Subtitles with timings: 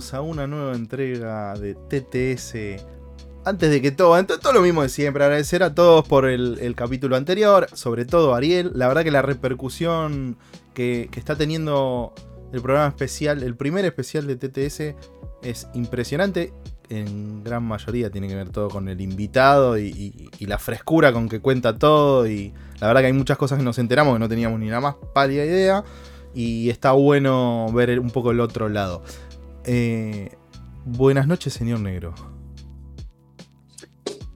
[0.00, 2.82] a una nueva entrega de TTS.
[3.44, 7.16] Antes de que todo, todo lo mismo de siempre, agradecer a todos por el, capítulo
[7.16, 8.72] anterior, sobre todo Ariel.
[8.74, 10.38] La verdad que la repercusión
[10.72, 12.14] que, está teniendo
[12.52, 14.96] el programa especial, el primer especial de TTS,
[15.42, 16.54] es impresionante.
[16.88, 21.28] En gran mayoría tiene que ver todo con el invitado y, y la frescura con
[21.28, 22.26] que cuenta todo.
[22.26, 24.80] Y la verdad que hay muchas cosas que nos enteramos que no teníamos ni la
[24.80, 25.84] más pálida idea
[26.34, 29.02] y está bueno ver un poco el otro lado.
[29.64, 30.30] Eh,
[30.84, 32.14] buenas noches, señor Negro.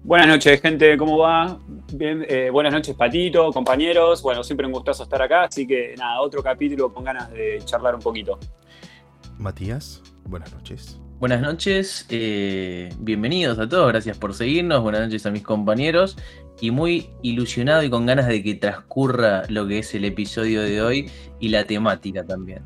[0.03, 1.59] Buenas noches, gente, ¿cómo va?
[1.95, 4.23] Bien, eh, buenas noches, Patito, compañeros.
[4.23, 7.95] Bueno, siempre un gustazo estar acá, así que nada, otro capítulo con ganas de charlar
[7.95, 8.39] un poquito.
[9.39, 11.01] Matías, buenas noches.
[11.19, 16.19] Buenas noches, eh, bienvenidos a todos, gracias por seguirnos, buenas noches a mis compañeros
[16.61, 20.83] y muy ilusionado y con ganas de que transcurra lo que es el episodio de
[20.83, 22.63] hoy y la temática también.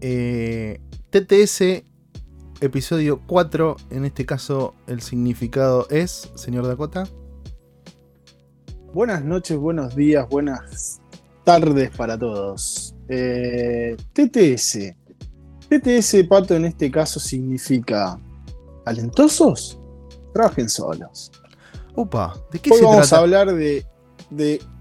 [0.00, 0.78] Eh,
[1.12, 1.84] TTS,
[2.62, 7.06] episodio 4, en este caso el significado es, señor Dakota.
[8.94, 11.02] Buenas noches, buenos días, buenas
[11.44, 12.94] tardes para todos.
[13.10, 14.96] Eh, TTS.
[15.68, 18.18] TTS, Pato, en este caso significa
[18.86, 19.78] talentosos,
[20.32, 21.30] trabajen solos.
[21.94, 23.84] Opa, ¿de qué Hoy vamos a hablar de,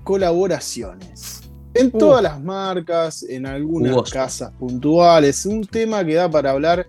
[0.06, 1.41] colaboraciones.
[1.74, 1.98] En uh.
[1.98, 5.46] todas las marcas, en algunas casas puntuales.
[5.46, 6.88] Un tema que da para hablar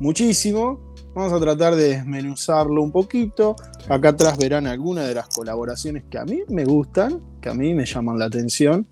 [0.00, 0.80] muchísimo.
[1.14, 3.54] Vamos a tratar de desmenuzarlo un poquito.
[3.88, 7.74] Acá atrás verán algunas de las colaboraciones que a mí me gustan, que a mí
[7.74, 8.86] me llaman la atención.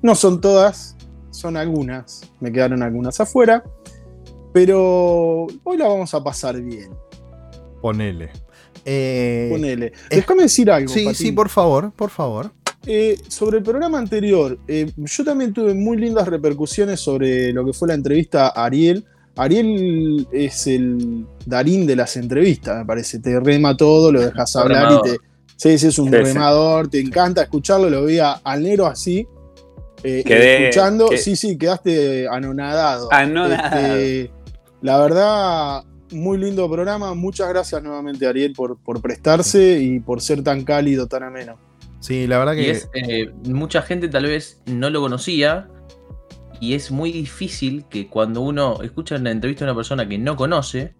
[0.00, 0.96] No son todas,
[1.30, 2.22] son algunas.
[2.40, 3.62] Me quedaron algunas afuera.
[4.54, 6.90] Pero hoy la vamos a pasar bien.
[7.82, 8.30] Ponele.
[8.86, 9.92] Eh, Ponele.
[10.08, 10.88] Déjame decir algo.
[10.88, 12.52] Sí, sí, por favor, por favor.
[12.86, 17.72] Eh, sobre el programa anterior, eh, yo también tuve muy lindas repercusiones sobre lo que
[17.72, 19.04] fue la entrevista a Ariel.
[19.34, 23.18] Ariel es el Darín de las entrevistas, me parece.
[23.18, 25.18] Te rema todo, lo dejas hablar y te.
[25.56, 29.26] Sí, sí, es un remador, te encanta escucharlo, lo veía al negro así.
[30.04, 33.12] escuchando, sí, sí, quedaste anonadado.
[33.12, 33.96] Anonadado.
[33.96, 34.30] Este,
[34.82, 37.14] la verdad, muy lindo programa.
[37.14, 41.65] Muchas gracias nuevamente, Ariel, por, por prestarse y por ser tan cálido, tan ameno.
[42.06, 42.82] Sí, la verdad que.
[42.94, 45.68] Eh, mucha gente tal vez no lo conocía.
[46.58, 50.36] Y es muy difícil que cuando uno escucha una entrevista a una persona que no
[50.36, 50.94] conoce,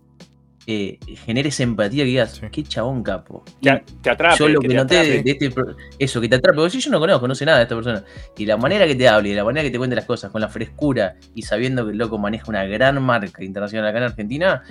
[0.67, 3.45] eh, genere esa empatía que digas, qué chabón capo.
[3.63, 4.37] te, te atrape.
[4.37, 5.51] Yo lo que, noté de, este,
[5.99, 8.05] eso, que te atrape, porque si yo no conozco, no sé nada de esta persona.
[8.37, 10.41] Y la manera que te hable, y la manera que te cuente las cosas, con
[10.41, 14.63] la frescura y sabiendo que el loco maneja una gran marca internacional acá en Argentina,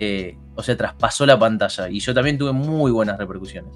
[0.00, 1.88] eh, o sea, traspasó la pantalla.
[1.88, 3.72] Y yo también tuve muy buenas repercusiones.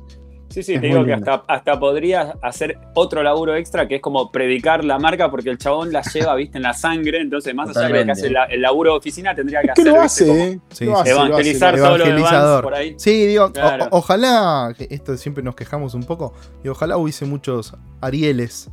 [0.48, 4.32] Sí, sí, te digo que hasta, hasta podrías hacer otro laburo extra que es como
[4.32, 7.88] predicar la marca porque el chabón la lleva, viste, en la sangre, entonces más allá
[7.88, 9.87] de lo que hace el laburo de oficina tendría que hacer.
[9.87, 12.94] lo hace, evangelizar todos los por ahí.
[12.97, 13.53] Sí, digo,
[13.91, 16.32] ojalá, esto siempre nos quejamos un poco,
[16.64, 18.70] y ojalá hubiese muchos Arieles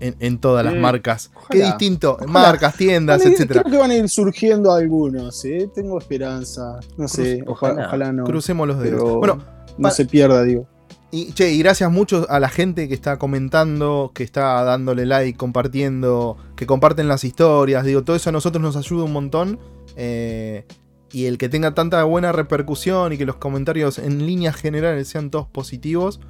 [0.00, 0.78] en, todas las mm.
[0.78, 1.30] marcas.
[1.50, 3.62] Qué distinto, marcas, tiendas, etcétera.
[3.62, 5.70] Creo que van a ir surgiendo algunos, ¿eh?
[5.74, 6.78] tengo esperanza.
[6.96, 8.24] No sé, ojalá, no.
[8.24, 9.16] Crucemos los dedos.
[9.16, 9.42] Bueno,
[9.78, 10.68] no se pierda, digo.
[11.10, 15.38] Y, che, y gracias mucho a la gente que está comentando, que está dándole like,
[15.38, 17.84] compartiendo, que comparten las historias.
[17.84, 19.58] Digo, todo eso a nosotros nos ayuda un montón.
[19.96, 20.66] Eh,
[21.10, 25.30] y el que tenga tanta buena repercusión y que los comentarios en líneas generales sean
[25.30, 26.20] todos positivos.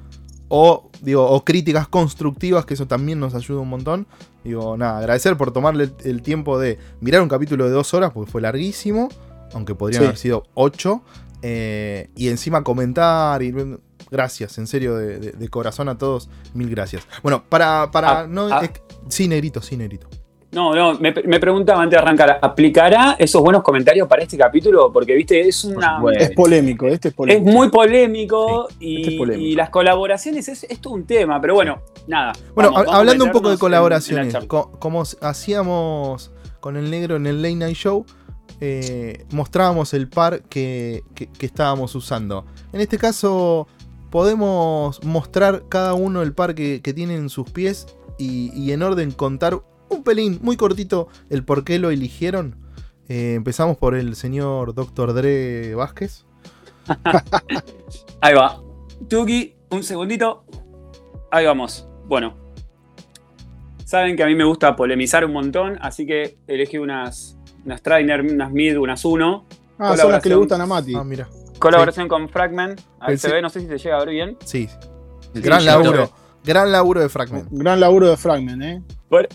[0.47, 4.07] O, digo, o críticas constructivas, que eso también nos ayuda un montón.
[4.45, 8.31] Digo, nada, agradecer por tomarle el tiempo de mirar un capítulo de dos horas, porque
[8.31, 9.09] fue larguísimo.
[9.53, 11.03] Aunque podrían haber sido ocho.
[11.41, 13.53] Eh, y encima comentar y
[14.11, 17.07] Gracias, en serio, de, corazón a todos, mil gracias.
[17.21, 17.91] Bueno, para.
[17.91, 18.61] para ah, no, ah.
[19.07, 20.07] sí, negrito, sí, negrito.
[20.51, 24.91] No, no, me, preguntaba antes de arrancar, ¿aplicará esos buenos comentarios para este capítulo?
[24.91, 26.01] Porque, viste, es una...
[26.17, 27.47] Es polémico, este es polémico.
[27.47, 32.33] Es muy polémico, y, y, las colaboraciones es, es, todo un tema, pero bueno, nada.
[32.55, 37.75] Bueno, hablando un poco de colaboraciones, como hacíamos con el negro en el Late Night
[37.75, 38.05] Show,
[38.59, 42.45] eh, mostrábamos el par que, que estábamos usando.
[42.73, 43.67] En este caso
[44.09, 49.61] podemos mostrar cada uno el par que, tiene en sus pies y, en orden contar
[49.89, 52.55] un pelín, muy cortito, el por qué lo eligieron.
[53.07, 55.13] Eh, empezamos por el señor Dr.
[55.13, 56.25] Dre Vázquez.
[58.21, 58.61] Ahí va.
[59.07, 60.43] Tuki, un segundito.
[61.31, 61.87] Ahí vamos.
[62.05, 62.37] Bueno.
[63.85, 68.21] Saben que a mí me gusta polemizar un montón, así que elegí unas, unas Trainer,
[68.21, 69.45] unas Mid, unas Uno.
[69.79, 70.93] Ah, son las que le gustan a Mati.
[70.93, 71.27] Ah, mira.
[71.59, 72.81] Colaboración con Fragment.
[72.99, 74.37] Ahí se ve, no sé si se llega a ver bien.
[74.45, 74.67] Sí.
[75.33, 76.11] Gran laburo.
[76.43, 77.47] Gran laburo de Fragment.
[77.51, 78.81] Gran laburo de Fragment, ¿eh?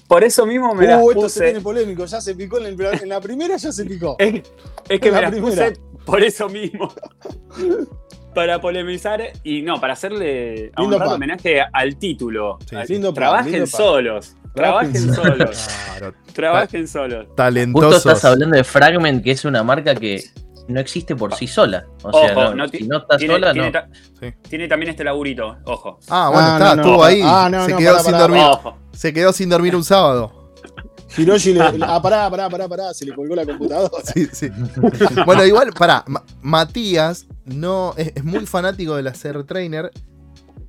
[0.09, 1.19] Por, eso mismo me la uh, puse.
[1.19, 4.17] esto se viene polémico, ya se picó en, el- en la primera, ya se picó.
[4.19, 4.43] Es,
[4.89, 5.69] es que La me las primera.
[5.69, 6.93] puse por eso mismo.
[8.35, 11.09] para polemizar y no, para hacerle a pan.
[11.09, 12.59] homenaje al título.
[12.69, 14.37] Sí, Al- lindo pan, trabajen lindo solos.
[14.55, 15.69] Trabajen solos.
[15.87, 17.19] Claro, Trabajen solos.
[17.27, 17.97] Justo talentosos.
[18.07, 20.23] estás hablando de Fragment, que es una marca que
[20.69, 21.87] no existe por sí sola.
[22.03, 23.73] O sea, Ojo, no- no si no está Tiene, sola, tiene no.
[23.73, 23.89] ta-
[24.21, 24.27] Sí.
[24.49, 25.99] tiene también este laburito, ojo.
[26.09, 26.83] Ah, bueno, Ah, está, no, no.
[26.89, 27.21] estuvo ahí.
[27.25, 28.43] Ah, no, se no, quedó sin dormir.
[28.43, 28.79] Ojo.
[28.93, 30.53] Se quedó sin dormir un sábado.
[31.17, 31.61] Hiroshi le.
[31.83, 34.03] Ah, pará, pará, pará, pará, se le colgó la computadora.
[34.05, 34.49] Sí, sí.
[35.27, 39.91] bueno, igual, pará, Ma- Matías no, es, es muy fanático de la Ser Trainer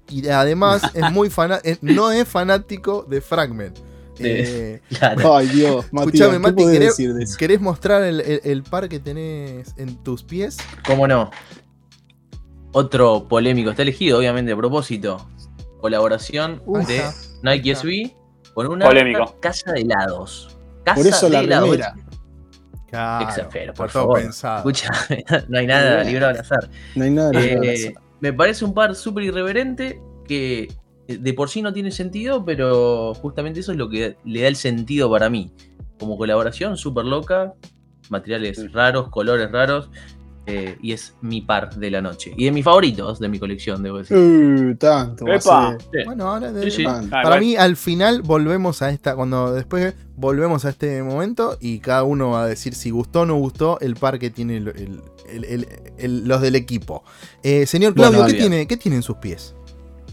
[0.09, 3.77] y además es muy fana- es- no es fanático de Fragment.
[4.19, 5.35] Eh, Claro.
[5.35, 7.37] Ay, Dios, Matías, Escuchame, ¿qué Mati, ¿querés, decir de eso?
[7.37, 10.57] querés mostrar el, el- el par que tenés en tus pies?
[10.85, 11.31] ¿Cómo no?
[12.71, 15.27] Otro polémico, está elegido obviamente a propósito.
[15.79, 16.85] Colaboración Uf.
[16.87, 17.03] de.
[17.43, 17.75] Nike.
[17.75, 18.13] SB
[18.53, 19.37] con una Polémico.
[19.39, 20.57] casa de helados.
[20.83, 21.77] Casa Por eso de la helados.
[22.89, 24.19] Claro, Exagero, por favor.
[24.19, 24.89] Escucha,
[25.49, 26.69] no hay nada librado al azar.
[26.95, 27.53] No hay nada de
[27.87, 30.71] Eh, me parece un par súper irreverente que
[31.07, 34.55] de por sí no tiene sentido, pero justamente eso es lo que le da el
[34.55, 35.51] sentido para mí.
[35.99, 37.53] Como colaboración súper loca,
[38.09, 38.67] materiales Sí.
[38.67, 39.89] raros, colores raros,
[40.47, 42.31] eh, y es mi par de la noche.
[42.37, 44.15] Y de mis favoritos de mi colección, debo decir.
[44.15, 45.25] Uh, tanto.
[45.25, 46.05] ser.
[46.05, 46.85] Bueno, ahora de- Sí, sí.
[46.87, 51.79] Ah, para mí al final volvemos a esta, cuando después volvemos a este momento y
[51.79, 54.67] cada uno va a decir si gustó o no gustó el par que tiene el-
[54.67, 55.01] el-
[55.31, 55.67] el- el-
[55.97, 57.03] el- los del equipo.
[57.41, 59.55] Eh, señor Claudio, Bueno, ¿qué, tiene, ¿qué tiene en sus pies?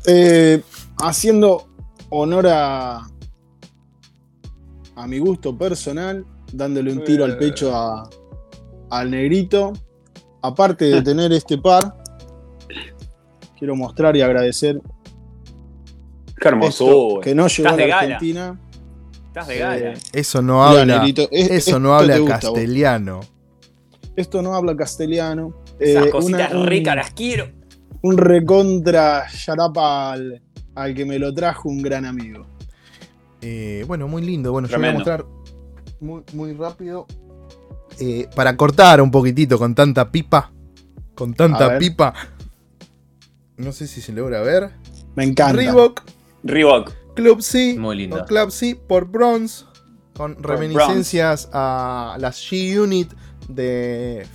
[0.07, 0.63] Eh,
[0.99, 1.69] haciendo
[2.11, 3.07] honor a,
[4.97, 8.09] a mi gusto personal, dándole un tiro al pecho a-
[8.91, 9.73] al negrito.
[10.43, 11.95] Aparte de tener este par,
[13.59, 17.23] quiero mostrar y agradecer Qué esto hermosura.
[17.23, 17.99] que no llegó a la.
[17.99, 18.61] Argentina.
[19.29, 19.77] Estás de gala.
[19.93, 22.29] Eh, Eso no habla, negrito, es- eso no esto habla vos.
[22.29, 23.21] castellano.
[24.17, 25.55] Esto no habla castellano.
[25.79, 27.49] Esas Eh, cositas una- un- ricas las quiero.
[28.03, 30.43] un recontra yarapa al,
[30.75, 32.47] al que me lo trajo un gran amigo.
[33.41, 34.53] Eh, bueno, muy lindo.
[34.53, 35.01] Bueno, Tremendo.
[35.01, 35.43] yo voy a mostrar
[36.01, 37.07] muy, muy rápido.
[37.99, 40.53] eh, para cortar un poquitito con tanta pipa.
[41.15, 42.15] Con tanta pipa.
[43.57, 44.71] No sé si se logra ver.
[45.15, 45.53] Me encanta.
[45.53, 46.03] Reebok
[46.43, 46.93] Reebok.
[47.15, 47.77] Club C.
[47.79, 48.25] Muy lindo.
[48.25, 49.67] Club C por Bronze.
[50.17, 53.13] Con Por reminiscencias a las G-Unit
[53.49, 54.27] de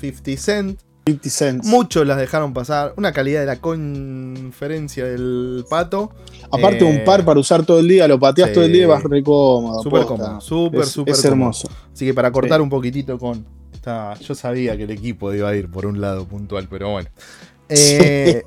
[0.00, 0.80] 50 Cent.
[1.06, 1.66] 50 cents.
[1.66, 2.94] Muchos las dejaron pasar.
[2.96, 6.10] Una calidad de la conferencia del pato.
[6.50, 8.54] Aparte, Eh, un par para usar todo el día, lo pateas sí.
[8.54, 9.82] todo el día y vas re cómodo.
[9.82, 10.40] Súper cómodo.
[10.40, 11.32] Súper, Es- súper Es cómodo.
[11.34, 11.68] hermoso.
[11.92, 12.62] Así que para cortar Sí.
[12.62, 13.44] un poquitito con.
[13.72, 17.10] esta- yo sabía que el equipo iba a ir por un lado puntual, pero bueno.
[17.68, 18.42] Eh,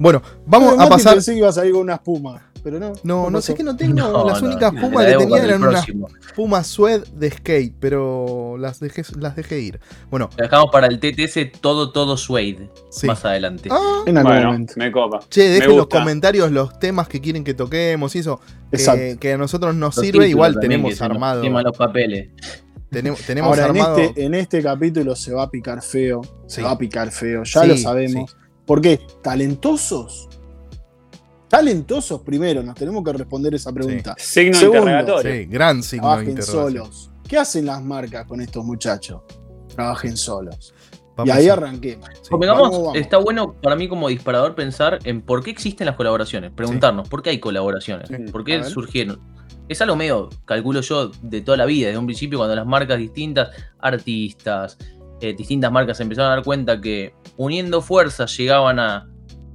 [0.00, 1.14] bueno, vamos a pasar.
[1.14, 2.92] Pensé que iba a salir con una espuma, pero no.
[3.02, 3.94] No, no sé que no tengo.
[4.00, 5.86] No, las no, únicas pumas la que tenía eran unas
[6.34, 9.80] pumas sued de skate, pero las dejé, las dejé ir.
[10.10, 13.06] Bueno, Lo dejamos para el TTS todo, todo suede sí.
[13.06, 13.68] más adelante.
[13.72, 14.74] Ah, En algún Bueno, momento.
[14.76, 15.20] me copa.
[15.28, 18.40] che, dejen los comentarios los temas que quieren que toquemos y eso.
[18.70, 19.18] Que, Exacto.
[19.20, 20.28] que a nosotros nos Los sirve.
[20.28, 21.42] Igual tenemos armado.
[21.42, 22.28] los papeles.
[22.90, 23.98] Tenemos, tenemos Ahora, en armado.
[23.98, 26.22] este, en este capítulo se va a picar feo.
[26.46, 26.56] Sí.
[26.56, 28.36] Se va a picar feo, ya Sí, lo sabemos.
[28.66, 29.00] ¿Por qué?
[29.22, 30.28] ¿Talentosos?
[31.50, 34.14] Talentosos primero, nos tenemos que responder esa pregunta.
[34.16, 34.78] Signo Segundo.
[34.82, 35.32] interrogatorio.
[35.32, 37.10] Sí, gran signo de Trabajen solos.
[37.28, 39.22] ¿Qué hacen las marcas con estos muchachos?
[39.74, 40.72] Trabajen solos.
[41.16, 42.08] Vamos y ahí a- arranquemos.
[42.22, 42.30] sí.
[42.30, 42.96] Convengamos, vamos, vamos.
[42.96, 46.52] está bueno para mí como disparador pensar en por qué existen las colaboraciones.
[46.52, 48.06] Preguntarnos, ¿por qué hay colaboraciones?
[48.08, 49.20] Sí, ¿Por qué surgieron?
[49.68, 52.96] Es algo medio, calculo yo, de toda la vida, desde un principio cuando las marcas
[52.98, 54.78] distintas, artistas,
[55.20, 59.08] eh, distintas marcas se empezaron a dar cuenta que uniendo fuerzas llegaban a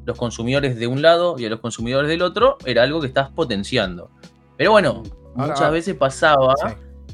[0.06, 3.30] los consumidores de un lado y a los consumidores del otro, era algo que estás
[3.32, 4.12] potenciando.
[4.58, 5.04] Pero bueno,
[5.36, 6.74] Ahora- muchas veces pasaba Sí.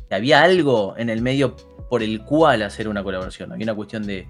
[0.10, 1.55] que había algo en el medio
[1.89, 3.51] por el cual hacer una colaboración.
[3.51, 4.27] Había una cuestión de.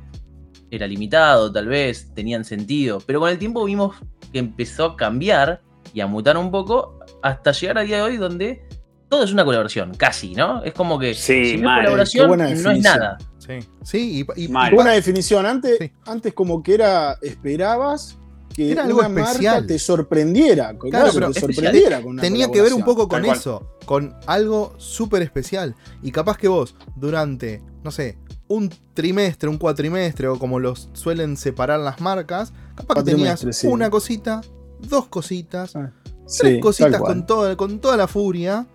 [0.69, 2.99] Era limitado, tal vez, tenían sentido.
[3.05, 3.95] Pero con el tiempo vimos
[4.31, 5.61] que empezó a cambiar
[5.93, 8.63] y a mutar un poco hasta llegar a día de hoy donde
[9.09, 10.63] todo es una colaboración, casi, ¿no?
[10.63, 13.17] Es como que Sí, si no es colaboración, no es nada.
[13.39, 15.45] Sí, sí, y, y- Buena definición.
[15.45, 15.91] Antes, Sí.
[16.05, 18.17] antes como que era, esperabas
[18.53, 19.53] que Era algo una especial.
[19.55, 20.65] marca te sorprendiera.
[20.77, 23.37] Claro, Claro, pero te sorprendiera con una tenía que ver un poco con Tal cual.
[23.37, 25.75] eso, con algo súper especial.
[26.01, 28.17] Y capaz que vos, durante, no sé,
[28.47, 33.67] un trimestre, un cuatrimestre, o como los suelen separar las marcas, capaz que tenías sí.
[33.67, 34.41] una cosita,
[34.79, 35.91] dos cositas, Ah,
[36.37, 38.67] tres Sí, cositas con, todo, con toda la furia.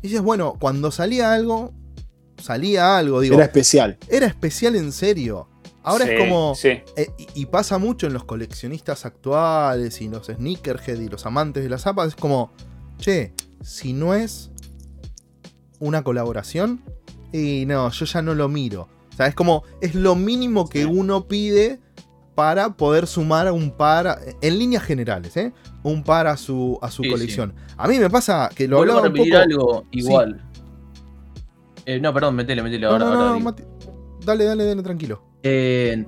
[0.00, 1.72] Y dices, bueno, cuando salía algo,
[2.38, 3.98] salía algo, digo, Era era, especial.
[4.08, 5.48] especial en serio.
[5.82, 6.54] Ahora Sí, es como.
[6.54, 6.68] Sí.
[6.96, 11.70] Eh, y, pasa mucho en los coleccionistas actuales y los sneakerhead y los amantes de
[11.70, 12.08] las zapas.
[12.08, 12.52] Es como,
[12.98, 14.50] che, si no es
[15.80, 16.82] una colaboración,
[17.32, 18.88] y no, yo ya no lo miro.
[19.12, 21.80] O sea, es como, es lo mínimo que uno pide
[22.34, 25.52] para poder sumar un par, en líneas generales, ¿eh?
[25.82, 27.54] Un par a su, a su colección.
[27.76, 29.36] A mí me pasa que lo hablaba un poco...
[29.36, 30.42] algo igual.
[31.84, 32.86] Eh, no, perdón, metele, metele.
[32.86, 33.36] ahora,
[34.24, 35.22] dale, dale, dale, tranquilo.
[35.42, 36.06] Eh,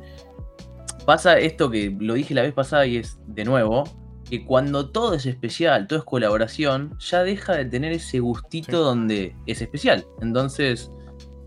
[1.05, 3.85] pasa esto que lo dije la vez pasada y es de nuevo,
[4.29, 9.37] que cuando todo es especial, todo es colaboración, ya deja de tener ese gustito donde
[9.47, 10.07] es especial.
[10.21, 10.91] Entonces,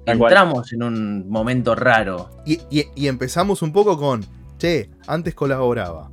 [0.06, 2.30] entramos en un momento raro.
[2.46, 2.60] Y,
[3.08, 4.24] empezamos un poco con,
[4.58, 6.12] che, antes colaboraba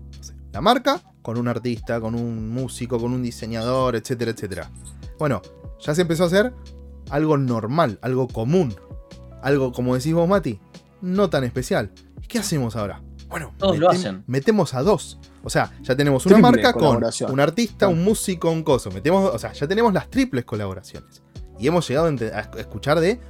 [0.52, 4.70] la marca con un artista, con un músico, con un diseñador, etcétera, etcétera.
[5.18, 5.42] Bueno,
[5.80, 6.52] ya se empezó a hacer
[7.10, 8.74] algo normal, algo común.
[9.44, 10.58] Algo, como decís vos, Mati,
[11.02, 11.90] no tan especial.
[12.26, 13.02] ¿Qué hacemos ahora?
[13.28, 14.24] Bueno, Todos lo hacen.
[14.26, 15.18] metemos a dos.
[15.42, 18.90] O sea, ya tenemos una marca con un artista, un músico, un coso.
[18.90, 21.22] Metemos, o sea, ya tenemos las triples colaboraciones.
[21.58, 23.20] Y hemos llegado a escuchar de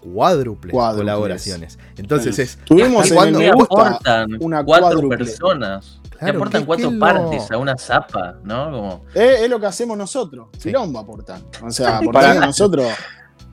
[0.00, 1.78] cuádruples, colaboraciones.
[1.96, 2.58] Entonces es.
[2.66, 6.02] Tuvimos cuando aportan una cuatro personas.
[6.18, 8.70] Claro, aportan cuatro partes a una zapa, ¿no?
[8.70, 9.04] Como...
[9.14, 10.48] Es, lo que hacemos nosotros.
[10.62, 11.42] Quilombo aportan.
[11.62, 12.86] O sea, aportan nosotros.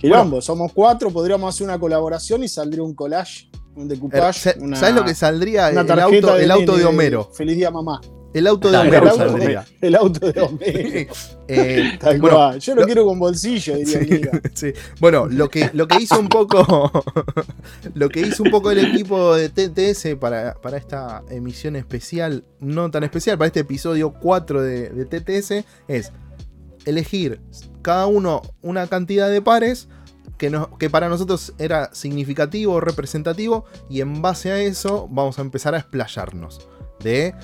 [0.04, 4.50] Quilombo, somos cuatro, podríamos hacer una colaboración y saldría un collage, un decoupage.
[4.50, 5.70] Eh, ¿Sabes lo que saldría?
[5.70, 7.30] el auto, el auto de, Homero.
[7.34, 8.02] Feliz día, mamá.
[8.34, 9.64] El auto de Homero.
[9.80, 11.14] El auto de, Homero.
[11.48, 12.00] Eh,
[12.60, 14.74] Yo lo quiero con bolsillo, diría sí.
[15.00, 16.90] Bueno, lo que, lo que hizo un poco.
[17.94, 22.92] lo que hizo un poco el equipo de TTS para, para esta emisión especial, no
[22.92, 26.12] tan especial, para este episodio 4 de, de TTS, es
[26.86, 27.42] elegir
[27.82, 29.88] cada uno una cantidad de pares
[30.38, 35.42] que, que para nosotros era significativo o representativo y en base a eso vamos a
[35.42, 36.68] empezar a explayarnos.
[37.00, 37.36] De,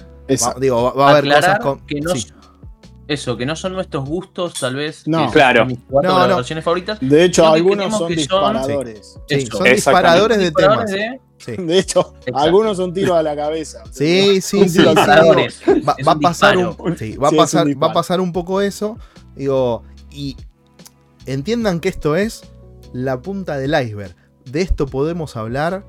[0.59, 1.85] digo, va, a haber cosas con...
[1.85, 2.13] Que no,
[3.07, 5.07] Eso, que no son nuestros gustos, tal vez.
[5.07, 5.65] No, claro.
[5.65, 6.99] Mis cuatro favoritas.
[7.01, 9.19] De hecho, algunos son disparadores.
[9.51, 10.91] son disparadores de temas.
[10.91, 13.83] De, hecho, algunos son tiros a la cabeza.
[13.91, 14.83] Sí, sí, sí.
[14.83, 14.93] Va,
[16.05, 18.97] va, a pasar un, va, a pasar, va a pasar un poco eso.
[19.39, 20.35] Digo, y
[21.25, 22.43] entiendan que esto es
[22.91, 24.13] la punta del iceberg.
[24.43, 25.85] De esto podemos hablar,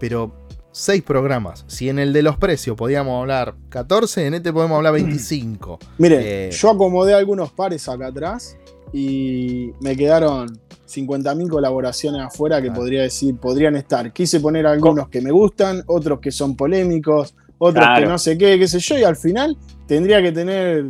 [0.00, 0.34] pero
[0.72, 1.64] seis programas.
[1.68, 5.78] Si en el de los precios podíamos hablar 14, en este podemos hablar 25.
[5.98, 8.58] Mire, eh, yo acomodé algunos pares acá atrás
[8.92, 14.12] y me quedaron 50.000 colaboraciones afuera que podría decir, podrían estar.
[14.12, 18.58] Quise poner algunos que me gustan, otros que son polémicos, otros que no sé qué,
[18.58, 20.86] qué sé yo, y al final tendría que tener,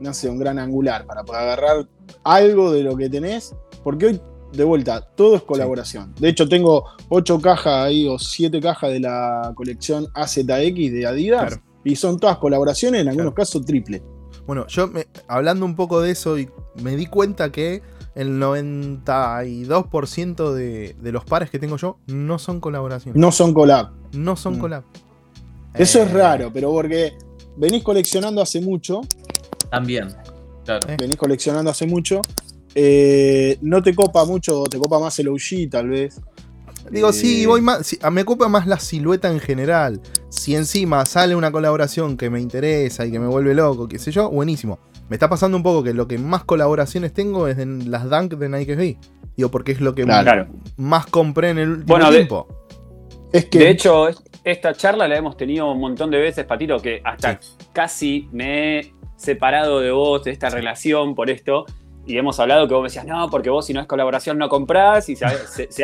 [0.00, 1.86] no sé, un gran angular para poder agarrar
[2.24, 3.54] algo de lo que tenés,
[3.84, 4.20] porque hoy,
[4.52, 6.12] de vuelta, todo es colaboración.
[6.18, 11.60] De hecho, tengo ocho cajas ahí o siete cajas de la colección AZX de Adidas
[11.84, 14.02] y son todas colaboraciones, en algunos casos triple.
[14.46, 14.90] Bueno, yo
[15.28, 16.34] hablando un poco de eso,
[16.82, 17.82] me di cuenta que
[18.14, 23.20] el 92% de, de, los pares que tengo yo no son colaboraciones.
[23.20, 23.90] No son collab.
[24.12, 24.60] No son mm.
[24.60, 24.84] collab.
[25.74, 27.12] Eso es eh, raro, pero porque
[27.56, 29.00] venís coleccionando hace mucho.
[29.70, 30.08] También.
[30.98, 32.20] Venís coleccionando hace mucho.
[32.74, 36.20] Eh, no te copa mucho, te copa más el OG tal vez.
[36.90, 37.96] Digo, sí, eh, voy más.
[38.10, 40.00] me copa más la silueta en general.
[40.28, 44.10] Si encima sale una colaboración que me interesa y que me vuelve loco, qué sé
[44.10, 44.78] yo, buenísimo.
[45.08, 48.34] Me está pasando un poco que lo que más colaboraciones tengo es en las Dunk
[48.34, 48.96] de Nike SB.
[49.36, 50.06] Digo, porque es lo que
[50.76, 52.46] más, compré en el último tiempo.
[53.32, 53.58] es que...
[53.58, 54.08] De hecho,
[54.44, 57.40] esta charla la hemos tenido un montón de veces, Patito, que hasta
[57.72, 61.66] casi me he separado de vos, de esta relación por esto.
[62.06, 64.48] Y hemos hablado que vos me decías, no, porque vos si no es colaboración no
[64.48, 65.26] comprás y se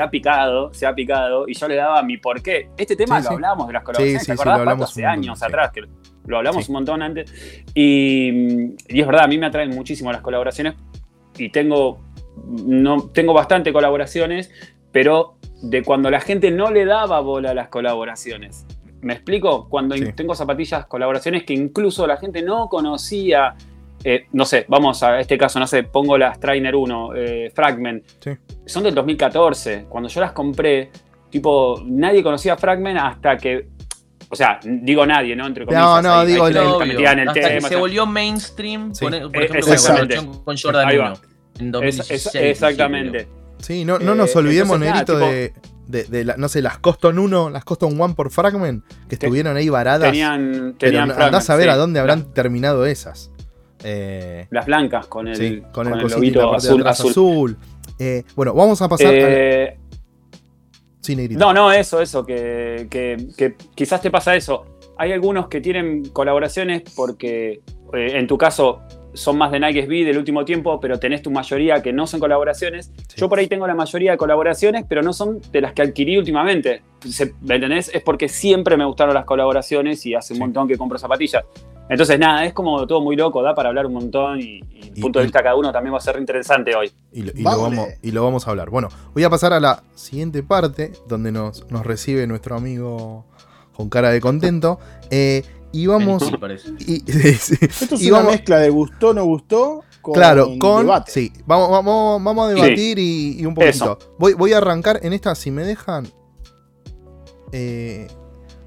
[0.00, 1.46] ha, picado, se ha picado.
[1.46, 2.70] Y yo le daba mi por qué.
[2.78, 4.90] Este tema lo hablábamos de las colaboraciones, ¿te acordás?
[4.90, 5.82] hace años atrás, que
[6.24, 7.30] lo hablamos un montón antes.
[7.74, 8.30] Y,
[8.88, 10.74] y, es verdad, a mí me atraen muchísimo las colaboraciones
[11.36, 12.00] y tengo,
[12.46, 14.50] no, tengo bastante colaboraciones,
[14.92, 18.64] pero de cuando la gente no le daba bola a las colaboraciones.
[19.06, 19.68] ¿Me explico?
[19.68, 23.54] Cuando tengo zapatillas, colaboraciones que incluso la gente no conocía.
[24.02, 28.04] Eh, no sé, vamos a este caso, no sé, pongo las Trainer 1, eh, Fragment.
[28.66, 29.86] Son del 2014.
[29.88, 30.90] Cuando yo las compré,
[31.30, 33.68] tipo, nadie conocía Fragment hasta que.
[34.28, 35.46] O sea, digo nadie, ¿no?
[35.46, 35.84] Entre comillas.
[35.84, 40.98] No, no, digo, no, en el hasta que se volvió mainstream, por, ejemplo, con Jordan
[40.98, 41.12] 1
[41.60, 42.34] en 2016.
[42.34, 43.28] exactamente.
[43.58, 45.54] Sí, no, no nos eh, olvidemos, Negrito, de,
[45.86, 50.10] de, no sé, las Coston 1, las Coston 1 por Fragment, que estuvieron ahí varadas.
[50.10, 53.30] Tenían, tenían pero andás a ver a dónde habrán terminado esas.
[53.84, 55.94] Eh, las blancas con el, con, el,
[56.54, 56.86] azul.
[56.86, 57.56] azul.
[57.98, 59.12] Eh, bueno, vamos a pasar.
[59.14, 59.78] Eh,
[61.30, 64.78] no, no, eso, eso, que, que, quizás te pasa eso.
[64.98, 67.60] Hay algunos que tienen colaboraciones porque,
[67.92, 68.80] en tu caso,
[69.16, 72.20] son más de Nike SB del último tiempo, pero tenés tu mayoría que no son
[72.20, 72.92] colaboraciones.
[73.16, 76.18] Yo por ahí tengo la mayoría de colaboraciones, pero no son de las que adquirí
[76.18, 76.82] últimamente.
[77.40, 77.90] ¿Me entendés?
[77.94, 81.44] Es porque siempre me gustaron las colaboraciones y hace un montón que compro zapatillas.
[81.88, 84.60] Entonces, nada, es como todo muy loco, da para hablar un montón y,
[84.94, 86.90] el punto de vista de cada uno también va a ser interesante hoy.
[87.12, 88.70] Y lo, vamos, y lo, vamos, a hablar.
[88.70, 93.24] Bueno, voy a pasar a la siguiente parte donde nos, nos recibe nuestro amigo
[93.76, 94.80] con cara de contento.
[95.10, 95.44] Eh,
[95.76, 96.22] y vamos.
[96.80, 99.84] Y, Esto es una mezcla de gustó, no gustó.
[100.00, 100.86] Con claro, con.
[100.86, 101.12] Debate.
[101.12, 103.98] Sí, vamos, vamos, vamos a debatir y, un poquito.
[104.18, 106.08] Voy, voy, a arrancar en esta, si me dejan.
[107.52, 108.08] Eh,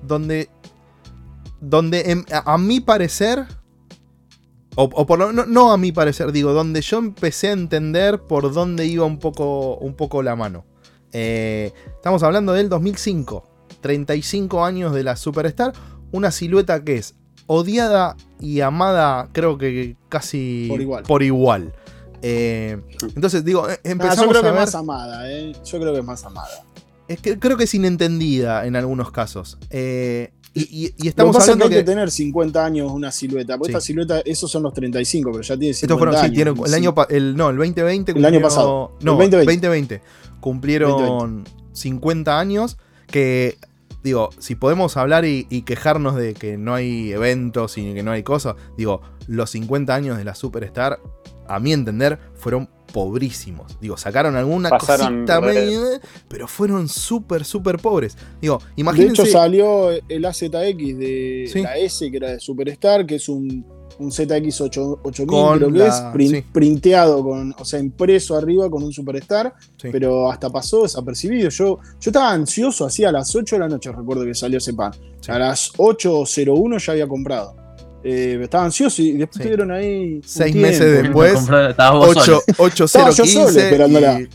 [0.04, 0.50] donde.
[1.62, 3.46] Donde a, mi parecer.
[4.76, 8.54] O, por lo, no, no, a mi parecer, digo, donde yo empecé a entender por
[8.54, 10.64] dónde iba un poco, un poco la mano.
[11.12, 13.46] Eh, estamos hablando del 2005.
[13.82, 15.74] 35 años de la Superstar
[16.12, 17.16] una silueta que es
[17.48, 20.70] odiada y amada, creo que casi
[21.08, 21.74] por igual.
[22.22, 22.78] Eh,
[23.16, 25.54] entonces, digo, eh, empezamos yo creo que es más amada, ¿eh?
[25.66, 26.64] Yo creo que es más amada.
[27.08, 29.58] Es que creo que es inentendida en algunos casos.
[29.72, 33.58] Eh, y, estamos Lo que hablando que hay que tener 50 años una silueta.
[33.58, 36.36] Porque esta silueta, esos son los 35, pero ya tiene 50 Estos fueron, años.
[36.36, 38.98] Sí, el año, el, no, el 2020 El año pasado.
[39.02, 40.02] No, el 2020.
[40.40, 43.58] Cumplieron 50 años que
[44.04, 48.24] digo, si podemos hablar y, quejarnos de que no hay eventos y que no hay
[48.24, 51.00] cosas, digo, los 50 años de la Superstar,
[51.48, 53.80] a mi entender, fueron pobrísimos.
[53.80, 55.82] Digo, sacaron alguna cosita medio,
[56.28, 58.18] pero fueron súper, súper pobres.
[58.42, 59.24] Digo, imagínense.
[59.24, 63.66] De hecho, salió el AZX de la S, que era de Superstar, que es un
[64.00, 66.02] un ZX8000 creo que es,
[66.52, 69.54] printeado, con, o sea, impreso arriba con un Superstar,
[69.92, 71.50] pero hasta pasó desapercibido.
[71.50, 74.74] Yo, yo estaba ansioso, hacía a las 8 de la noche, recuerdo que salió ese
[74.74, 74.94] pan.
[75.28, 77.56] A las 8.01 ya había comprado.
[78.02, 80.22] Eh, estaba ansioso y después estuvieron ahí.
[80.24, 84.30] Seis meses después, 8.015.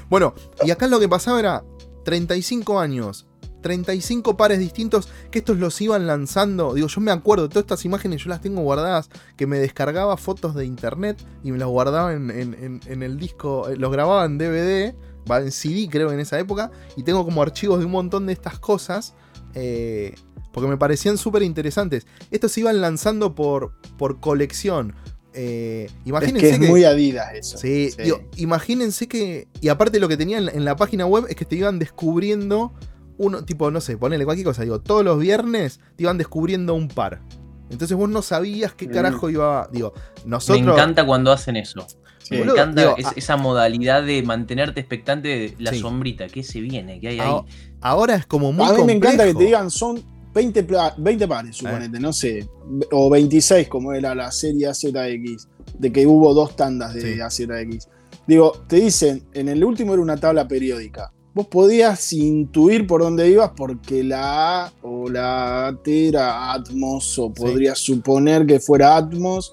[0.10, 1.64] bueno, y acá lo que pasaba era
[2.04, 3.26] 35 años
[3.60, 6.74] 35 pares distintos que estos los iban lanzando.
[6.74, 10.54] Digo, yo me acuerdo, todas estas imágenes yo las tengo guardadas, que me descargaba fotos
[10.54, 14.94] de internet y me las guardaba en, el disco, eh, los grababa en DVD,
[15.30, 18.32] va en CD creo en esa época, y tengo como archivos de un montón de
[18.32, 19.14] estas cosas.
[19.54, 20.14] Eh,
[20.52, 22.06] porque me parecían súper interesantes.
[22.30, 24.94] Estos se iban lanzando por, por colección.
[25.32, 27.58] Eh, imagínense es que es muy Adidas eso.
[27.58, 27.90] Sí,
[28.36, 29.46] imagínense que.
[29.60, 32.72] Y aparte lo que tenían en la página web es que te iban descubriendo
[33.20, 36.88] uno, tipo, no sé, ponele cualquier cosa, digo, todos los viernes te iban descubriendo un
[36.88, 37.20] par.
[37.68, 38.92] Entonces vos no sabías qué mm.
[38.92, 39.68] carajo iba.
[39.70, 39.92] Digo,
[40.24, 40.64] nosotros.
[40.64, 41.86] Me encanta cuando hacen eso.
[42.30, 47.20] me encanta esa modalidad de mantenerte expectante de la sombrita, que se viene, que hay
[47.20, 47.40] ahí.
[47.82, 48.66] Ahora es como muy.
[48.66, 50.02] A mí me encanta que te digan, son
[50.32, 52.48] 20, 20 pares, suponete, no sé.
[52.90, 55.46] O 26, como era la serie AZX,
[55.78, 57.86] de que hubo dos tandas de AZX.
[58.26, 63.28] Digo, te dicen, en el último era una tabla periódica vos podías intuir por dónde
[63.28, 69.52] ibas porque la A o la T era Atmos o podrías suponer que fuera Atmos.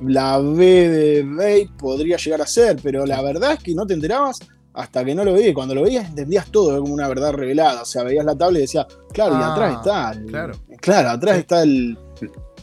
[0.00, 3.94] La B de Bay podría llegar a ser, pero la verdad es que no te
[3.94, 4.38] enterabas
[4.74, 5.54] hasta que no lo veías.
[5.54, 7.82] Cuando lo veías entendías todo como una verdad revelada.
[7.82, 10.26] O sea, veías la tabla y decías, claro, y atrás ah, está.
[10.26, 10.54] claro.
[10.80, 11.98] claro, atrás está el,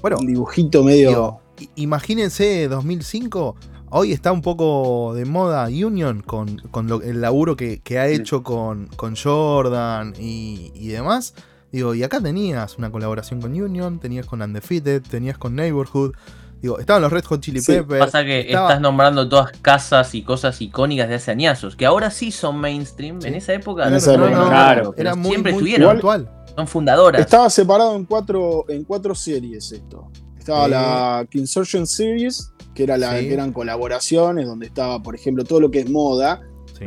[0.02, 1.40] bueno, dibujito medio.
[1.76, 3.56] imagínense 2005
[3.96, 6.60] Hoy está un poco de moda Union con,
[7.04, 11.36] el laburo que, ha hecho con, Jordan y, demás.
[11.72, 16.16] Digo, y acá tenías una colaboración con Union, tenías con Undefeated, tenías con Neighborhood.
[16.60, 18.04] Digo, estaban los Red Hot Chili Peppers.
[18.04, 22.32] Pasa que estás nombrando todas casas y cosas icónicas de hace añazos, que ahora sí
[22.32, 23.20] son mainstream.
[23.24, 25.98] En esa época, no, claro, era muy, siempre estuvieron.
[25.98, 26.32] Actual.
[26.56, 27.22] Son fundadoras.
[27.22, 30.10] Estaba separado en cuatro, en cuatro series esto.
[30.44, 35.72] Estaba la Kinsurgeon Series, que, era la, eran colaboraciones, donde estaba, por ejemplo, todo lo
[35.72, 36.42] que es moda.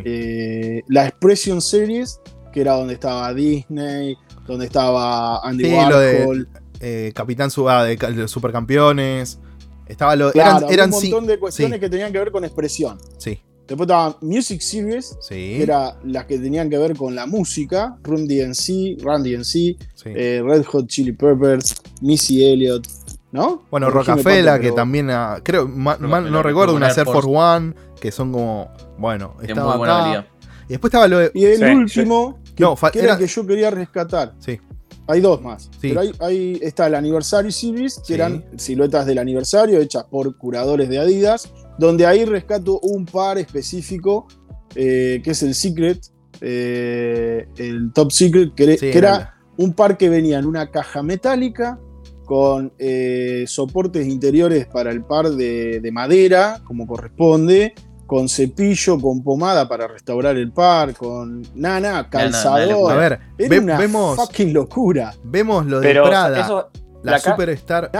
[0.05, 2.21] Eh, la Expression Series,
[2.53, 6.49] que era donde estaba Disney, donde estaba Andy Warhol.
[6.81, 9.39] Eh, Capitán Suba de, Supercampeones.
[9.87, 12.99] Estaba lo, eran, un montón de cuestiones que tenían que ver con expresión.
[13.19, 13.41] Sí.
[13.67, 18.29] Después estaba Music Series, que era las que tenían que ver con la música, Run
[18.29, 22.87] DNC, Run DNC, eh, Red Hot Chili Peppers, Missy Elliott,
[23.33, 23.63] ¿no?
[23.71, 25.11] Bueno, Rocafela, que también,
[25.43, 30.27] creo, no recuerdo, una Air Force One, que son como, bueno, estaba acá.
[30.69, 31.31] Y después estaba lo de...
[31.35, 32.65] Y el último, que,
[32.99, 34.35] era, el que yo quería rescatar.
[34.41, 34.61] Sí.
[35.09, 35.71] Hay dos más.
[35.81, 40.99] Pero ahí, está el Anniversary Series, que eran siluetas del aniversario hechas por curadores de
[40.99, 44.27] Adidas, donde ahí rescato un par específico,
[44.75, 46.01] eh, que es el Secret,
[46.41, 51.79] eh, el Top Secret, que, que era un par que venía en una caja metálica
[52.27, 57.73] con eh, soportes interiores para el par de, madera, como corresponde,
[58.07, 62.93] con cepillo, con pomada para restaurar el par, con nana, calzador.
[62.93, 65.15] a ver, Era una vemos, fucking locura.
[65.25, 66.69] Vemos lo de Prada.
[67.03, 67.91] la, Superstar,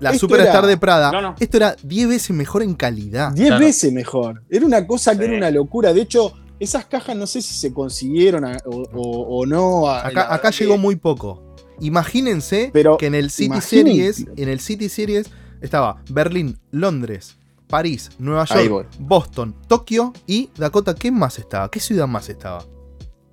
[0.00, 1.34] la Superstar de Prada.
[1.38, 3.32] Esto era 10 veces mejor en calidad.
[3.32, 4.42] 10 veces mejor.
[4.50, 5.92] Era una cosa que era una locura.
[5.92, 9.88] De hecho, esas cajas no sé si se consiguieron o, no.
[9.88, 11.51] acá, llegó muy poco.
[11.82, 18.44] Imagínense que en el City Series, en el City Series estaba Berlín, Londres, París, Nueva
[18.46, 20.94] York, Boston, Tokio y Dakota.
[20.94, 21.70] ¿Qué más estaba?
[21.70, 22.64] ¿Qué ciudad más estaba?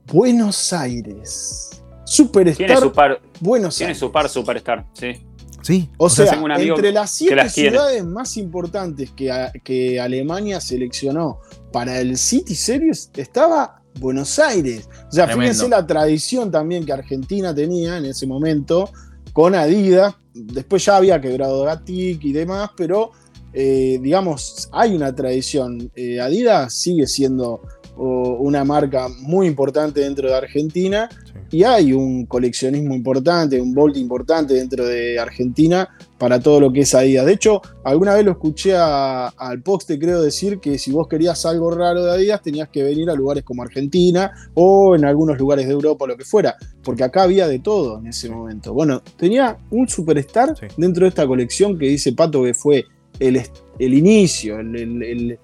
[0.08, 1.82] Buenos Aires.
[2.06, 2.66] Superstar.
[2.66, 3.22] Tiene su par.
[3.40, 5.26] Buenos tiene su par Superstar, sí.
[5.62, 5.90] Sí.
[5.98, 9.30] O, sea, entre las siete ciudades más importantes que,
[9.64, 14.90] que Alemania seleccionó para el City Series estaba Buenos Aires.
[15.08, 18.90] O sea, fíjense la tradición también que Argentina tenía en ese momento
[19.34, 20.16] con Adidas.
[20.34, 23.12] Después ya había quebrado Gatic y demás, pero
[23.54, 25.92] eh, digamos, hay una tradición.
[25.96, 27.62] Eh, Adidas sigue siendo
[28.02, 31.10] una marca muy importante dentro de Argentina
[31.52, 36.82] y hay un coleccionismo importante, un bolt importante dentro de Argentina para todo lo que
[36.82, 37.26] es Adidas.
[37.26, 41.72] De hecho, alguna vez lo escuché al Poste, creo decir que si vos querías algo
[41.72, 45.74] raro de Adidas tenías que venir a lugares como Argentina o en algunos lugares de
[45.74, 48.74] Europa o lo que fuera, porque acá había de todo en ese momento.
[48.74, 52.86] Bueno, tenía un superstar dentro de esta colección que dice Pato que fue
[53.20, 53.42] el,
[53.80, 55.40] el inicio, el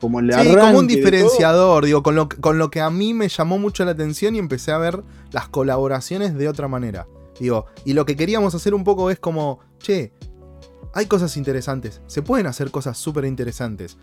[0.00, 3.84] como como un diferenciador, digo, con lo, con lo que a mí me llamó mucho
[3.84, 7.06] la atención y empecé a ver las colaboraciones de otra manera.
[7.38, 10.12] Digo, y lo que queríamos hacer un poco es como, che,
[10.94, 13.96] hay cosas interesantes, se pueden hacer cosas súper interesantes.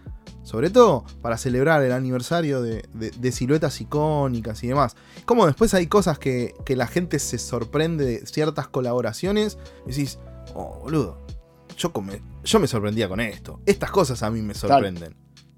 [0.44, 4.96] Sobre todo para celebrar el aniversario de, siluetas icónicas y demás.
[5.26, 9.58] Como después hay cosas que, la gente se sorprende de ciertas colaboraciones.
[9.86, 10.20] Y decís,
[10.54, 11.26] oh, boludo,
[11.78, 11.92] yo,
[12.46, 13.60] yo me sorprendía con esto.
[13.66, 15.16] Estas cosas a mí me sorprenden.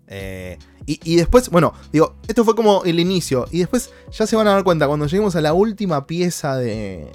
[0.07, 3.45] Eh, y, después, bueno, digo, esto fue como el inicio.
[3.51, 7.11] Y después ya se van a dar cuenta, cuando lleguemos a la última pieza de,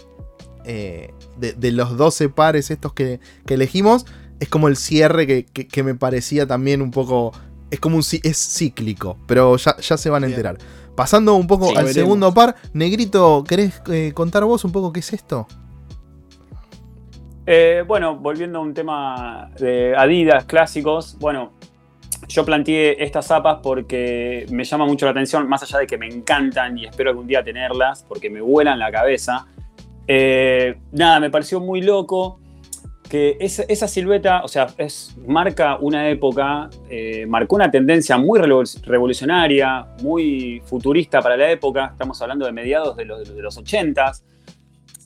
[0.65, 4.07] eh, de, los 12 pares estos que, elegimos,
[4.41, 7.33] es como el cierre que, me parecía también un poco...
[7.71, 10.59] Es como un es cíclico, pero ya, ya se van a enterar.
[10.95, 15.13] Pasando un poco al segundo par, Negrito, ¿querés eh, contar vos un poco qué es
[15.13, 15.47] esto?
[17.87, 21.53] bueno, volviendo a un tema de Adidas clásicos, bueno,
[22.29, 26.07] yo planteé estas zapas porque me llama mucho la atención, más allá de que me
[26.07, 29.47] encantan y espero algún día tenerlas, porque me vuelan la cabeza.
[30.07, 32.41] Eh, nada, me pareció muy loco
[33.09, 34.67] que esa, silueta, o sea,
[35.27, 42.21] marca una época, eh, marcó una tendencia muy revolucionaria, muy futurista para la época, estamos
[42.23, 44.23] hablando de mediados de los, de los 80s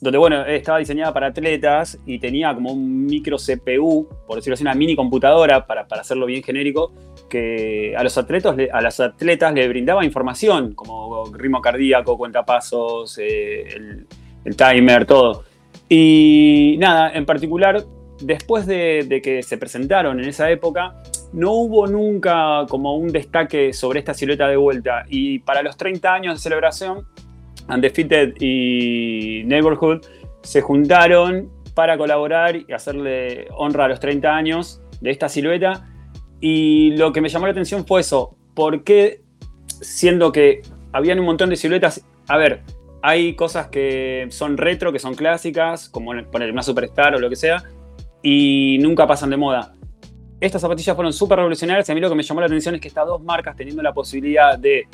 [0.00, 4.62] donde bueno, estaba diseñada para atletas y tenía como un micro CPU, por decirlo así,
[4.62, 6.92] una mini computadora, para, hacerlo bien genérico,
[7.28, 13.62] que a los, atletas, a las atletas le brindaba información, como ritmo cardíaco, cuentapasos, eh,
[13.74, 14.06] el,
[14.44, 15.44] el timer, todo.
[15.88, 17.84] Y nada, en particular,
[18.20, 23.72] después de, de, que se presentaron en esa época, no hubo nunca como un destaque
[23.72, 25.04] sobre esta silueta de vuelta.
[25.08, 27.06] Y para los 30 años de celebración,
[27.68, 30.00] Undefeated y Neighborhood
[30.42, 35.88] se juntaron para colaborar y hacerle honra a los 30 años de esta silueta.
[36.40, 38.36] Y lo que me llamó la atención fue eso.
[38.54, 39.22] ¿Por qué,
[39.66, 42.62] siendo que habían un montón de siluetas, a ver,
[43.02, 47.36] hay cosas que son retro, que son clásicas, como poner una Superstar o lo que
[47.36, 47.62] sea,
[48.22, 49.74] y nunca pasan de moda.
[50.40, 52.80] Estas zapatillas fueron súper revolucionarias y a mí lo que me llamó la atención es
[52.80, 54.86] que estas dos marcas teniendo la posibilidad de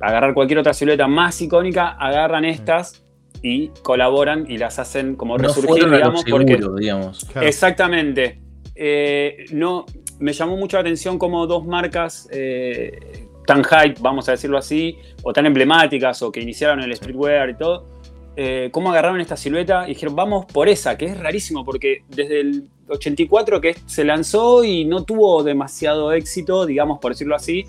[0.00, 3.04] agarrar cualquier otra silueta más icónica, agarran estas
[3.42, 7.26] y colaboran y las hacen como resurgir, digamos, porque digamos.
[7.40, 8.40] exactamente.
[8.74, 9.84] Eh, no,
[10.18, 14.98] me llamó mucho la atención como dos marcas eh, tan hype, vamos a decirlo así,
[15.22, 17.86] o tan emblemáticas, o que iniciaron el streetwear y todo,
[18.36, 22.40] eh, cómo agarraron esta silueta y dijeron, vamos por esa, que es rarísimo, porque desde
[22.40, 27.66] el 84 que se lanzó y no tuvo demasiado éxito, digamos, por decirlo así,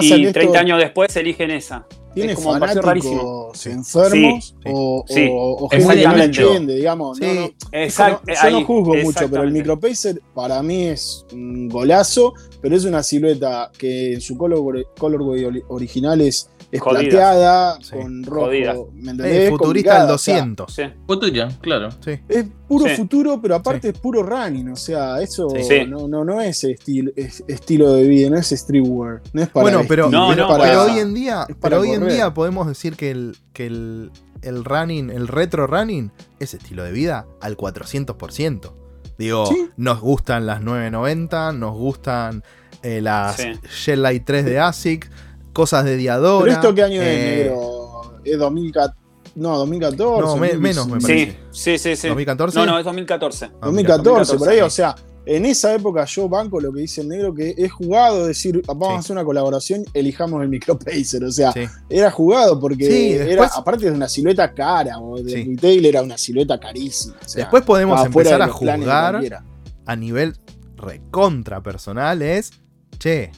[0.00, 1.86] y 30 años después eligen esa.
[2.14, 7.20] Tiene como fanáticos enfermos o, o, gente que no entiende, digamos.
[7.20, 12.34] No, no, Exacto, yo no juzgo mucho, pero el Micropacer para mí es un golazo,
[12.64, 15.20] pero es una silueta que en su color, color
[15.68, 18.90] original es es plateada, con rojo.
[18.94, 19.50] ¿Me entendés?
[19.50, 20.76] futurista del 200.
[21.06, 21.90] Futura, claro.
[22.26, 24.70] Es puro futuro, pero aparte es puro running.
[24.70, 25.48] O sea, eso
[25.86, 29.20] no, no, no es, estilo, estilo de vida, no es streetwear.
[29.34, 32.96] No es para Bueno, pero, pero, hoy en día, pero hoy en día podemos decir
[32.96, 38.83] que el, que el, el running, el retro running, es estilo de vida al 400%.
[39.18, 42.42] Digo, nos gustan las 990, nos gustan
[42.82, 43.38] eh, las
[43.70, 45.10] Shell Light 3 de ASIC,
[45.52, 46.44] cosas de Diadora.
[46.44, 48.20] ¿Pero esto qué año es, eh, negro?
[48.24, 49.04] ¿Es 2014?
[49.36, 50.26] No, 2014.
[50.26, 51.38] No, menos me parece.
[51.50, 52.08] Sí, sí, sí.
[52.08, 52.54] ¿2014?
[52.54, 53.50] No, no, es 2014.
[53.60, 54.94] 2014, por ahí, o sea,
[55.26, 58.90] en esa época yo banco lo que dice el negro, que es jugado, decir, vamos
[58.90, 61.24] a hacer una colaboración, elijamos el micropacer.
[61.24, 61.52] O sea,
[61.88, 66.58] era jugado porque era, aparte de una silueta cara, o de retail era una silueta
[66.58, 67.16] carísima.
[67.34, 69.42] después podemos empezar a jugar
[69.86, 70.34] a nivel
[70.76, 72.52] recontra personal, es,
[72.98, 73.30] che,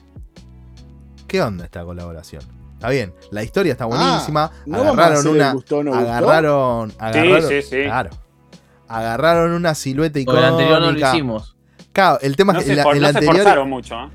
[1.27, 2.43] ¿qué onda esta colaboración?
[2.75, 4.53] Está bien, la historia está buenísima.
[4.71, 5.51] Ah, agarraron una.
[5.51, 6.93] agarraron.
[6.99, 7.83] agarraron sí, sí, sí.
[7.85, 8.11] Claro.
[8.87, 10.47] Agarraron una silueta icónica.
[10.47, 11.56] el anterior no lo hicimos.
[11.97, 13.65] Claro, el tema es que el, el no anterior.
[13.65, 14.09] mucho, ¿eh?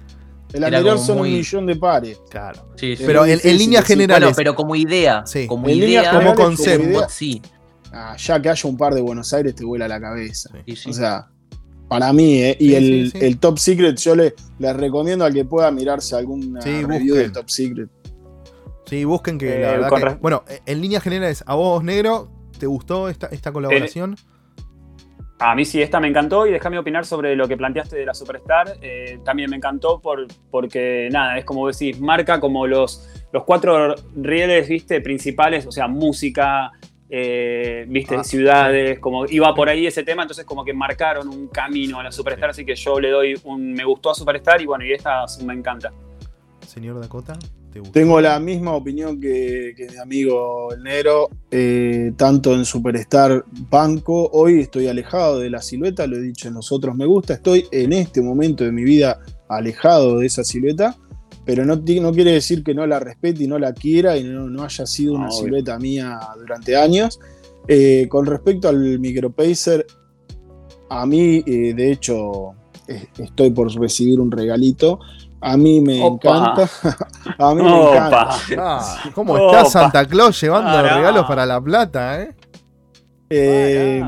[0.54, 2.22] El anterior son un millón de pares.
[2.30, 2.67] Claro.
[2.76, 3.04] Sí, sí.
[3.08, 4.22] Pero en, en líneas generales.
[4.22, 5.26] Bueno, pero como idea.
[5.26, 5.48] Sí.
[5.48, 6.12] Como idea.
[6.12, 7.10] Como concepto.
[7.10, 7.41] Sí.
[7.91, 10.52] Ah, ya que haya un par de Buenos Aires te vuela la cabeza.
[10.88, 11.28] O sea,
[11.88, 12.56] para mí, ¿eh?
[12.60, 17.15] Y el, el, Top Secret, yo le, le recomiendo al que pueda mirarse alguna review
[17.15, 17.89] del Top Secret.
[18.86, 23.10] Sí, busquen que la eh, verdad Bueno, en líneas generales, a vos, negro, ¿te gustó
[23.10, 24.15] esta, esta colaboración?
[25.43, 28.13] A mí sí, esta me encantó y déjame opinar sobre lo que planteaste de la
[28.13, 28.77] Superstar.
[28.80, 33.95] Eh, también me encantó por, porque, nada, es como decís, marca como los, los cuatro
[34.15, 36.71] rieles, viste, principales, o sea, música,
[37.10, 41.47] eh, viste, ah, ciudades, como iba por ahí ese tema, entonces como que marcaron un
[41.47, 44.67] camino a la Superstar, así que yo le doy un me gustó a Superstar y
[44.67, 45.91] bueno, y esta me encanta.
[46.67, 47.34] Señor Dakota.
[47.93, 54.29] Tengo la misma opinión que, mi amigo el negro, eh, tanto en Superstar Banco.
[54.34, 57.36] Hoy estoy alejado de la silueta, lo he dicho en los otros me gusta.
[57.36, 60.97] Estoy en este momento de mi vida alejado de esa silueta,
[61.45, 64.63] pero no, no quiere decir que no la respete y no la quiera y no,
[64.63, 67.19] haya sido una silueta mía durante años.
[67.67, 69.86] Eh, con respecto al Micropacer,
[70.89, 72.53] a mí, eh, de hecho,
[73.17, 74.99] estoy por recibir un regalito.
[75.41, 76.69] A mí me encanta.
[77.38, 78.30] A mí me encanta.
[78.58, 82.36] Ah, ¿Cómo está Santa Claus llevando regalos para La Plata, eh?
[83.30, 84.04] eh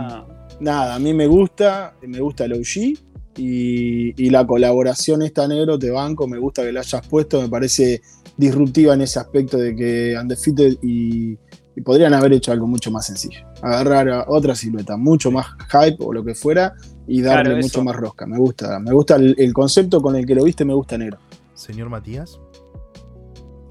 [0.59, 2.97] nada, a mí me gusta, me gusta el OG
[3.37, 8.01] y, la colaboración esta negro te banco, me gusta que la hayas puesto, me parece
[8.37, 11.37] disruptiva en ese aspecto de que Undefeated y,
[11.75, 13.45] y podrían haber hecho algo mucho más sencillo.
[13.61, 16.73] Agarrar otra silueta, mucho más hype o lo que fuera,
[17.07, 18.25] y darle mucho más rosca.
[18.25, 21.17] Me gusta, me gusta el, concepto con el que lo viste, me gusta negro.
[21.53, 22.39] Señor Matías.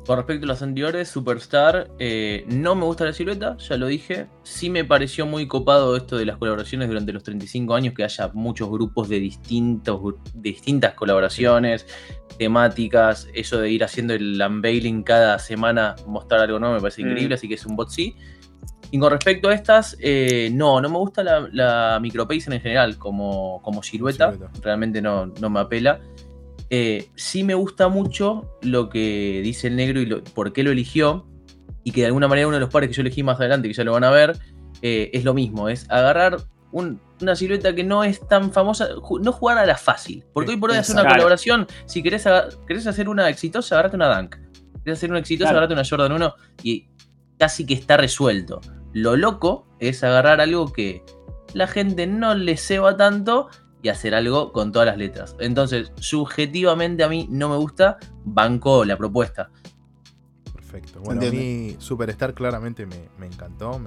[0.06, 4.26] Con respecto a los anteriores, Superstar, eh, no me gusta la silueta, ya lo dije.
[4.42, 8.28] Sí me pareció muy copado esto de las colaboraciones durante los 35 años, que haya
[8.34, 10.00] muchos grupos de, distintos,
[10.34, 11.86] distintas colaboraciones,
[12.36, 17.06] temáticas, eso de ir haciendo el unveiling cada semana, mostrar algo nuevo, me parece mm.
[17.06, 18.16] increíble, así que es un bot sí.
[18.92, 23.62] Y con respecto a estas, eh, no, no me gusta la, la en general como,
[23.62, 24.34] como silueta.
[24.60, 25.98] Realmente no, no, me apela.
[26.68, 31.26] Eh, sí me gusta mucho lo que dice el negro y por qué lo eligió.
[31.82, 33.72] Y que de alguna manera uno de los pares que yo elegí más adelante, que
[33.72, 34.36] ya lo van a ver,
[34.82, 35.70] eh, es lo mismo.
[35.70, 36.36] Es agarrar
[36.70, 38.88] una silueta que no es tan famosa,
[39.22, 40.22] no jugar a la fácil.
[40.34, 42.26] Porque hoy por hoy hacer una colaboración, si querés,
[42.68, 44.36] querés hacer una exitosa, agarrate una Dunk.
[44.84, 46.88] Querés hacer una exitosa, agarrate una Jordan 1 y
[47.38, 48.60] casi que está resuelto.
[48.92, 51.02] Lo loco es agarrar algo que
[51.54, 53.48] la gente no le ceba tanto
[53.82, 55.36] y hacer algo con todas las letras.
[55.40, 59.50] Entonces, subjetivamente a mí no me gusta, banco la propuesta.
[60.54, 61.00] Perfecto.
[61.00, 63.80] Bueno, a mí Superstar claramente me, encantó.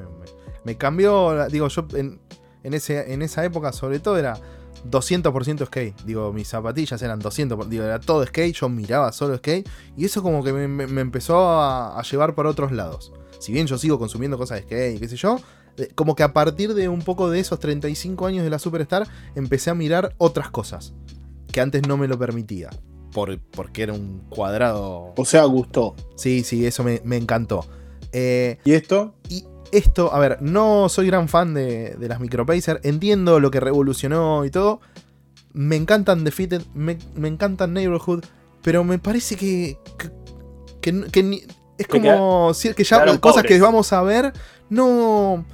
[0.64, 2.20] Me, cambió, digo, yo en,
[2.64, 4.38] ese, en esa época sobre todo era
[4.90, 6.02] 200% skate.
[6.04, 9.68] Digo, mis zapatillas eran 200%, digo, era todo skate, yo miraba solo skate.
[9.96, 13.14] Y eso como que me, empezó a, a llevar por otros lados
[13.46, 15.38] si bien yo sigo consumiendo cosas de skate y qué sé yo,
[15.94, 19.70] como que a partir de un poco de esos 35 años de la Superstar, empecé
[19.70, 20.96] a mirar otras cosas
[21.52, 22.72] que antes no me lo permitía.
[23.14, 25.14] Por, porque era un cuadrado.
[25.16, 25.96] O sea, gustó.
[26.16, 27.68] Sí, sí, eso me, encantó.
[28.12, 29.14] Eh, ¿Y esto?
[29.30, 32.82] Y esto, a ver, no soy gran fan de, las Micropacer.
[32.84, 34.82] Entiendo lo que revolucionó y todo.
[35.54, 38.26] Me encantan Defeated, me, me encantan Neighborhood.
[38.64, 39.78] Pero me parece que,
[40.82, 41.46] que, que
[41.78, 44.34] es como que ya cosas que vamos a ver,
[44.70, 45.46] no.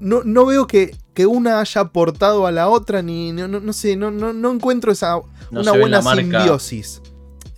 [0.00, 3.32] No, no, veo que, una haya aportado a la otra, ni.
[3.32, 5.18] No, sé, no, no, encuentro esa
[5.50, 7.02] una buena simbiosis.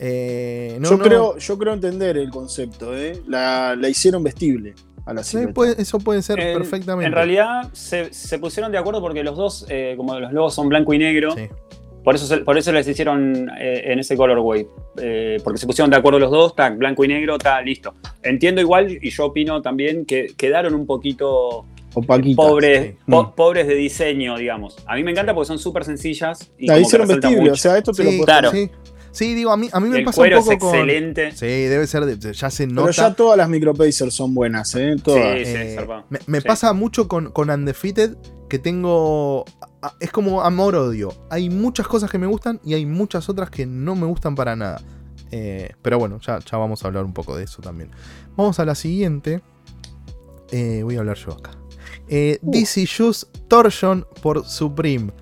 [0.00, 3.20] Eh, yo, Creo, yo creo entender el concepto, ¿eh?
[3.26, 4.74] la, hicieron vestible.
[5.06, 5.38] A la sí,
[5.78, 7.06] eso puede ser perfectamente.
[7.06, 10.92] En realidad se, pusieron de acuerdo porque los dos, eh, como los logos son blanco
[10.92, 11.48] y negro, sí.
[12.04, 14.66] Por eso, por eso les hicieron eh, en ese colorway.
[15.00, 17.94] Eh, porque se pusieron de acuerdo los dos, está blanco y negro, está listo.
[18.22, 22.36] entiendo igual, y yo opino también, que quedaron un poquito Opaquitas.
[22.46, 22.96] pobres, Sí.
[23.10, 24.76] po- pobres de diseño, digamos.
[24.86, 26.50] A mí me encanta porque son súper sencillas.
[26.58, 28.50] Y que hicieron vestible, o sea, esto te lo Sí, puedes Claro.
[28.50, 28.70] sí.
[29.18, 30.68] Sí, digo, a mí, a mí me el pasa un poco es con.
[30.74, 31.32] excelente.
[31.32, 32.92] Sí, debe ser, de- ya se Pero nota.
[32.92, 34.94] ya todas las micropacers son buenas, ¿eh?
[35.02, 35.38] Todas.
[35.38, 36.04] Sí, sí, Eh, zarpado.
[36.10, 36.46] me me Sí.
[36.46, 38.16] pasa mucho con, con Undefeated
[38.48, 39.44] que tengo.
[40.00, 41.12] Es como amor-odio.
[41.30, 44.54] Hay muchas cosas que me gustan y hay muchas otras que no me gustan para
[44.56, 44.80] nada.
[45.30, 47.90] Eh, pero bueno, ya, ya vamos a hablar un poco de eso también.
[48.36, 49.42] Vamos a la siguiente.
[50.50, 51.50] Eh, voy a hablar yo acá.
[52.08, 52.50] Eh, Uh.
[52.52, 55.12] DC Shoes Torsion por Supreme.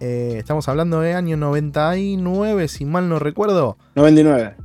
[0.00, 3.76] Eh, estamos hablando de año 99, si mal no recuerdo.
[3.94, 4.56] 99.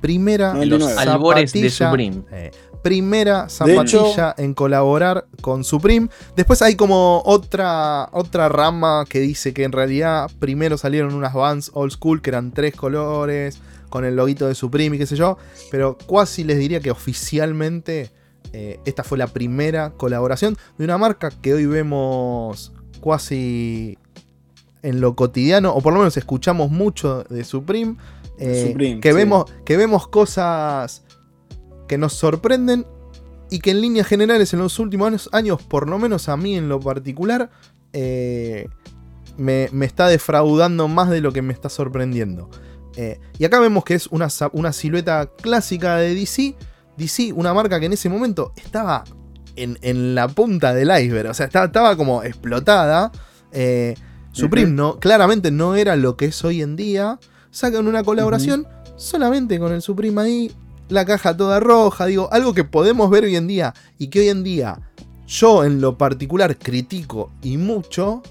[0.00, 1.10] Primera En los 99.
[1.10, 2.22] albores de Supreme.
[2.30, 2.50] eh,
[2.82, 6.08] primera De zapatilla en colaborar con Supreme.
[6.36, 11.72] Después hay como otra, otra rama que dice que en realidad primero salieron unas Vans
[11.74, 15.36] old school que eran tres colores, con el loguito de Supreme y qué sé yo.
[15.72, 18.10] Pero casi les diría que oficialmente
[18.52, 22.72] eh, esta fue la primera colaboración de una marca que hoy vemos
[23.02, 23.98] casi
[24.86, 27.96] en lo cotidiano, o por lo menos escuchamos mucho de Supreme.
[28.38, 29.16] eh, Supreme, que, sí.
[29.16, 31.02] vemos, que vemos cosas
[31.88, 32.86] que nos sorprenden
[33.50, 36.56] y que en líneas generales en los últimos años, años por lo menos a mí
[36.56, 37.50] en lo particular,
[37.92, 38.68] eh,
[39.36, 42.48] me, me está defraudando más de lo que me está sorprendiendo.
[42.96, 46.54] Eh, y acá vemos que es una, una silueta clásica de DC.
[46.96, 49.02] DC, una marca que en ese momento estaba
[49.56, 53.10] en, en la punta del iceberg, o sea, estaba, estaba como explotada.
[53.52, 53.94] Eh,
[54.36, 57.18] Supreme no, claramente no era lo que es hoy en día.
[57.50, 60.52] Sacan una colaboración solamente con el Supreme ahí,
[60.90, 64.28] la caja toda roja, digo, algo que podemos ver hoy en día y que hoy
[64.28, 64.78] en día
[65.26, 68.22] yo en lo particular critico y mucho,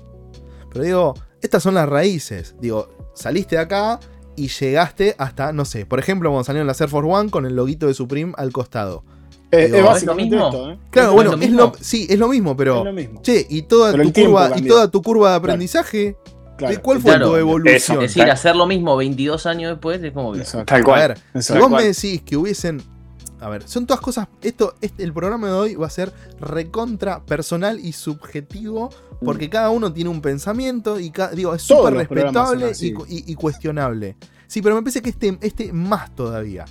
[0.71, 2.55] pero digo, estas son las raíces.
[2.61, 3.99] Digo, saliste de acá
[4.35, 7.55] y llegaste hasta, no sé, por ejemplo, cuando salieron las Air Force One con el
[7.55, 9.03] loguito de Supreme al costado.
[9.59, 10.59] Eh, Digo, es ¿es básicamente lo mismo?
[10.61, 10.77] esto, ¿eh?
[10.91, 12.79] Claro, ¿Es bueno, es lo, sí, es lo mismo, pero...
[12.79, 13.21] Es lo mismo.
[13.21, 16.17] Che, y toda, Pero tu curva, y toda tu curva de aprendizaje,
[16.57, 18.01] Claro, ¿de ¿cuál fue Claro, tu evolución?
[18.01, 20.33] Es decir, hacer lo mismo 22 años después es como.
[20.35, 20.65] Exacto.
[20.73, 21.15] Tal A cual.
[21.41, 22.81] si vos me decís que hubiesen.
[23.41, 24.29] A ver, son todas cosas.
[24.41, 28.89] Esto, este- el programa de hoy va a ser recontra personal y subjetivo.
[29.23, 32.71] Porque cada uno tiene un pensamiento y ca- digo, es súper respetable
[33.09, 34.15] y cuestionable.
[34.47, 36.65] Sí, pero me parece que este, este más todavía.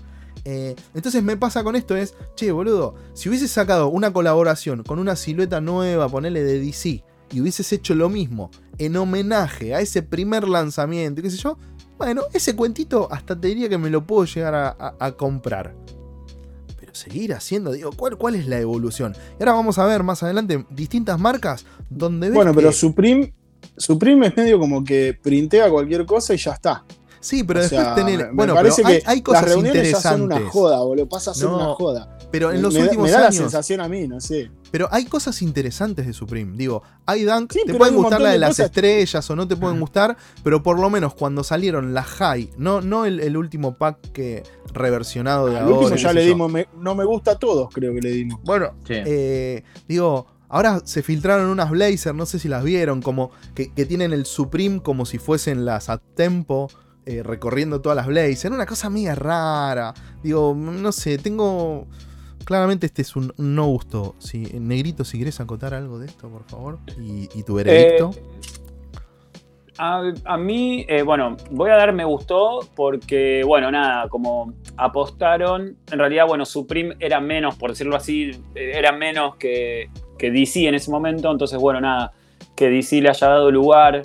[0.44, 4.98] Eh, entonces me pasa con esto es, che, boludo, si hubieses sacado una colaboración con
[4.98, 7.02] una silueta nueva, ponele de DC,
[7.33, 11.57] y hubieses hecho lo mismo en homenaje a ese primer lanzamiento, qué sé yo,
[11.96, 15.74] bueno, ese cuentito hasta te diría que me lo puedo llegar a, a- a comprar.
[16.78, 19.14] Pero seguir haciendo, digo, ¿cuál, ¿cuál es la evolución?
[19.38, 23.33] Y ahora vamos a ver más adelante distintas marcas donde ves Bueno, pero que- Supreme,
[23.78, 26.85] Supreme es medio como que printea cualquier cosa y ya está.
[27.24, 28.18] Sí, pero O después sea, tener.
[28.18, 30.40] me- me bueno, parece pero hay, que hay cosas las reuniones ya son interesantes.
[30.42, 31.08] una joda, boludo.
[31.08, 32.18] Pasa a ser No, una joda.
[32.30, 33.37] Pero en Me- los me, da- últimos me da la años.
[33.37, 34.50] sensación a mí, no sé.
[34.70, 36.54] Pero hay cosas interesantes de Supreme.
[36.56, 39.56] Digo, hay Dunk, Sí, te pueden gustar la de de las estrellas o no te
[39.56, 43.78] pueden gustar, pero por lo menos cuando salieron las High, no, no el, el último
[43.78, 44.42] pack que
[44.74, 45.76] reversionado de Al ahora.
[45.78, 48.40] último ya le dimos, me- no me gusta a todos, creo que le dimos.
[48.44, 48.94] Bueno, Sí.
[48.96, 53.87] eh, digo, ahora se filtraron unas Blazer, no sé si las vieron, como que, que
[53.87, 56.68] tienen el Supreme como si fuesen las a tempo.
[57.06, 59.92] Eh, recorriendo todas las Blazer, una cosa media rara.
[60.22, 61.86] Digo, no sé, tengo.
[62.44, 64.14] Claramente este es un no gusto.
[64.18, 66.78] Si, Negrito, si querés acotar algo de esto, por favor.
[66.98, 68.12] Y, tu veredicto.
[69.76, 75.76] A, a mí, eh, bueno, voy a dar me gustó porque, bueno, nada, como apostaron,
[75.90, 80.68] en realidad, bueno, Supreme era menos, por decirlo así, eh, era menos que, que DC
[80.68, 82.12] en ese momento, entonces, bueno, nada,
[82.54, 84.02] que DC le haya dado lugar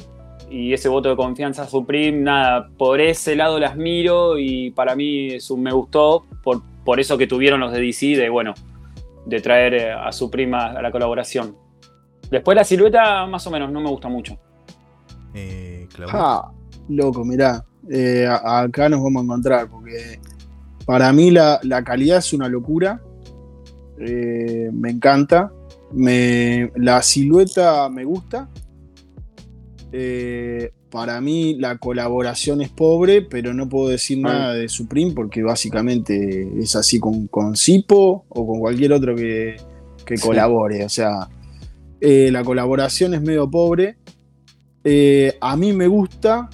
[0.49, 4.95] y ese voto de confianza a Supreme, nada, por ese lado las miro y para
[4.95, 8.53] mí es un me gustó por, por eso que tuvieron los de DC, de, bueno,
[9.25, 11.55] de traer eh, a Supreme a, a la colaboración.
[12.31, 14.37] Después la silueta, más o menos, no me gusta mucho.
[15.33, 15.87] Eh.
[16.11, 16.49] Ah,
[16.89, 17.63] loco, mirá.
[17.89, 20.19] eh, a- acá nos vamos a encontrar, porque
[20.85, 23.01] para mí la, la calidad es una locura.
[23.99, 25.51] eh, me encanta.
[25.91, 28.47] Me, la silueta me gusta.
[29.91, 34.29] Eh, para mí la colaboración es pobre, pero no puedo decir Ah.
[34.33, 39.55] nada de Supreme porque básicamente es así con, con Sipo o con cualquier otro que,
[40.05, 40.27] que Sí.
[40.27, 40.83] colabore.
[40.85, 41.27] O sea,
[42.01, 43.97] eh, la colaboración es medio pobre.
[44.83, 46.49] Eh, a mí me gusta.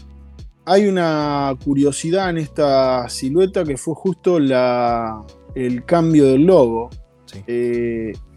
[0.65, 5.23] Hay una curiosidad en esta silueta que fue justo la,
[5.53, 6.89] el cambio del logo.
[7.25, 7.39] Sí.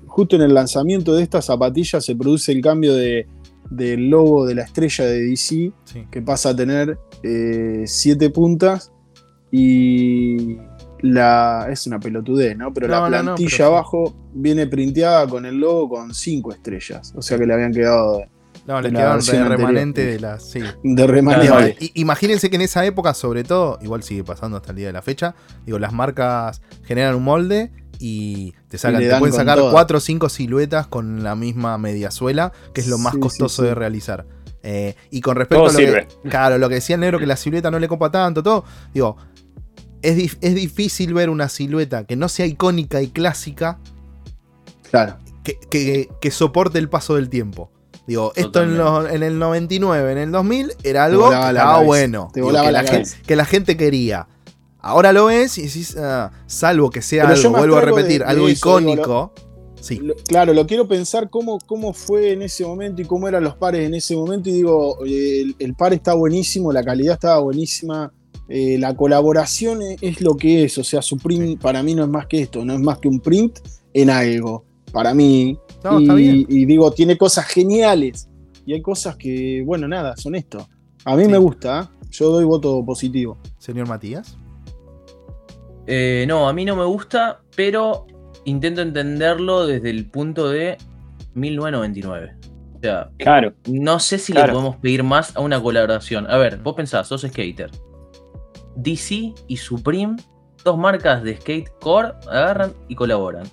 [0.06, 3.26] Justo en el lanzamiento de esta zapatilla se produce el cambio de-
[3.70, 6.06] del logo de la estrella de DC, Sí.
[6.10, 8.92] que pasa a tener eh, siete puntas
[9.50, 10.58] y,
[11.00, 11.68] la.
[11.70, 12.72] Es una pelotudez, ¿no?
[12.72, 17.12] Pero la plantilla abajo viene printeada con el logo con cinco estrellas.
[17.16, 18.22] O sea que le habían quedado.
[18.66, 20.50] No, le quedaron de remanente de las.
[20.50, 20.60] Sí.
[20.82, 21.90] De remanente.
[21.94, 25.00] imagínense que en esa época, sobre todo, igual sigue pasando hasta el día de la
[25.00, 30.00] fecha, digo, las marcas generan un molde y te sacan, te pueden sacar cuatro o
[30.00, 34.26] cinco siluetas con la misma mediasuela, que es lo más costoso de realizar.
[34.62, 37.36] Eh, y con respecto a lo que, claro, lo que decía el negro, que la
[37.36, 39.16] silueta no le copa tanto, todo, digo,
[40.02, 43.78] es, es difícil ver una silueta que no sea icónica y clásica.
[44.90, 45.18] Claro.
[45.42, 47.70] Que, que, soporte el paso del tiempo.
[48.06, 48.78] Digo, esto en,
[49.14, 52.30] en, el 99, en el 2000, era algo que estaba bueno.
[52.34, 54.28] que, la gente, que, la gente, quería.
[54.88, 59.32] Ahora lo ves y decís, ah, salvo que sea algo, vuelvo a repetir, algo icónico.
[59.80, 60.00] sí.
[60.26, 63.86] claro, lo quiero pensar cómo, cómo fue en ese momento y cómo eran los pares
[63.86, 64.48] en ese momento.
[64.48, 68.12] Y digo, el, el par está buenísimo, la calidad estaba buenísima.
[68.48, 72.08] Eh, la colaboración es, lo que es, o sea, su print para mí no es
[72.08, 73.58] más que esto, no es más que un print
[73.92, 75.58] en algo, para mí.
[76.18, 78.26] y, digo, tiene cosas geniales
[78.64, 80.66] y hay cosas que, bueno, nada, son esto.
[81.04, 82.06] A mí me gusta, ¿eh?
[82.10, 83.36] yo doy voto positivo.
[83.58, 84.37] Señor Matías.
[85.90, 88.06] Eh, no, a mí no me gusta, pero
[88.44, 90.76] intento entenderlo desde el punto de
[91.32, 92.36] 1999.
[92.76, 93.54] O sea, claro.
[93.66, 96.30] no sé si le podemos pedir más a una colaboración.
[96.30, 97.70] A ver, vos pensás, sos skater
[98.76, 100.16] DC y Supreme,
[100.62, 103.44] dos marcas de skate core, agarran y colaboran.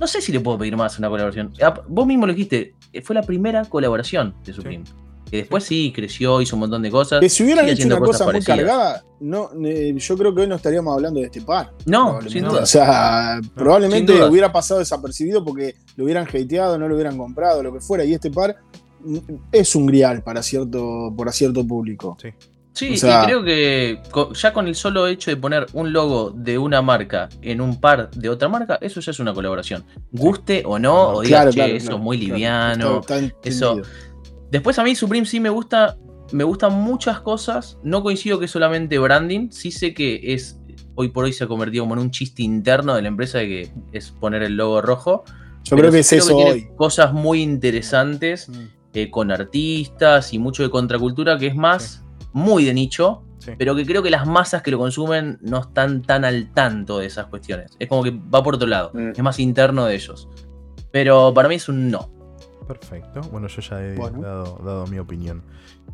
[0.00, 1.52] No sé si le puedo pedir más una colaboración.
[1.88, 4.84] Vos mismo lo dijiste, fue la primera colaboración de Supreme.
[5.30, 7.20] Que después sí creció, hizo un montón de cosas.
[7.20, 10.56] Que si hubieran hecho una cosa muy cargada, no, eh, yo creo que hoy no
[10.56, 11.72] estaríamos hablando de este par.
[11.86, 12.62] No, sin duda.
[12.62, 17.72] O sea, probablemente hubiera pasado desapercibido porque lo hubieran hateado, no lo hubieran comprado, lo
[17.72, 18.04] que fuera.
[18.04, 18.56] Y este par
[19.00, 19.18] mm,
[19.52, 22.16] es un grial para cierto, para cierto público.
[22.20, 22.28] Sí.
[22.78, 24.00] Sí, y creo que
[24.34, 28.08] ya con el solo hecho de poner un logo de una marca en un par
[28.12, 29.84] de otra marca, eso ya es una colaboración.
[30.12, 33.00] Guste o no, o digas, que eso es muy liviano.
[33.42, 33.82] eso.
[34.50, 35.96] Después a mí Supreme sí me gusta,
[36.32, 37.78] me gustan muchas cosas.
[37.82, 40.58] No coincido que es solamente branding, sí sé que es
[40.94, 43.46] hoy por hoy se ha convertido como en un chiste interno de la empresa de
[43.46, 45.24] que es poner el logo rojo.
[45.62, 46.68] Yo creo que es eso hoy.
[46.76, 48.54] Cosas muy interesantes mm.
[48.94, 53.22] eh, con artistas y mucho de contracultura que es más muy de nicho,
[53.58, 57.06] pero que creo que las masas que lo consumen no están tan al tanto de
[57.06, 57.70] esas cuestiones.
[57.78, 59.10] Es como que va por otro lado, mm.
[59.10, 60.28] es más interno de ellos.
[60.90, 62.10] Pero para mí es un no.
[62.68, 63.22] Perfecto.
[63.32, 65.42] Bueno, yo ya he dado, mi opinión.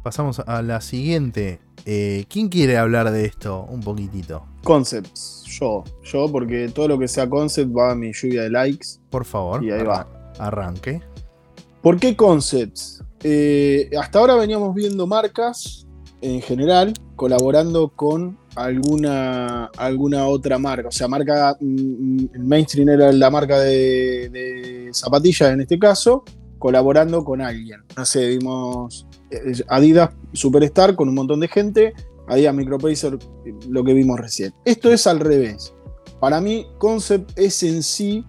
[0.03, 1.61] Pasamos a la siguiente.
[1.87, 4.45] Eh, ¿Quién quiere hablar de esto un poquitito?
[4.65, 5.45] Concepts.
[5.45, 5.85] Yo.
[6.03, 8.89] Yo, porque todo lo que sea concept va a mi lluvia de likes.
[9.09, 9.65] Por favor.
[9.65, 10.07] Y ahí va.
[10.39, 11.01] Arranque.
[11.81, 13.03] ¿Por qué concepts?
[13.23, 15.87] Eh, hasta ahora veníamos viendo marcas
[16.21, 20.89] en general colaborando con alguna, alguna otra marca.
[20.89, 26.25] O sea, marca, mm, mm, el mainstream era la marca de, zapatillas en este caso,
[26.65, 27.83] colaborando con alguien.
[27.95, 31.93] No sé, vimos eh, Adidas Superstar con un montón de gente,
[32.27, 33.19] Adidas Micropacer,
[33.69, 34.55] lo que vimos recién.
[34.65, 35.75] Esto es al revés.
[36.21, 38.25] Para mí, Concept es en sí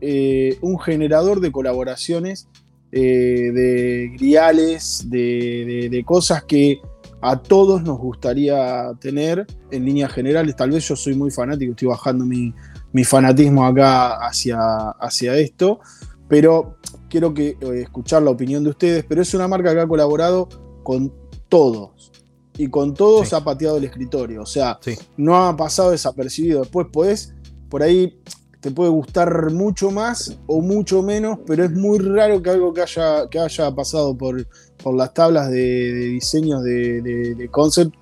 [0.00, 2.46] eh, un generador de colaboraciones,
[2.92, 6.80] eh, de griales, de cosas que
[7.20, 10.54] a todos nos gustaría tener en líneas generales.
[10.54, 12.54] Tal vez yo soy muy fanático, estoy bajando mi,
[13.02, 14.60] fanatismo acá hacia,
[15.00, 15.80] hacia esto,
[16.28, 16.76] pero
[17.12, 19.04] quiero que, eh, escuchar la opinión de ustedes.
[19.06, 20.48] Pero es una marca que ha colaborado
[20.82, 21.12] con
[21.50, 22.10] todos.
[22.56, 24.42] Y con todos ha pateado el escritorio.
[24.42, 24.78] O sea,
[25.18, 26.60] no ha pasado desapercibido.
[26.60, 27.34] Después podés,
[27.68, 28.18] por ahí
[28.60, 32.82] te puede gustar mucho más o mucho menos, pero es muy raro que algo que
[32.82, 34.46] haya, que haya pasado por,
[34.82, 37.94] por las tablas de, diseños de, concept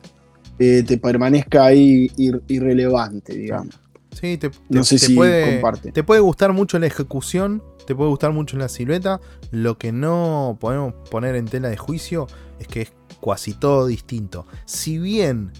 [0.59, 3.75] eh, te permanezca ahí irrelevante, digamos.
[4.13, 5.93] Sí, te, no sé si puede, comparte.
[5.93, 9.21] Te puede gustar mucho la ejecución, te puede gustar mucho la silueta.
[9.51, 12.27] Lo que no podemos poner en tela de juicio
[12.59, 12.93] es que es
[13.25, 14.47] casi todo distinto.
[14.65, 15.53] Si bien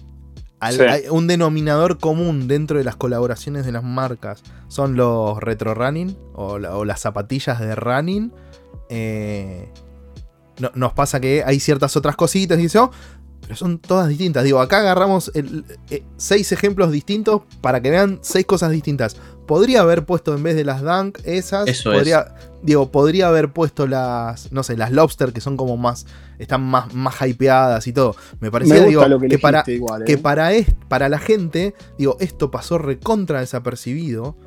[0.61, 6.15] hay un denominador común dentro de las colaboraciones de las marcas son los retro running
[6.33, 8.31] o, las zapatillas de running.
[8.89, 9.71] Eh,
[10.75, 12.91] nos pasa que hay ciertas otras cositas y eso,
[13.41, 14.43] pero son todas distintas.
[14.43, 19.17] Digo, acá agarramos eh, seis ejemplos distintos para que vean seis cosas distintas.
[19.51, 24.49] Podría haber puesto en vez de las Dunk esas, podría, digo, podría haber puesto las,
[24.53, 26.05] no sé, las Lobster que son como más,
[26.39, 28.15] están más, más hypeadas y todo.
[28.39, 29.73] Me parecía, digo, que, para, que
[30.13, 30.17] ¿eh?
[30.17, 30.51] para,
[30.87, 34.37] para la gente, digo, esto pasó recontra desapercibido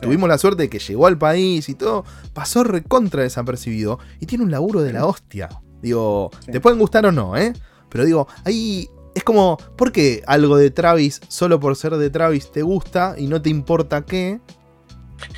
[0.00, 4.44] tuvimos la suerte de que llegó al país y todo, pasó recontra desapercibido y tiene
[4.44, 5.50] un laburo de la hostia.
[5.82, 7.52] Digo, te pueden gustar o no, ¿eh?
[7.90, 12.50] Pero digo, hay es como, ¿por qué algo de Travis, solo por ser de Travis,
[12.50, 14.40] te gusta y no te importa qué?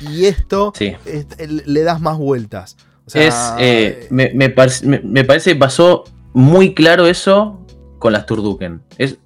[0.01, 0.73] Y esto
[1.65, 2.77] le das más vueltas.
[3.13, 6.03] es, eh, me, me, parece que pasó
[6.33, 7.59] muy claro eso
[7.99, 8.81] con las Turduken.
[8.97, 9.17] Es,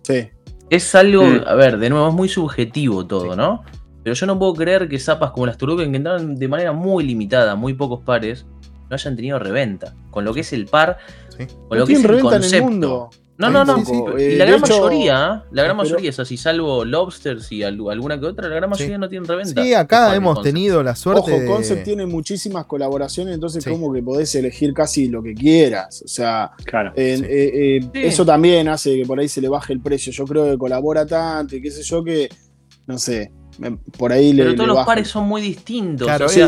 [0.70, 3.64] es algo, a ver, de nuevo, es muy subjetivo todo, ¿no?
[4.04, 7.04] Pero yo no puedo creer que zapas como las Turduken, que entraron de manera muy
[7.04, 8.46] limitada, muy pocos pares,
[8.90, 9.94] no hayan tenido reventa.
[10.10, 10.98] Con lo que es el par,
[11.68, 13.10] con lo que es el concepto.
[13.50, 14.20] No, no, no.
[14.20, 18.48] y la gran mayoría, la gran mayoría es así, salvo Lobsters y alguna que otra,
[18.48, 19.64] la gran mayoría no tienen reventa.
[19.64, 21.34] Sí, acá hemos tenido la suerte.
[21.34, 26.04] Ojo, Concept tiene muchísimas colaboraciones, entonces como que podés elegir casi lo que quieras.
[26.06, 29.82] O sea, claro, eh, eh, eso también hace que por ahí se le baje el
[29.82, 30.12] precio.
[30.12, 32.30] Yo creo que colabora tanto y qué sé yo que,
[32.86, 33.32] no sé,
[33.98, 36.08] por ahí Pero todos los pares son muy distintos.
[36.08, 36.48] o sea,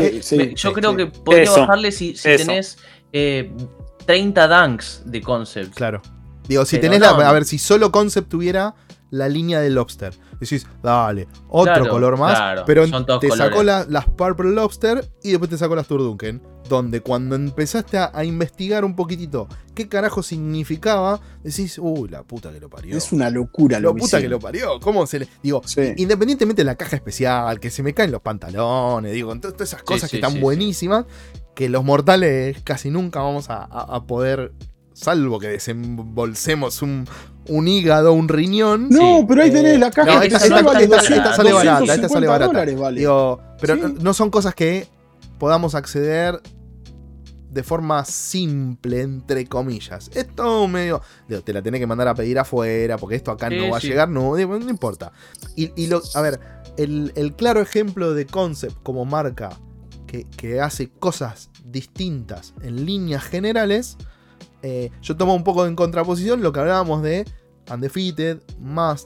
[0.54, 2.78] yo creo que podría bajarle si, tenés
[3.10, 5.74] 30 eh, dunks de concept.
[5.74, 6.02] Claro.
[6.48, 7.10] Digo, si tenés la.
[7.10, 8.74] A ver, si solo concept tuviera
[9.14, 10.12] la línea del lobster.
[10.40, 12.62] Decís, dale, otro color más.
[12.66, 12.84] pero
[13.20, 16.42] te sacó las Purple Lobster y después te sacó las Turdunken.
[16.68, 22.58] Donde cuando empezaste a, investigar un poquitito qué carajo significaba, decís, uy, la puta que
[22.58, 22.96] lo parió.
[22.96, 24.80] Es una locura lo La puta que lo parió.
[24.80, 25.28] ¿Cómo se le.?
[25.42, 25.60] Digo,
[25.96, 30.10] independientemente de la caja especial, que se me caen los pantalones, digo, todas esas cosas
[30.10, 31.04] que están buenísimas,
[31.54, 34.52] que los mortales casi nunca vamos a poder
[34.94, 37.06] salvo que desembolsemos un,
[37.48, 38.88] un hígado, un riñón.
[38.88, 40.14] No, pero ahí tenés la caja.
[40.14, 40.62] No, esta, sale
[41.52, 42.64] barata, esta sale barata.
[42.64, 44.88] Digo, pero no son cosas que
[45.38, 46.40] podamos acceder
[47.50, 50.10] de forma simple, entre comillas.
[50.14, 51.02] Esto medio.
[51.44, 54.08] te la tenés que mandar a pedir afuera, porque esto acá no va a llegar,
[54.08, 55.12] no, no importa.
[55.54, 56.40] Y, lo, a ver,
[56.76, 59.50] el, el, claro ejemplo de Concept como marca
[60.06, 63.98] que, que hace cosas distintas en líneas generales
[64.66, 67.26] eh, yo tomo un poco en contraposición lo que hablábamos de
[67.70, 68.38] Undefeated,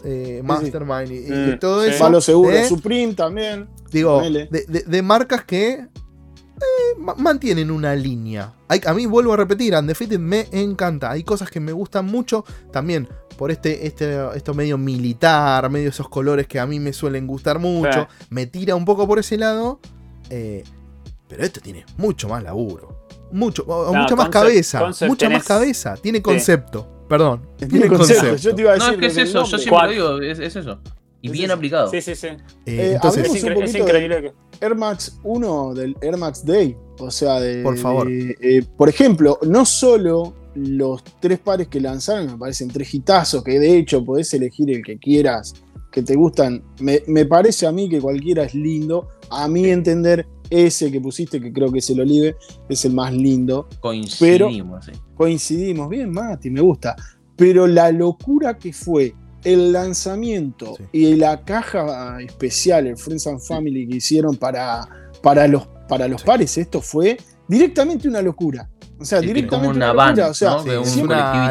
[0.04, 1.98] eh, Mastermind y, mm, todo eso.
[1.98, 3.68] Palo seguro, Supreme también.
[3.90, 8.54] Digo, de, marcas que eh, mantienen una línea.
[8.68, 11.10] a mí vuelvo a repetir, Undefeated me encanta.
[11.10, 16.08] Hay cosas que me gustan mucho también por este, este esto medio militar, medio esos
[16.08, 18.06] colores que a mí me suelen gustar mucho.
[18.30, 19.80] Me tira un poco por ese lado.
[20.28, 22.97] pero esto tiene mucho más laburo
[23.32, 24.90] mucho, mucha más cabeza.
[25.06, 25.94] mucha más cabeza.
[25.96, 26.86] Tiene concepto.
[27.08, 27.46] Perdón.
[27.56, 28.36] Tiene, concepto.
[28.36, 28.88] Yo te iba a decir.
[28.88, 29.44] No, es que es eso.
[29.44, 30.78] Yo siempre digo, es, eso.
[31.20, 31.90] Y bien aplicado.
[31.90, 32.28] Sí, sí, sí.
[32.28, 34.32] Eh, eh entonces, es, increíble.
[34.60, 36.76] Air Max 1 del Air Max Day.
[36.98, 37.62] O sea, de.
[37.62, 38.08] Por favor.
[38.10, 43.58] Eh, por ejemplo, no solo los tres pares que lanzaron me parecen tres hitazos, que
[43.58, 45.54] de hecho podés elegir el que quieras,
[45.90, 46.62] que te gustan.
[46.80, 49.08] Me, me parece a mí que cualquiera es lindo.
[49.30, 52.36] A mi entender, ese que pusiste, que creo que es el Olive,
[52.68, 53.68] es el más lindo.
[53.80, 54.92] Coincidimos, sí.
[55.14, 56.96] Coincidimos, bien, Mati, me gusta.
[57.36, 63.86] Pero la locura que fue el lanzamiento y la caja especial, el Friends and Family
[63.86, 64.88] que hicieron para,
[65.22, 68.68] para los, para los pares, esto fue directamente una locura.
[69.00, 70.30] O sea, directamente una, una locura.
[70.30, 70.56] o sea,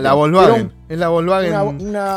[0.01, 0.73] la Volkswagen.
[0.89, 1.53] es la Volkswagen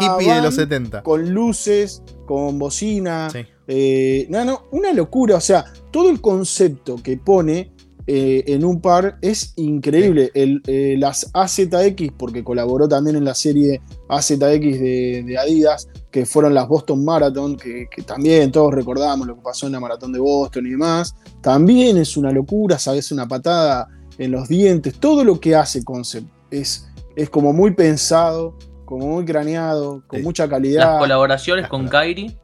[0.01, 1.03] hippie de los 70.
[1.03, 3.29] Con luces, con bocina.
[3.73, 5.37] Eh, no, no, una locura.
[5.37, 7.73] O sea, todo el concepto que pone
[8.09, 10.33] eh, en un par es increíble.
[10.35, 16.67] Eh, las AZX, porque colaboró también en la serie AZX de, Adidas, que fueron las
[16.67, 20.71] Boston Marathon, que, también todos recordamos lo que pasó en la maratón de Boston y
[20.71, 21.15] demás.
[21.41, 23.87] También es una locura, sabes, una patada
[24.19, 24.99] en los dientes.
[24.99, 30.49] Todo lo que hace Concept es, es como muy pensado, como muy craneado, con mucha
[30.49, 30.95] calidad.
[30.95, 32.37] Las colaboraciones con Kairi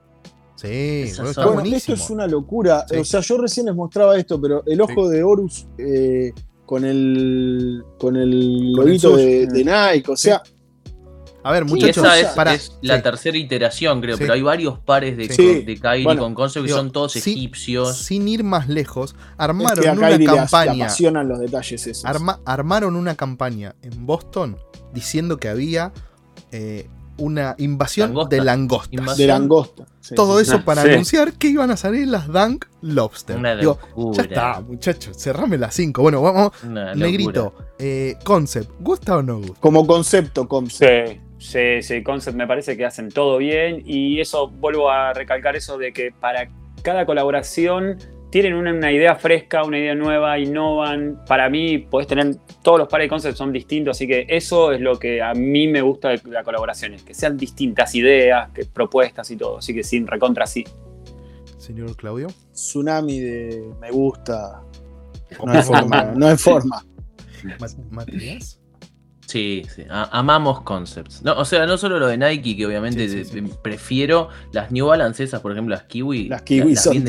[0.66, 2.86] Sí, bueno, esto es una locura.
[2.98, 6.32] O sea, yo recién les mostraba esto, pero el ojo de Horus eh,
[6.64, 10.42] con el con el lobito de, Nike, o sea.
[11.42, 12.56] A ver, muchachos, esa es, para...
[12.82, 16.90] la tercera iteración, creo, pero hay varios pares de, de Kairi con Concept que son
[16.90, 17.96] todos egipcios.
[17.98, 20.88] Sin ir más lejos, armaron una campaña.
[21.22, 22.04] los detalles esos.
[22.44, 24.56] armaron una campaña en Boston
[24.92, 25.92] diciendo que había
[26.50, 26.88] eh,
[27.18, 29.16] una invasión de langostas.
[29.16, 29.86] De langosta.
[30.14, 33.40] Todo eso para anunciar que iban a salir las Dunk Lobster.
[33.42, 36.02] ya está, muchachos, cerrame las 5.
[36.02, 36.52] Bueno, vamos.
[36.64, 39.60] negrito, eh, concept, ¿gusta o no gusta?
[39.60, 41.08] Como concepto, concept.
[41.08, 41.20] Sí.
[41.38, 45.76] Sí, sí, Concept me parece que hacen todo bien y eso vuelvo a recalcar eso
[45.76, 46.48] de que para
[46.82, 47.98] cada colaboración
[48.30, 51.22] tienen una, idea fresca, una idea nueva, innovan.
[51.26, 52.36] Para mí, podés tener.
[52.62, 55.68] Todos los pares de conceptos son distintos, así que eso es lo que a mí
[55.68, 59.58] me gusta de la colaboración, es que sean distintas ideas, que, propuestas y todo.
[59.58, 60.64] Así que sin recontra sí.
[61.58, 62.28] Señor Claudio.
[62.52, 64.62] Tsunami de me gusta.
[65.44, 66.02] No hay forma.
[66.16, 66.84] no hay forma.
[67.90, 68.60] Matías.
[69.26, 69.84] Sí, sí.
[69.90, 71.22] amamos concepts.
[71.22, 73.24] No, o sea, no solo lo de Nike, que obviamente
[73.60, 76.28] prefiero las New Balance, esas, por ejemplo, las Kiwi.
[76.28, 77.04] Las Kiwi son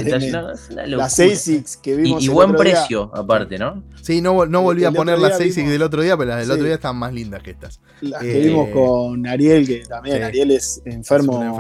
[0.88, 2.24] Las Asics que vimos.
[2.24, 3.84] Y, buen precio, aparte, ¿no?
[4.02, 6.66] Sí, no, no volví a poner las Asics del otro día, pero las del otro
[6.66, 7.80] día están más lindas que estas.
[8.02, 11.58] Las que vimos eh, con Ariel, que también Ariel es enfermo,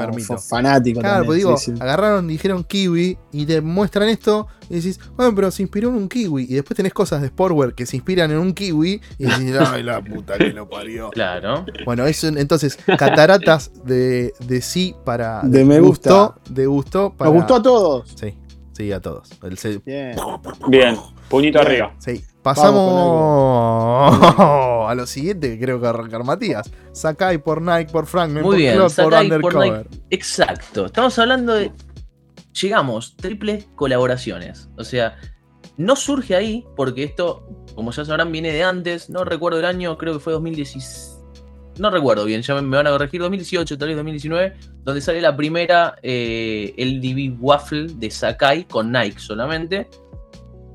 [0.50, 1.02] fanático.
[1.02, 5.62] Claro, pues digo, agarraron, dijeron Kiwi y te muestran esto y decís, bueno, pero se
[5.62, 6.44] inspiró en un Kiwi.
[6.50, 9.84] Y después tenés cosas de Sportwear que se inspiran en un Kiwi y decís, ay,
[9.84, 11.10] la puta que lo parió.
[11.18, 11.66] Claro.
[11.86, 15.42] Bueno, entonces, cataratas de, de sí para.
[15.44, 16.36] De me gustó.
[16.50, 17.14] De gusto.
[17.16, 18.12] Para, Nos gustó a todos.
[18.16, 18.38] Sí,
[18.74, 19.30] sí, a todos.
[19.86, 20.16] Bien.
[20.68, 20.98] Bien,
[21.30, 21.96] puñito arriba.
[22.00, 22.24] Sí.
[22.48, 22.80] Pasamos
[24.90, 26.72] a lo siguiente que creo que arrancar Matías.
[26.94, 29.88] Sakai por Nike, por Frank, Muy bien, por Undercover.
[30.10, 30.86] Exacto.
[30.86, 31.72] Estamos hablando de.
[32.62, 34.70] Llegamos, triple colaboraciones.
[34.78, 35.18] O sea,
[35.78, 39.10] no surge ahí porque esto, como ya sabrán, viene de antes.
[39.10, 41.18] No recuerdo el año, creo que fue 2016.
[41.80, 45.38] No recuerdo bien, ya me van a corregir, 2018, tal vez 2019, donde sale la
[45.38, 49.88] primera eh, LDB Waffle de Sakai con Nike solamente.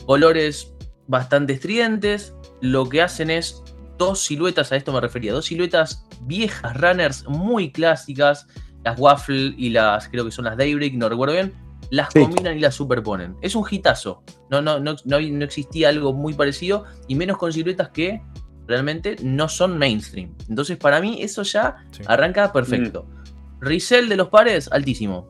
[0.07, 0.73] Colores
[1.09, 2.35] bastante estridentes.
[2.61, 3.65] Lo que hacen es
[3.99, 8.47] dos siluetas, a esto me refería, dos siluetas viejas runners muy clásicas.
[8.85, 11.62] Las Waffle y las, creo que son las Daybreak, no recuerdo bien.
[11.93, 13.37] Las combinan y las superponen.
[13.43, 14.23] Es un hitazo.
[14.51, 18.23] No, no, no, no, existía algo muy parecido y menos con siluetas que
[18.67, 20.35] realmente no son mainstream.
[20.49, 23.05] Entonces, para mí, eso ya arranca perfecto.
[23.05, 23.61] Mm.
[23.61, 25.29] Resell de los pares, altísimo.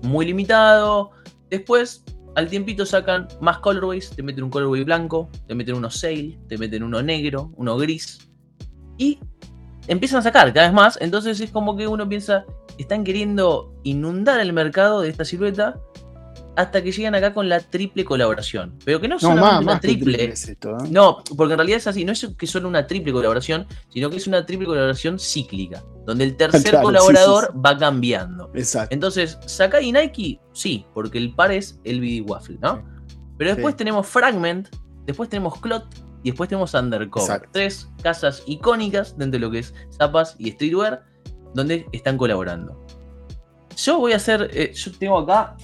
[0.00, 1.10] Muy limitado.
[1.50, 2.02] Después,
[2.34, 6.56] al tiempito sacan más colorways, te meten un colorway blanco, te meten uno sail, te
[6.56, 8.30] meten uno negro, uno gris.
[8.96, 9.20] Y
[9.86, 10.98] empiezan a sacar cada vez más.
[11.00, 12.44] Entonces es como que uno piensa,
[12.78, 15.80] están queriendo inundar el mercado de esta silueta
[16.56, 18.78] hasta que llegan acá con la triple colaboración.
[18.84, 20.24] Pero que no, son solamente una triple.
[20.24, 20.34] ¿eh?
[20.90, 24.16] No, porque en realidad es así, no es que solo una triple colaboración, sino que
[24.16, 28.50] es una triple colaboración cíclica, donde el tercer colaborador va cambiando.
[28.54, 28.94] Exacto.
[28.94, 32.84] Entonces, Sakai y Nike, sí, porque el par es el BD Waffle, ¿no?
[33.36, 34.68] Pero después tenemos Fragment,
[35.06, 37.48] después tenemos Clot y después tenemos Undercover.
[37.52, 41.04] Tres casas icónicas dentro de lo que es zapas y streetwear,
[41.54, 42.82] donde están colaborando.
[43.76, 45.56] Yo voy a hacer, eh, yo tengo acá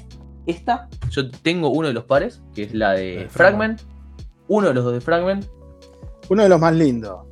[0.47, 3.81] esta, yo tengo uno de los pares, que es la de Fragment.
[4.49, 5.47] Uno de los dos de Fragment.
[6.29, 7.27] Uno de los más lindos.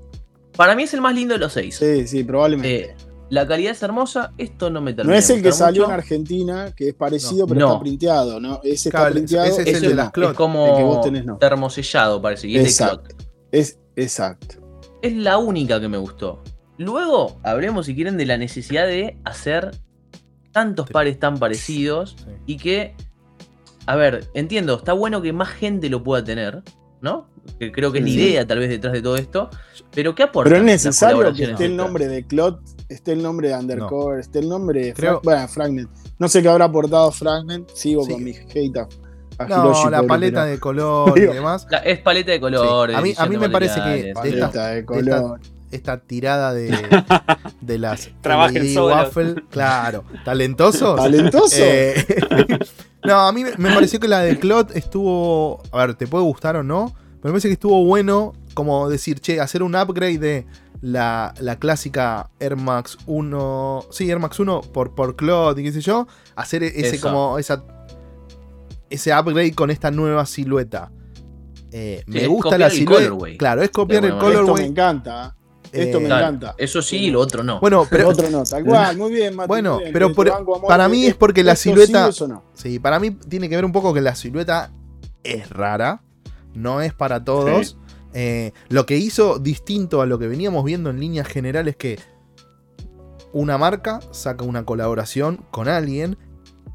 [0.57, 1.77] Para mí es el más lindo de los seis.
[1.77, 2.93] Sí, sí, probablemente.
[2.93, 2.97] Eh,
[3.31, 5.15] la calidad es hermosa, esto no me termina.
[5.15, 8.61] No es el que salió en Argentina, que es parecido, pero está printeado, ¿no?
[8.63, 9.47] Ese está printeado.
[9.47, 10.31] Ese es el de las clot.
[10.31, 11.01] Es como
[11.39, 12.49] termosellado, parece.
[12.49, 13.15] Y exacto.
[13.53, 14.57] Es, exacto.
[15.03, 16.43] Es la única que me gustó.
[16.79, 19.73] Luego, hablemos, si quieren, de la necesidad de hacer
[20.53, 22.17] tantos pares tan parecidos
[22.47, 22.95] y que,
[23.87, 26.63] a ver, entiendo, está bueno que más gente lo pueda tener,
[27.01, 27.29] ¿no?
[27.59, 29.51] Que creo que es la idea tal vez detrás de todo esto,
[29.93, 30.51] pero ¿qué aporta?
[30.51, 34.39] Pero es necesario que esté el nombre de Clot, esté el nombre de Undercover, esté
[34.41, 35.21] el nombre de creo...
[35.23, 35.91] bueno, Fragment.
[36.19, 38.79] No sé qué habrá aportado Fragment, sigo con mi hate
[39.39, 41.67] a, no, la paleta de color y demás.
[41.85, 42.97] es paleta de colores.
[42.97, 46.71] a mí, a mí me parece que paleta de color esta tirada de,
[47.61, 50.97] de las de Waffle, claro, talentosos.
[50.97, 51.57] Talentoso.
[51.59, 52.07] Eh,
[53.05, 56.57] no, a mí me pareció que la de Clot estuvo, a ver, te puede gustar
[56.57, 60.47] o no, pero me parece que estuvo bueno como decir, che, hacer un upgrade de
[60.81, 65.81] la, clásica Air Max 1, sí, Air Max 1 por, por Clot y qué sé
[65.81, 66.07] yo,
[66.37, 67.65] hacer ese como esa
[68.91, 70.91] ese upgrade con esta nueva silueta.
[71.71, 73.37] Eh, me gusta la silueta.
[73.39, 74.41] Claro, es copiar el colorway.
[74.41, 75.35] Esto me encanta.
[75.71, 76.55] Esto me encanta.
[76.57, 77.61] Eso sí, y lo otro no.
[77.61, 78.09] Bueno, pero.
[78.09, 80.13] otro no, tal cual, muy bien, Bueno, pero
[80.67, 82.11] para mí es porque la silueta.
[82.55, 84.71] Sí, para mí tiene que ver un poco que la silueta
[85.23, 86.03] es rara.
[86.55, 87.77] No es para todos.
[88.15, 91.99] Eh, lo que hizo distinto a lo que veníamos viendo en líneas generales es que
[93.33, 96.17] una marca saca una colaboración con alguien.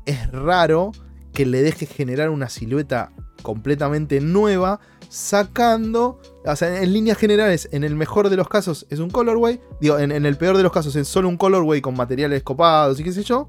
[0.06, 0.92] Es raro
[1.34, 3.12] que le deje generar una silueta
[3.42, 4.80] completamente nueva
[5.10, 9.62] sacando, o sea, en líneas generales, en el mejor de los casos es un colorway,
[9.80, 13.04] digo, en, el peor de los casos es solo un colorway con materiales copados y
[13.04, 13.48] qué sé yo.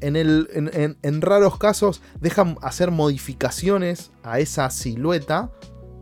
[0.00, 5.50] En, en, raros casos dejan hacer modificaciones a esa silueta,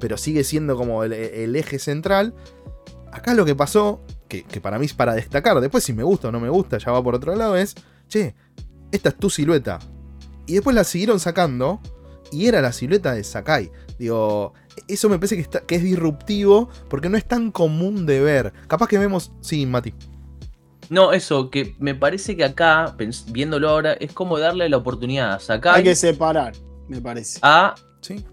[0.02, 2.34] pero sigue siendo como el, eje central.
[3.12, 6.28] Acá lo que pasó, que, que, para mí es para destacar, después si me gusta
[6.28, 7.76] o no me gusta, ya va por otro lado, es,
[8.08, 8.34] che,
[8.90, 9.78] esta es tu silueta.
[10.48, 11.80] Y después la siguieron sacando
[12.32, 13.70] y era la silueta de Sakai.
[13.96, 14.54] Digo,
[14.88, 18.52] eso me parece que, que es disruptivo porque no es tan común de ver.
[18.66, 19.30] Capaz que vemos.
[19.40, 19.94] Sí, Mati.
[20.90, 22.96] No, eso, que me parece que acá,
[23.28, 25.76] viéndolo ahora, es como darle la oportunidad a Sakai.
[25.76, 26.54] Hay que separar,
[26.88, 27.38] me parece.
[27.40, 28.24] A, ¿Sí?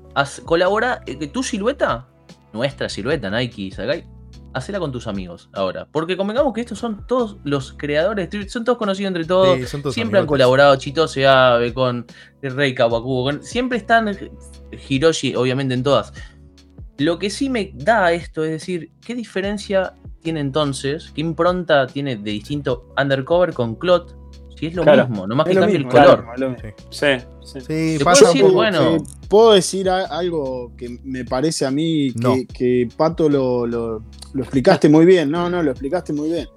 [0.46, 2.08] Colabora, eh, tu silueta,
[2.54, 4.06] nuestra silueta, Nike y Sakai,
[4.54, 5.88] hacela con tus amigos ahora.
[5.92, 9.58] Porque convengamos que estos son todos los creadores, son todos conocidos entre todos.
[9.94, 12.06] siempre han colaborado Chito Seabe con
[12.42, 13.42] Rey Kawakubo.
[13.42, 14.16] siempre están
[14.90, 16.14] Hiroshi, obviamente, en todas.
[16.98, 21.12] Lo que sí me da esto es decir, ¿qué diferencia tiene entonces?
[21.16, 24.19] ¿Qué impronta tiene de distinto Undercover con Clot?
[24.60, 26.26] Si es lo mismo, nomás que cambia el color.
[26.90, 27.08] sí,
[27.42, 27.62] sí.
[27.62, 28.98] sí puedo, decir, bueno.
[29.30, 32.14] puedo decir algo que me parece a mí
[32.54, 34.04] que, Pato lo, lo,
[34.38, 35.32] explicaste muy bien.
[35.32, 36.50] No, no, lo explicaste muy bien.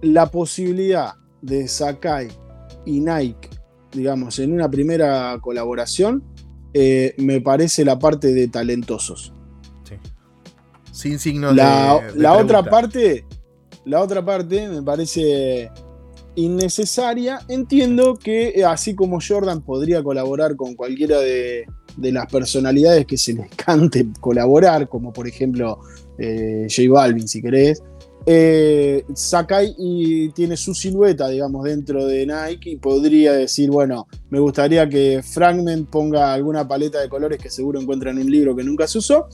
[0.00, 2.28] La posibilidad de Sakai
[2.86, 3.50] y Nike,
[3.92, 6.24] digamos, en una primera colaboración,
[6.72, 9.34] eh, me parece la parte de talentosos.
[9.86, 9.96] Sí.
[10.90, 13.26] Sin signo la, de, la otra parte,
[13.84, 15.70] la otra parte me parece
[16.36, 17.40] innecesaria.
[17.48, 21.66] Entiendo que eh, así como Jordan podría colaborar con cualquiera de,
[21.96, 25.80] las personalidades que se les cante colaborar, como por ejemplo
[26.18, 27.82] eh, J Balvin, si querés,
[28.26, 34.40] eh, Sakai y tiene su silueta, digamos, dentro de Nike y podría decir, bueno, me
[34.40, 38.64] gustaría que Fragment ponga alguna paleta de colores que seguro encuentra en un libro que
[38.64, 39.28] nunca se usó.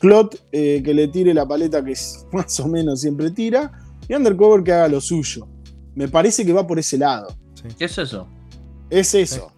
[0.00, 1.94] Clot que le tire la paleta que
[2.32, 3.72] más o menos siempre tira.
[4.08, 5.46] Y Undercover que haga lo suyo.
[5.94, 7.28] Me parece que va por ese lado.
[7.78, 8.28] ¿Qué es eso?
[8.90, 9.52] Es eso.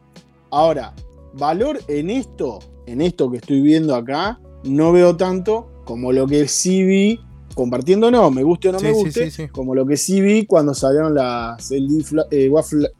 [0.51, 0.95] Ahora,
[1.34, 6.49] valor en esto, en esto que estoy viendo acá, no veo tanto como lo que
[6.49, 7.20] sí vi,
[7.55, 11.14] compartiendo no, me guste o no me guste, como lo que sí vi cuando salieron
[11.14, 12.91] las el eh, Waffle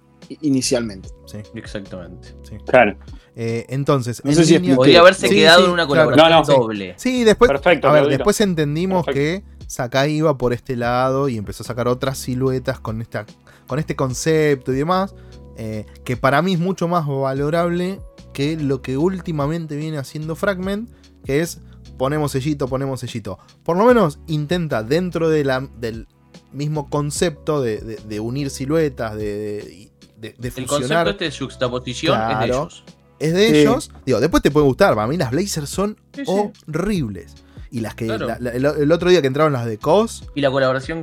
[0.41, 1.09] inicialmente.
[1.26, 2.28] Sí, exactamente.
[2.66, 2.97] Claro.
[3.34, 6.95] Eh, entonces, podría haberse quedado en una colaboración doble.
[6.97, 11.66] Sí, después, a ver, después entendimos que Sakai iba por este lado y empezó a
[11.66, 13.26] sacar otras siluetas con, esta,
[13.66, 15.14] con este concepto y demás,
[15.56, 18.00] eh, que para mí es mucho más valorable
[18.32, 20.90] que lo que últimamente viene haciendo Fragment,
[21.24, 21.60] que es
[21.96, 23.38] ponemos sellito, ponemos sellito.
[23.62, 26.06] Por lo menos intenta dentro de la, del
[26.52, 32.44] mismo concepto de, unir siluetas, de, de, de El concepto este de juxtaposición es de
[32.44, 32.84] ellos.
[33.18, 33.90] Es de ellos.
[34.04, 34.94] Digo, después te puede gustar.
[34.94, 35.96] Para mí las Blazers son
[36.26, 37.34] horribles.
[37.76, 38.06] Y las que.
[38.06, 40.24] el, otro día que entraron las de COS.
[40.34, 41.02] Y la colaboración.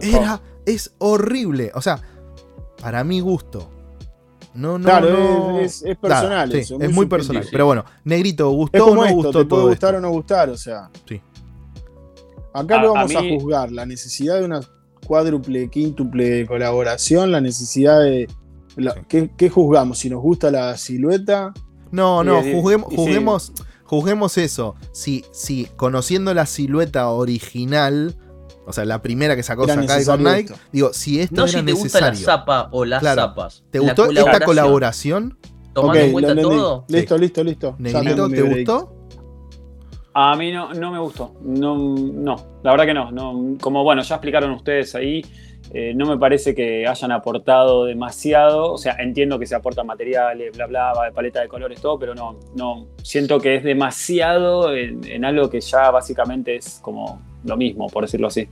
[0.00, 1.70] Era, es horrible.
[1.74, 2.00] O sea,
[2.80, 3.70] para mi gusto.
[4.54, 6.50] No, no, claro, Es, personal.
[6.54, 7.46] es muy, personal.
[7.50, 9.40] Pero bueno, Negrito, ¿gustó o no gustó?
[9.40, 10.88] Te puede gustar o no gustar, o sea.
[11.06, 11.20] Sí.
[12.54, 13.70] Acá lo vamos a, juzgar.
[13.70, 14.60] La necesidad de una
[15.06, 18.30] cuádruple, quíntuple colaboración, la necesidad de.
[19.08, 19.98] ¿qué, juzgamos?
[19.98, 21.52] Si nos gusta la silueta.
[21.90, 23.52] No, no, juzguemos juzguemos
[24.36, 24.74] eso.
[24.92, 28.16] Si, si conociendo la silueta original,
[28.66, 31.64] o sea, la primera que sacó Sakai con Nike, digo, si esto no era si
[31.64, 33.64] te gusta la zapa o las zapas.
[33.70, 35.38] ¿Te gustó esta colaboración?
[35.72, 36.84] Tomando en cuenta todo.
[36.88, 37.74] Listo, listo, listo.
[37.78, 38.94] Negrito, ¿te gustó?
[40.16, 41.34] A mí no, no me gustó.
[41.42, 43.58] No, no, la verdad que no, no.
[43.60, 45.24] Como bueno, ya explicaron ustedes ahí,
[45.72, 48.72] eh, no me parece que hayan aportado demasiado.
[48.72, 52.38] O sea, entiendo que se aportan materiales, bla, bla, paleta de colores, todo, pero no,
[52.54, 52.86] no.
[53.02, 58.28] Siento que es demasiado en, algo que ya básicamente es como lo mismo, por decirlo
[58.28, 58.48] así.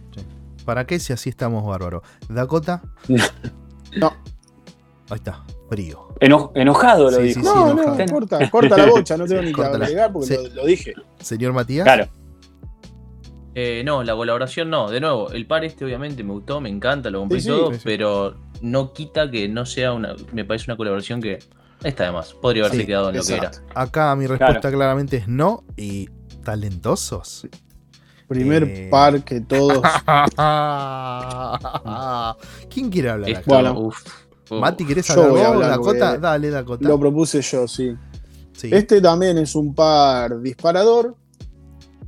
[0.65, 2.03] ¿Para qué si así estamos bárbaros?
[2.29, 2.83] ¿Dakota?
[3.97, 4.13] no.
[5.11, 6.15] Ahí está, frío.
[6.21, 7.41] enojado lo dijo.
[7.43, 10.95] no, no, corta, corta la bocha, no tengo ni que agregar porque lo, lo, dije.
[11.21, 11.85] Señor Matías.
[11.85, 12.09] Claro.
[13.55, 14.91] Eh, no, la colaboración no.
[14.91, 18.93] De nuevo, el par este obviamente me gustó, me encanta, lo compré todo, pero no
[18.93, 20.15] quita que no sea una.
[20.33, 21.39] Me parece una colaboración que
[21.83, 22.33] está de más.
[22.33, 23.51] Podría haberse quedado en lo que era.
[23.75, 26.09] Acá mi respuesta claramente es no y
[26.45, 27.47] talentosos.
[28.27, 29.83] Primer eh, par que todos.
[32.71, 33.45] ¿Quién quiere hablar?
[34.51, 36.19] Mati, ¿querés hablar, Dakota?
[36.19, 36.89] Dale, Dakota.
[36.89, 37.95] Lo propuse yo, sí.
[38.63, 41.17] Este también es un par disparador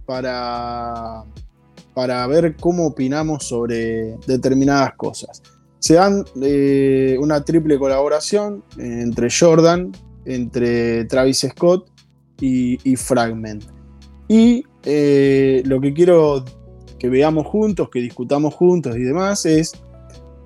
[0.07, 1.25] para,
[1.95, 5.43] para ver cómo opinamos sobre determinadas cosas.
[5.79, 9.93] Se dan eh, una triple colaboración entre Jordan,
[10.25, 11.91] entre Travis Scott
[12.41, 13.65] y, Fragment.
[14.29, 16.45] Y eh, lo que quiero
[16.99, 19.73] que veamos juntos, que discutamos juntos y demás es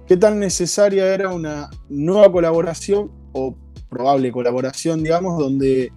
[0.06, 3.56] qué tan necesaria era una nueva colaboración o
[3.88, 5.92] probable colaboración, digamos, donde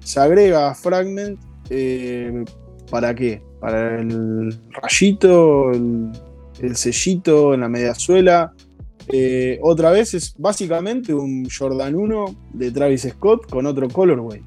[0.00, 1.40] se agrega a Fragment
[1.70, 2.44] eh,
[2.90, 3.42] ¿Para qué?
[3.60, 8.52] Para el rayito, el, sellito en la mediazuela.
[9.08, 12.24] Eh, otra vez es básicamente un Jordan 1
[12.54, 14.42] de Travis Scott con otro colorway.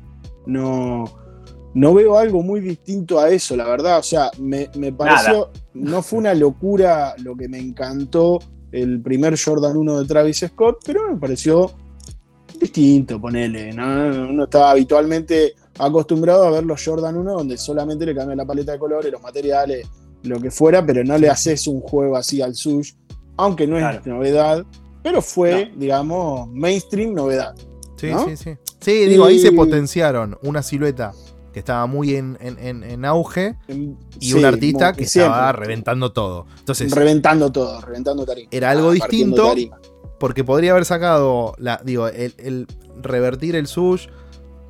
[0.45, 1.05] No,
[1.73, 3.99] no veo algo muy distinto a eso, la verdad.
[3.99, 8.39] O sea, me, pareció, no fue una locura lo que me encantó
[8.71, 11.71] el primer Jordan 1 de Travis Scott, pero me pareció
[12.59, 13.73] distinto, ponele.
[13.73, 14.29] ¿no?
[14.29, 18.73] Uno estaba habitualmente acostumbrado a ver los Jordan 1 donde solamente le cambian la paleta
[18.73, 19.87] de colores, los materiales,
[20.23, 22.93] lo que fuera, pero no le haces un juego así al Sush,
[23.37, 24.65] aunque no es novedad,
[25.03, 27.55] pero fue, digamos, mainstream novedad.
[27.97, 28.57] Sí, sí, sí.
[28.79, 31.13] Sí, digo, ahí se potenciaron una silueta
[31.53, 33.57] que estaba muy en, auge
[34.19, 36.45] y un artista que estaba reventando todo.
[36.59, 38.49] Entonces, reventando todo, reventando tarima.
[38.51, 39.53] Era algo ah, distinto
[40.19, 42.67] porque podría haber sacado, la, digo, el,
[43.01, 44.07] revertir el sush.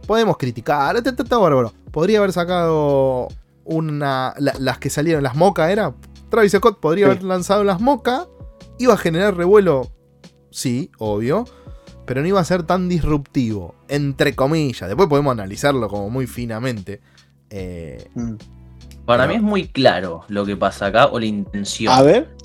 [0.06, 1.74] Podemos criticar, está, bárbaro.
[1.92, 3.28] Podría haber sacado
[3.64, 4.34] una.
[4.38, 5.94] las que salieron, las moca era.
[6.30, 8.28] Travis Scott podría haber lanzado las moca.
[8.78, 9.92] Iba a generar revuelo.
[10.50, 11.46] Sí, obvio
[12.12, 14.90] pero no iba a ser tan disruptivo, entre comillas.
[14.90, 17.00] Después podemos analizarlo como muy finamente.
[17.50, 18.34] Eh, mm.
[19.06, 21.94] para mí es muy claro lo que pasa acá, o la intención.
[21.94, 22.36] A ver.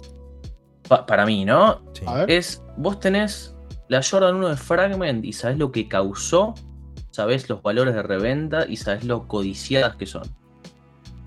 [1.09, 1.81] para mí, ¿no?
[2.29, 3.57] Es, vos tenés
[3.89, 6.55] la Jordan 1 de Fragment y sabés lo que causó,
[7.17, 10.25] sabés los valores de reventa y sabés lo codiciadas que son.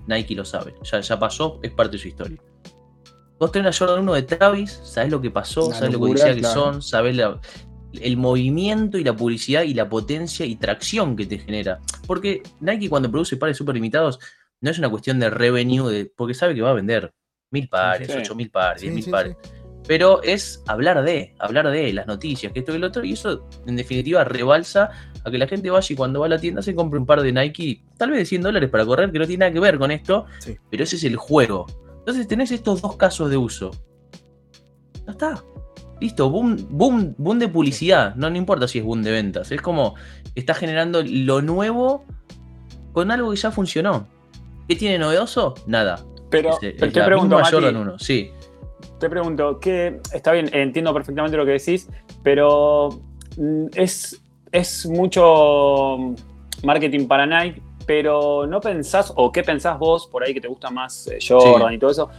[0.06, 2.38] Nike lo sabe, ya, ya pasó, es parte de su historia.
[3.40, 6.44] Vos tenés la Jordan 1 de Travis, sabés lo que pasó, sabés lo codiciadas que
[6.44, 7.40] son, sabés la,
[7.92, 11.80] el movimiento y la publicidad y la potencia y tracción que te genera.
[12.06, 14.20] Porque Nike cuando produce pares super limitados
[14.60, 17.12] no es una cuestión de revenue, de, porque sabe que va a vender
[17.50, 19.36] mil pares, ocho mil pares, diez mil pares.
[19.88, 23.48] Pero es hablar de, hablar de las noticias, que esto y lo otro, y eso
[23.66, 24.90] en definitiva rebalsa
[25.24, 27.22] a que la gente vaya y cuando va a la tienda se compre un par
[27.22, 29.78] de Nike, tal vez de 100 dólares para correr, que no tiene nada que ver
[29.78, 30.26] con esto,
[30.70, 31.66] pero ese es el juego.
[31.98, 33.70] Entonces tenés estos dos casos de uso.
[35.06, 35.42] No está.
[36.00, 38.14] Listo, boom, boom, boom de publicidad.
[38.14, 39.52] No, no importa si es boom de ventas.
[39.52, 39.94] Es como
[40.34, 42.04] está generando lo nuevo
[42.92, 44.08] con algo que ya funcionó.
[44.68, 45.54] ¿Qué tiene novedoso?
[45.66, 46.04] Nada.
[46.30, 47.98] Pero, te pregunto, uno.
[47.98, 48.30] Sí.
[48.98, 51.88] Te pregunto, que está bien, entiendo perfectamente lo que decís,
[52.22, 52.90] pero
[53.36, 54.22] mm, es,
[54.52, 56.14] es mucho
[56.62, 60.70] marketing para Nike, pero no pensás, o qué pensás vos por ahí que te gusta
[60.70, 62.10] más eh, Jordan y todo eso,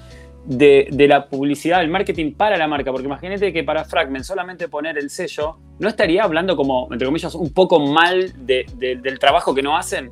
[0.46, 4.98] de, la publicidad, el marketing para la marca, porque imagínate que para Fragment solamente poner
[4.98, 9.78] el sello, ¿no estaría hablando como, entre comillas, un poco mal del trabajo que no
[9.78, 10.12] hacen?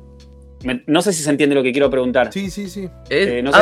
[0.86, 2.32] No sé si se entiende lo que quiero preguntar.
[2.32, 2.88] Sí, sí, sí.
[3.08, 3.52] Eh, no,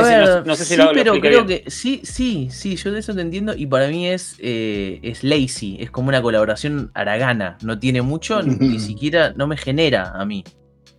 [0.55, 3.67] sé si, sí, pero creo que sí, sí, sí, yo de eso te entiendo y
[3.67, 8.79] para mí es, eh, es lazy, es como una colaboración aragana, no tiene mucho, ni
[8.81, 10.45] siquiera, no me genera a mí.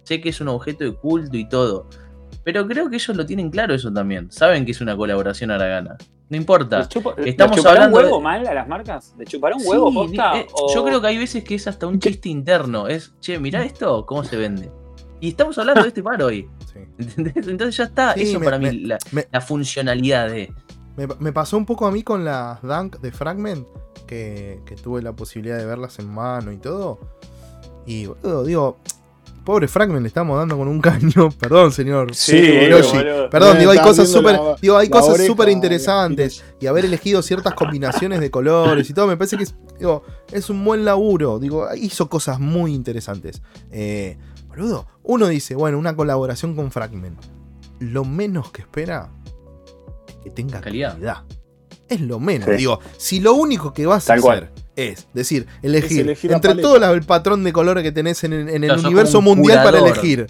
[0.04, 1.88] Sé que es un objeto de culto y todo,
[2.44, 4.32] pero creo que ellos lo tienen claro eso también.
[4.32, 5.98] Saben que es una colaboración Aragana.
[6.30, 6.88] No importa.
[7.26, 9.18] Estamos hablando un huevo mal a las marcas?
[9.18, 12.30] ¿De chupar un huevo eh, Yo creo que hay veces que es hasta un chiste
[12.30, 12.88] interno.
[12.88, 14.72] Es, che, mirá esto, cómo se vende.
[15.20, 16.50] Y estamos hablando de este par hoy.
[17.08, 18.14] Entonces ya está.
[18.14, 20.54] eso para mí, la, funcionalidad de.
[21.20, 23.66] Me, pasó un poco a mí con las Dunk de Fragment,
[24.06, 27.00] que, que tuve la posibilidad de verlas en mano y todo.
[27.86, 28.78] Y, boludo, digo,
[29.50, 31.32] pobre Fragment le estamos dando con un caño.
[31.40, 32.14] Perdón, señor.
[32.14, 32.40] Sí,
[33.32, 36.44] Perdón, digo, hay cosas súper digo, hay cosas súper interesantes.
[36.60, 40.50] Y haber elegido ciertas combinaciones de colores y todo, me parece que es, digo, es
[40.50, 41.40] un buen laburo.
[41.40, 43.42] Digo, hizo cosas muy interesantes.
[43.72, 44.18] Eh,
[44.60, 47.20] boludo, uno dice, bueno, una colaboración con Fragment.
[47.80, 49.10] Lo menos que espera
[50.08, 51.24] es que tenga calidad.
[51.88, 52.50] Es lo menos.
[52.58, 57.44] Digo, si lo único que vas a hacer es decir, elegir, entre todo el patrón
[57.44, 60.28] de colores que tenés en, el universo mundial para elegir.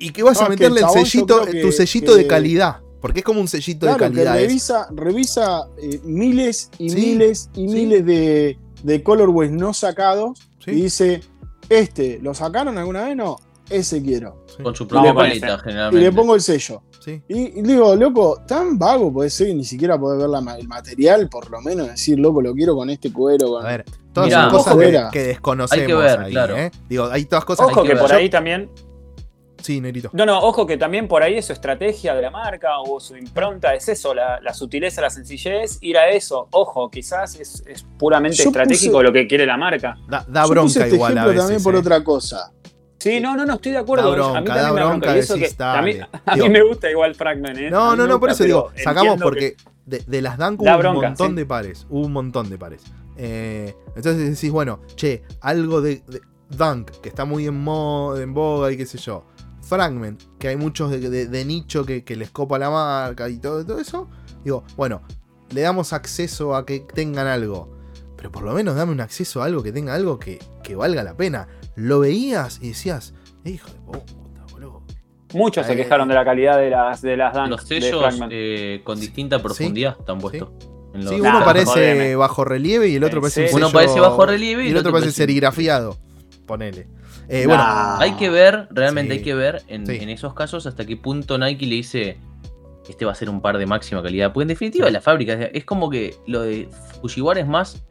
[0.00, 2.80] Y que vas a meterle el sellito, tu sellito de calidad.
[3.00, 4.34] Porque es como un sellito de calidad.
[4.34, 11.20] revisa, revisa eh, miles y miles y miles de, de colorways no sacados y dice,
[11.68, 13.16] este, ¿lo sacaron alguna vez?
[13.16, 13.36] No,
[13.70, 14.44] ese quiero.
[14.62, 16.00] Con su propia paleta, generalmente.
[16.00, 16.82] Y le pongo el sello.
[17.26, 21.50] Y, digo, loco, tan vago puede ser que ni siquiera poder ver el material, por
[21.50, 23.58] lo menos decir, loco, lo quiero con este cuero.
[23.58, 25.80] A ver, todas son cosas que, desconocemos.
[25.80, 26.56] Hay que ver, claro.
[26.56, 26.70] ¿eh?
[26.88, 28.70] Digo, hay todas cosas Ojo que, por ahí también.
[29.68, 29.82] Sí.
[30.14, 33.18] No, no, ojo que también por ahí es su estrategia de la marca o su
[33.18, 36.48] impronta, es eso, la, sutileza, la sencillez, ir a eso.
[36.52, 39.98] Ojo, quizás es, puramente estratégico lo que quiere la marca.
[40.08, 41.40] Da, bronca este igual a veces.
[41.42, 41.78] también por ¿eh?
[41.78, 42.50] otra cosa.
[42.98, 44.10] Sí, no, no, no, estoy de acuerdo.
[44.34, 45.92] a mí también me bronca a, mí,
[46.24, 47.70] a mí, me gusta igual Fragment, ¿eh?
[47.70, 49.54] No, no, no, por eso digo, sacamos porque
[49.84, 51.86] de, las Dunk hubo un montón de pares.
[51.90, 52.82] Hubo un montón de pares.
[53.18, 56.00] Eh, entonces decís, bueno, che, algo de,
[56.48, 59.26] Dunk, que está muy en, moda, en boga y qué sé yo.
[59.68, 64.08] Fragment, que hay muchos de, nicho que, les copa la marca y todo, todo eso.
[64.44, 65.02] Digo, bueno,
[65.50, 67.76] le damos acceso a que tengan algo.
[68.16, 71.04] Pero por lo menos dame un acceso a algo que tenga algo que, que valga
[71.04, 71.46] la pena
[71.78, 73.14] lo veías y decías,
[73.44, 74.82] hijo de puta, boludo.
[75.32, 79.40] Muchos se quejaron de la calidad de las, de las Los sellos eh, con distinta
[79.40, 80.50] profundidad están puestos.
[81.08, 84.76] Sí, uno parece bajo relieve y el otro parece Uno parece bajo relieve y, el
[84.76, 85.96] otro, parece serigrafiado.
[86.46, 86.88] Ponele.
[87.28, 91.36] Eh, bueno, hay que ver, realmente hay que ver en, esos casos hasta qué punto
[91.36, 92.18] Nike le dice,
[92.88, 94.32] este va a ser un par de máxima calidad.
[94.32, 96.68] Porque en definitiva la fábrica es como que lo de
[97.00, 97.84] Fujiwara es más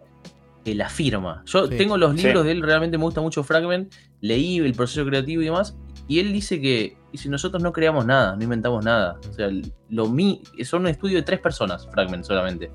[0.65, 1.43] que la firma.
[1.45, 5.41] Yo tengo los libros de él, realmente me gusta mucho Fragment, leí el proceso creativo
[5.41, 5.77] y demás,
[6.07, 9.19] y él dice que si nosotros no creamos nada, no inventamos nada.
[9.29, 9.49] O sea,
[9.89, 12.71] lo mi, son un estudio de tres personas, Fragment solamente.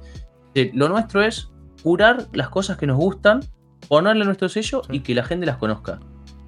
[0.75, 1.51] Lo nuestro es
[1.83, 3.41] curar las cosas que nos gustan,
[3.89, 5.99] ponerle nuestro sello y que la gente las conozca.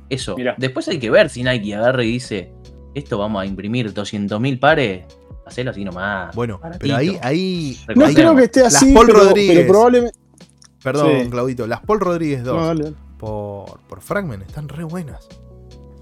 [0.08, 0.36] Eso.
[0.56, 2.52] Después hay que ver si Nike agarra y dice,
[2.94, 5.04] esto vamos a imprimir 200.000 pares,
[5.46, 6.34] hacerlo así nomás.
[6.34, 7.78] Bueno, pero ahí, ahí.
[7.94, 10.18] No creo que esté así, Paul pero, Rodríguez, probablemente.
[10.82, 11.66] Perdón, Claudito.
[11.66, 15.28] Las Paul Rodríguez 2 por, por Fragment están re buenas.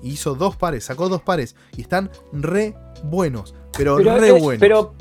[0.03, 2.75] Hizo dos pares, sacó dos pares y están re
[3.05, 3.55] buenos.
[3.77, 4.61] Pero, re buenos.
[4.61, 4.95] Pero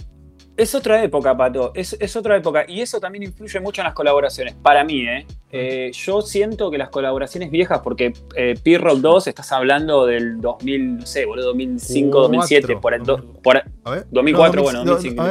[0.58, 1.72] es otra época, Pato.
[1.74, 2.66] Es, otra época.
[2.68, 4.54] Y eso también influye mucho en las colaboraciones.
[4.56, 5.26] Para mí, ¿eh?
[5.52, 10.97] eh yo siento que las colaboraciones viejas, porque eh, P-Roll 2 estás hablando del 2000,
[10.97, 13.02] no sé, boludo, 2005, 2007, por el.
[13.02, 13.64] por,
[14.12, 15.24] 2004, bueno, 2005.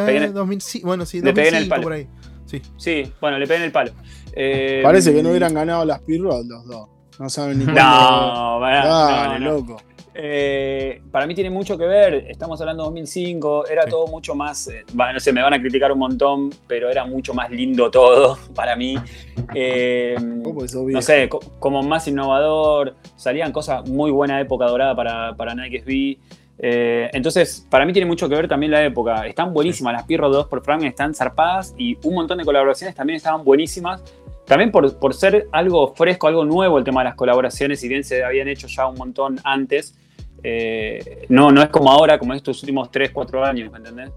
[0.84, 2.08] bueno, sí, 2005 por ahí.
[2.46, 2.62] Sí.
[2.76, 3.92] sí, bueno, le pegué en el palo.
[4.32, 6.88] Eh, Parece que no hubieran ganado las P-Roll los dos.
[7.20, 7.76] No saben ni cómo.
[7.76, 9.82] No, no, no, loco.
[10.12, 14.66] Eh, para mí tiene mucho que ver, estamos hablando de 2005, era todo mucho más,
[14.66, 17.90] eh, bueno, no sé, me van a criticar un montón, pero era mucho más lindo
[17.90, 18.96] todo para mí.
[19.54, 21.28] Eh, no sé,
[21.60, 26.18] como más innovador, salían cosas muy buena época dorada para, para Nike SB.
[27.14, 29.26] entonces, para mí tiene mucho que ver también la época.
[29.26, 33.16] Están buenísimas, las Pirro 2 por Frank están zarpadas y un montón de colaboraciones también
[33.16, 34.02] estaban buenísimas.
[34.44, 38.02] También por, por, ser algo fresco, algo nuevo el tema de las colaboraciones, si bien
[38.02, 39.94] se habían hecho ya un montón antes,
[40.42, 44.10] eh, no, no es como ahora, como estos últimos 3, 4 años, ¿me entendés?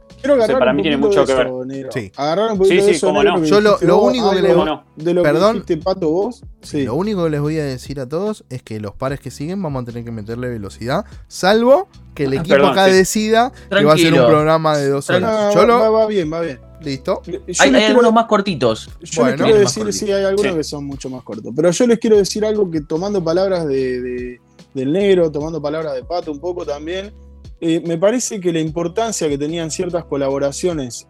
[0.58, 1.50] para mí tiene mucho que ver.
[1.92, 2.12] Sí.
[2.16, 3.44] Agarrar un poquito sí, de eso, no.
[3.44, 4.56] Yo lo, único que les
[4.96, 6.44] de lo Perdón, que Pato, vos.
[6.62, 6.84] Sí.
[6.84, 9.62] Lo único que les voy a decir a todos es que los pares que siguen
[9.62, 13.94] vamos a tener que meterle velocidad, salvo que el ah, equipo acá decida que va
[13.94, 15.54] a ser un programa de dos horas.
[15.54, 15.92] Yo lo...
[15.92, 16.60] va, bien, va bien.
[16.82, 17.22] Listo.
[17.60, 18.90] hay, algunos más cortitos.
[19.02, 21.52] Yo les quiero decir, sí, hay algunos que son mucho más cortos.
[21.56, 24.40] Pero yo les quiero decir algo que tomando palabras de
[24.74, 27.14] del negro, tomando palabras de Pato un poco también.
[27.62, 31.08] Eh, me parece que la importancia que tenían ciertas colaboraciones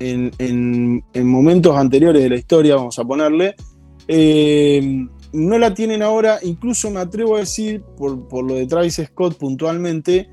[0.00, 3.54] en, momentos anteriores de la historia, vamos a ponerle,
[4.08, 9.38] eh, no la tienen ahora, incluso me atrevo a decir, por, lo de Travis Scott
[9.38, 10.28] puntualmente,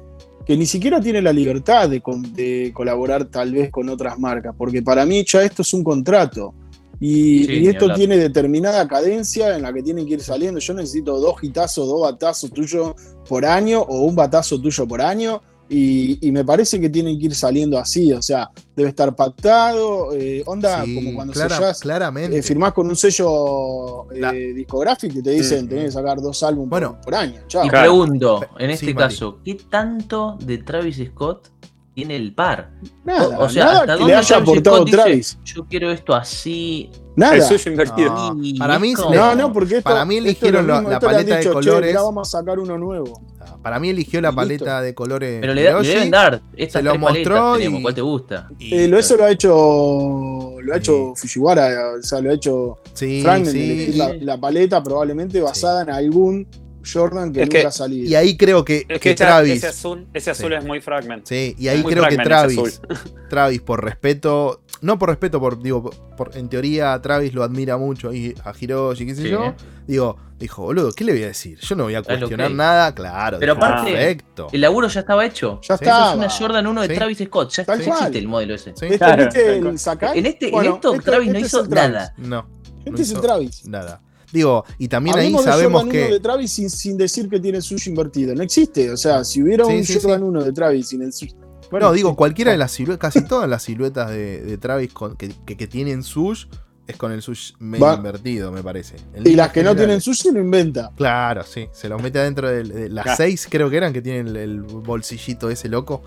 [0.46, 2.02] que ni siquiera tiene la libertad de,
[2.34, 6.56] de, colaborar tal vez con otras marcas, porque para mí ya esto es un contrato.
[7.00, 10.60] Y, esto tiene determinada cadencia en la que tienen que ir saliendo.
[10.60, 12.94] Yo necesito dos hitazos, dos batazos tuyos
[13.28, 15.42] por año o un batazo tuyo por año.
[15.72, 20.42] Y, me parece que tienen que ir saliendo así, o sea, debe estar pactado, eh,
[20.48, 21.32] onda como cuando
[21.80, 22.40] claramente.
[22.40, 26.90] Eh, firmás con un sello eh, discográfico y te dicen tenés que sacar dos álbumes
[27.04, 27.42] por, año.
[27.64, 31.50] Y pregunto, en este caso, ¿qué tanto de Travis Scott
[31.94, 32.72] tiene el par.
[33.04, 35.38] Nada, o, sea, ¿hasta dónde le haya aportado Travis?
[35.44, 36.90] Yo quiero esto así.
[37.16, 37.36] Nada.
[37.36, 38.36] El suyo invertido.
[38.58, 41.94] para mí, no, no, porque para mí eligieron la, paleta de colores.
[41.94, 43.22] Ya vamos a sacar uno nuevo.
[43.62, 45.40] Para mí eligió la paleta de colores.
[45.42, 46.42] Pero le, deben dar.
[46.56, 48.50] Estas se lo mostró tenemos, ¿Cuál te gusta?
[48.60, 50.56] Eh, lo, eso lo ha hecho.
[50.62, 51.96] Lo ha hecho Fujiwara.
[52.00, 53.94] O sea, lo ha hecho sí, Frank sí.
[53.96, 56.48] La, la, paleta probablemente basada en algún
[56.86, 58.10] Jordan que nunca ha salido.
[58.10, 59.58] Y ahí creo que, que, Travis.
[59.58, 61.26] Ese azul, ese azul es muy fragment.
[61.26, 62.82] Sí, y ahí creo que Travis,
[63.30, 68.14] Travis, por respeto, no por respeto, por, digo, por, en teoría Travis lo admira mucho
[68.14, 69.56] y a Hiroshi, qué sé yo.
[69.88, 71.60] Digo, dijo, boludo, ¿qué le voy a decir?
[71.60, 73.38] Yo no voy a cuestionar nada, claro.
[73.40, 74.48] Pero aparte, perfecto.
[74.52, 75.60] el laburo ya estaba hecho.
[75.68, 76.12] Ya está.
[76.12, 77.52] Es una Jordan 1 de Travis Scott.
[77.52, 78.70] Ya, existe el modelo ese.
[78.72, 82.14] Este, claro, este, el en, este, en esto Travis no hizo nada.
[82.18, 82.48] No.
[82.86, 83.66] Este es el Travis.
[83.66, 84.02] Nada.
[84.32, 86.10] Digo, y también ahí sabemos que.
[86.10, 88.36] de Travis sin, decir que tiene suyo invertido.
[88.36, 88.92] No existe.
[88.92, 91.36] O sea, si hubiera un Jordan 1 de Travis sin el suyo.
[91.72, 96.04] Bueno, no, digo, cualquiera de las siluetas, casi todas las siluetas de, Travis que, tienen
[96.04, 96.46] sush
[96.88, 98.96] es con el sush medio invertido, me parece.
[99.24, 100.92] y las que no tienen sush se lo inventa.
[100.96, 101.68] Claro, sí.
[101.72, 105.70] Se lo mete adentro de, las seis, creo que eran, que tienen el, bolsillito ese
[105.70, 106.02] loco.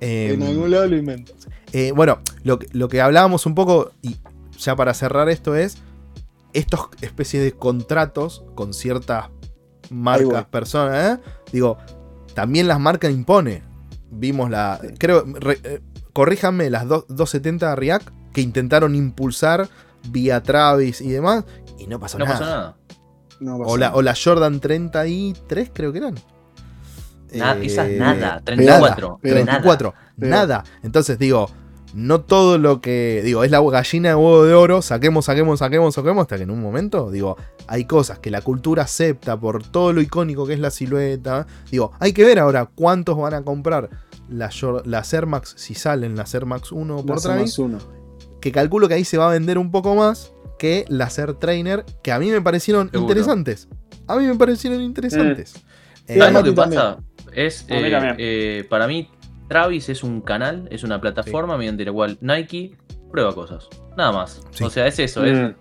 [0.00, 1.32] en em, algún lado lo inventa.
[1.72, 4.16] Eh, bueno, lo, lo que hablábamos un poco, y
[4.58, 5.78] ya para cerrar esto es
[6.52, 9.30] estos especies de contratos con ciertas
[9.90, 11.22] marcas, personas, ¿eh?
[11.52, 11.78] digo,
[12.34, 13.62] también las marcas impone.
[14.10, 14.80] Vimos la.
[14.98, 15.24] Creo.
[15.50, 15.80] Eh,
[16.12, 19.68] corríjanme, las 270 React que intentaron impulsar
[20.08, 21.44] vía Travis y demás.
[21.78, 22.76] Y no pasó nada.
[23.40, 26.14] o, La, o la Jordan 33, creo que eran.
[27.32, 28.40] Nada, esas nada.
[28.44, 29.20] 34.
[29.22, 29.94] 34.
[30.16, 30.64] nada.
[30.82, 31.48] Entonces digo,
[31.94, 35.94] no todo lo que, digo, es la gallina de huevo de oro, saquemos, saquemos, saquemos,
[35.94, 37.36] saquemos, hasta que en un momento, digo,
[37.66, 41.46] hay cosas que la cultura acepta por todo lo icónico que es la silueta.
[41.70, 43.90] Digo, hay que ver ahora cuántos van a comprar
[44.28, 47.78] las Air Max, si salen las Air Max 1 por Travis, 1.
[48.40, 51.84] que calculo que ahí se va a vender un poco más que las Air Trainer,
[52.02, 53.68] que a mí me parecieron interesantes.
[54.06, 55.54] A mí me parecieron interesantes.
[55.54, 55.70] Mm.
[56.12, 56.98] Eh, lo que pasa?
[57.32, 59.08] Es, eh, eh, para mí,
[59.50, 62.76] Travis es un canal, es una plataforma mediante la cual Nike
[63.10, 63.68] prueba cosas.
[63.96, 64.40] Nada más.
[64.62, 65.54] O sea, es eso, es mm.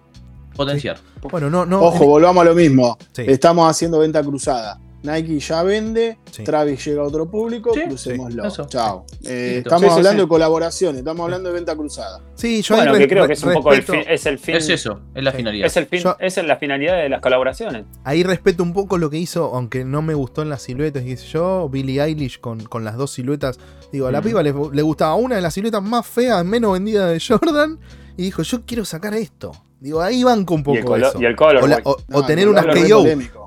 [0.56, 1.00] potenciar.
[1.24, 1.82] Bueno, no, no.
[1.82, 3.00] Ojo, volvamos a lo mismo.
[3.18, 4.80] Estamos haciendo venta cruzada.
[5.02, 8.50] Nike ya vende, Travis llega a otro público, crucémoslo.
[8.68, 9.06] Chao.
[9.24, 12.22] Eh, estamos hablando de colaboraciones, estamos hablando de venta cruzada.
[12.36, 14.56] Sí, yo bueno, que creo que es un poco el fin, es el fin.
[14.56, 15.68] Es eso, es la finalidad.
[15.68, 17.86] Es el fin, es la finalidad de las colaboraciones.
[18.04, 21.16] Ahí respeto un poco lo que hizo, aunque no me gustó en las siluetas, y
[21.16, 23.58] yo, Billie Eilish con, con las dos siluetas.
[23.92, 27.20] Digo, a la piba le, gustaba una de las siluetas más feas, menos vendidas de
[27.20, 27.80] Jordan,
[28.18, 29.52] y dijo, yo quiero sacar esto.
[29.80, 31.22] Digo, ahí banco un poco y eso.
[31.22, 33.39] Y el color, o, tener unas KO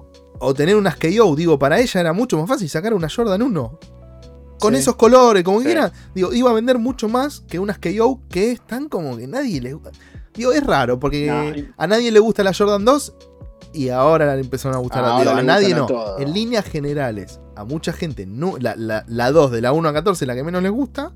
[0.43, 3.79] o tener unas KO, digo, para ella era mucho más fácil sacar una Jordan 1.
[4.59, 5.93] Con esos colores, como que quiera.
[6.15, 9.73] Digo, iba a vender mucho más que unas KO que están como que nadie le
[9.75, 9.91] gusta.
[10.35, 11.31] Digo, es raro, porque
[11.77, 13.15] a nadie le gusta la Jordan 2
[13.75, 15.89] y ahora le empezaron a gustar a, a nadie no.
[16.19, 19.93] En líneas generales, a mucha gente, no, la, la, la 2 de la 1 a
[19.93, 21.13] 14, la que menos les gusta,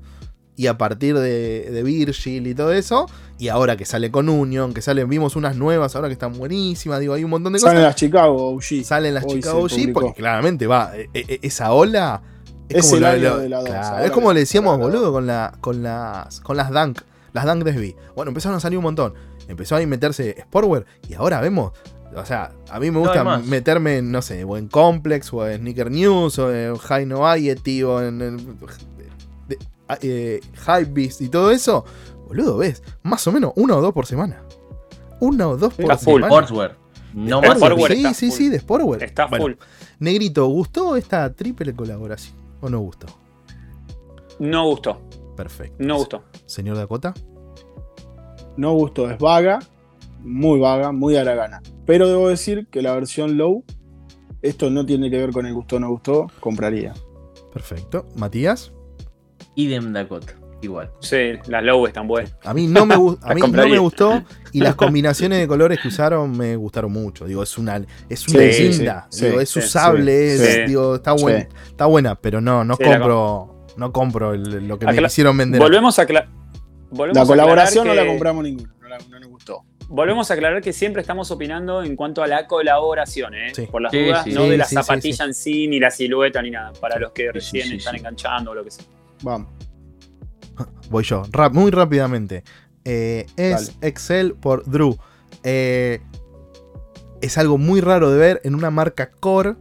[0.57, 3.05] y a partir de, de, Virgil y todo eso,
[3.37, 6.99] y ahora que sale con Union, que salen, vimos unas nuevas ahora que están buenísimas,
[6.99, 7.73] digo, hay un montón de cosas.
[7.73, 8.83] Salen las Chicago OG.
[8.83, 12.23] Salen las Chicago OG, porque claramente va, e, e, esa ola
[12.69, 16.71] es, como, de la es como le decíamos, boludo, con, la, con, las, con las
[16.71, 17.01] Dunk,
[17.33, 19.13] las Dunk de Bueno, empezaron a salir un montón,
[19.47, 21.71] empezó a meterse Sportwear, y ahora vemos
[22.15, 25.59] o sea, a mí me gusta meterme en, no sé, o en Complex, o en
[25.59, 28.96] Sneaker News, o en High Noviety, o en, Ah,
[30.01, 31.85] eh, Hypebeast y todo eso,
[32.27, 34.43] boludo, ves, más o menos uno o dos por semana.
[35.19, 36.27] Uno o dos por está semana.
[36.27, 36.77] Sportswear.
[37.13, 39.03] No más Sportswear Sí, sí, sí, de Sportswear.
[39.03, 39.53] Está full.
[39.99, 43.07] Negrito, ¿gustó esta triple colaboración o no gustó?
[44.39, 45.01] No gustó.
[45.35, 45.75] Perfecto.
[45.79, 46.23] No gustó.
[46.45, 47.13] Señor Dakota.
[48.55, 49.59] No gustó, es vaga,
[50.19, 51.61] muy vaga, muy a la gana.
[51.85, 53.63] Pero debo decir que la versión low,
[54.41, 56.93] esto no tiene que ver con el gustó o no gustó, compraría.
[57.53, 58.05] Perfecto.
[58.15, 58.73] Matías
[59.57, 60.33] idem Dakota.
[60.61, 60.89] Igual.
[61.01, 62.35] Sí, las low están buenas.
[62.43, 62.97] A mí no me, a
[63.35, 67.25] mí no me gustó y las combinaciones de colores que usaron me gustaron mucho.
[67.25, 69.07] Digo, es una, es una linda.
[69.11, 74.35] digo, es usable, es, digo, está buena, está buena, pero no, no compro, no compro
[74.35, 75.61] lo que me quisieron vender.
[75.61, 78.73] Volvemos a La colaboración no la compramos ninguna,
[79.09, 79.63] no, nos gustó.
[79.89, 83.53] Volvemos a aclarar que siempre estamos opinando en cuanto a la colaboración, ¿eh?
[83.71, 86.99] por las dudas, no de la zapatilla en sí, ni la silueta, ni nada, para
[86.99, 88.83] los que recién están enganchando o lo que sea.
[89.21, 89.49] Vamos.
[90.89, 92.43] Voy yo, muy rápidamente.
[92.83, 94.97] Eh, es Excel por Drew.
[95.43, 95.99] Eh,
[97.21, 99.55] es algo muy raro de ver en una marca core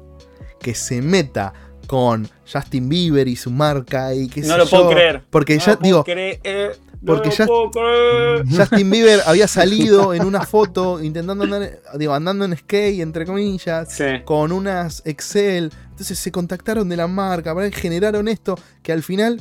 [0.61, 1.53] que se meta
[1.87, 5.25] con Justin Bieber y su marca y que No lo puedo creer.
[5.31, 6.05] Porque ya digo.
[6.05, 7.47] porque ya,
[8.57, 13.97] Justin Bieber había salido en una foto intentando andar, digo, andando en skate, entre comillas,
[14.25, 15.73] con unas Excel.
[15.97, 19.41] Entonces se contactaron de la marca, generaron esto que al final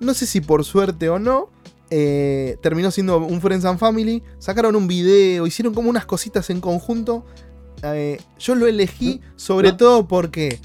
[0.00, 1.50] no sé si por suerte o no,
[1.90, 4.24] eh, terminó siendo un Friends and Family.
[4.40, 7.24] Sacaron un video, hicieron como unas cositas en conjunto.
[7.84, 10.58] Eh, yo lo elegí sobre todo porque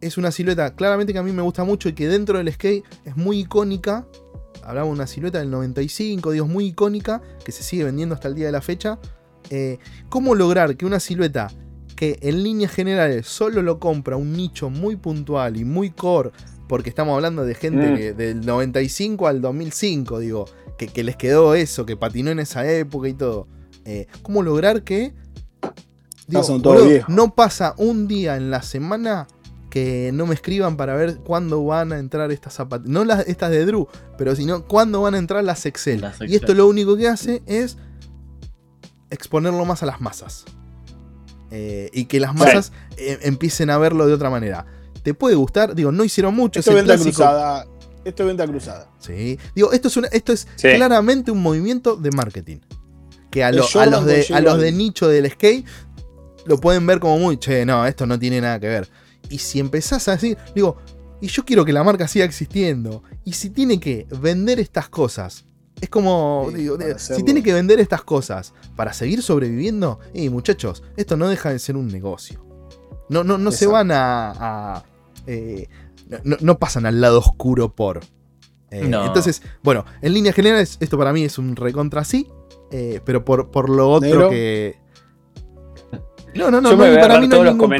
[0.00, 2.84] es una silueta claramente que a mí me gusta mucho y que dentro del skate
[3.04, 4.06] es muy icónica.
[4.62, 8.36] Hablaba de una silueta del 95, dios muy icónica, que se sigue vendiendo hasta el
[8.36, 9.00] día de la fecha.
[9.50, 11.50] Eh, ¿Cómo lograr que una silueta
[11.98, 16.30] que en líneas generales solo lo compra un nicho muy puntual y muy core
[16.68, 18.16] porque estamos hablando de gente mm.
[18.16, 20.44] del 95 al 2005, digo,
[20.76, 23.48] que, les quedó eso, que patinó en esa época y todo.
[23.84, 25.12] Eh, ¿Cómo lograr que
[27.08, 29.26] no pasa un día en la semana
[29.68, 32.92] que no me escriban para ver cuándo van a entrar estas zapatillas?
[32.92, 36.06] No las, estas de Drew, pero sino cuándo van a entrar las Excel.
[36.28, 37.76] Y esto lo único que hace es
[39.10, 40.44] exponerlo más a las masas.
[41.50, 44.66] Eh, y que las masas eh, empiecen a verlo de otra manera
[45.08, 45.74] te puede gustar.
[45.74, 46.60] Digo, no hicieron mucho.
[46.60, 47.66] Esto es venta cruzada.
[48.04, 48.90] Esto es venta cruzada.
[48.98, 49.38] Sí.
[49.54, 52.58] Digo, esto es, esto es claramente un movimiento de marketing.
[53.30, 55.66] Que a, los, de, a los de nicho del skate
[56.46, 58.88] lo pueden ver como muy, che, no, esto no tiene nada que ver.
[59.28, 60.78] Y si empezás a decir, digo,
[61.20, 63.02] y yo quiero que la marca siga existiendo.
[63.24, 65.44] Y si tiene que vender estas cosas,
[65.80, 71.16] es como, digo, si tiene que vender estas cosas para seguir sobreviviendo, y muchachos, esto
[71.16, 72.44] no deja de ser un negocio.
[73.08, 74.82] No, no, no se van a.
[75.26, 75.68] Eh,
[76.24, 77.98] no, pasan al lado oscuro por.
[78.70, 82.28] Eh, entonces, bueno, en líneas generales, esto para mí es un recontra sí.
[82.70, 84.78] Eh, pero por, por lo otro que.
[86.34, 87.78] No, no, no, para mí no hay ningún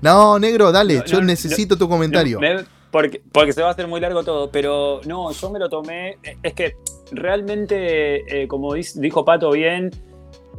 [0.00, 2.40] No, negro, dale, yo necesito tu comentario.
[2.90, 6.18] Porque, porque se va a hacer muy largo todo, pero no, yo me lo tomé.
[6.42, 6.76] Es que
[7.12, 9.90] realmente, eh, como dijo Pato bien,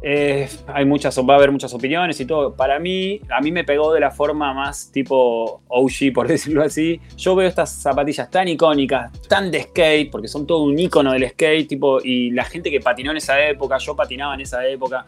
[0.02, 2.54] eh, hay muchas, va a haber muchas opiniones y todo.
[2.54, 7.00] Para mí, a mí me pegó de la forma más tipo OG, por decirlo así.
[7.16, 11.28] Yo veo estas zapatillas tan icónicas, tan de skate, porque son todo un icono del
[11.28, 15.04] skate, tipo, y la gente que patinó en esa época, yo patinaba en esa época.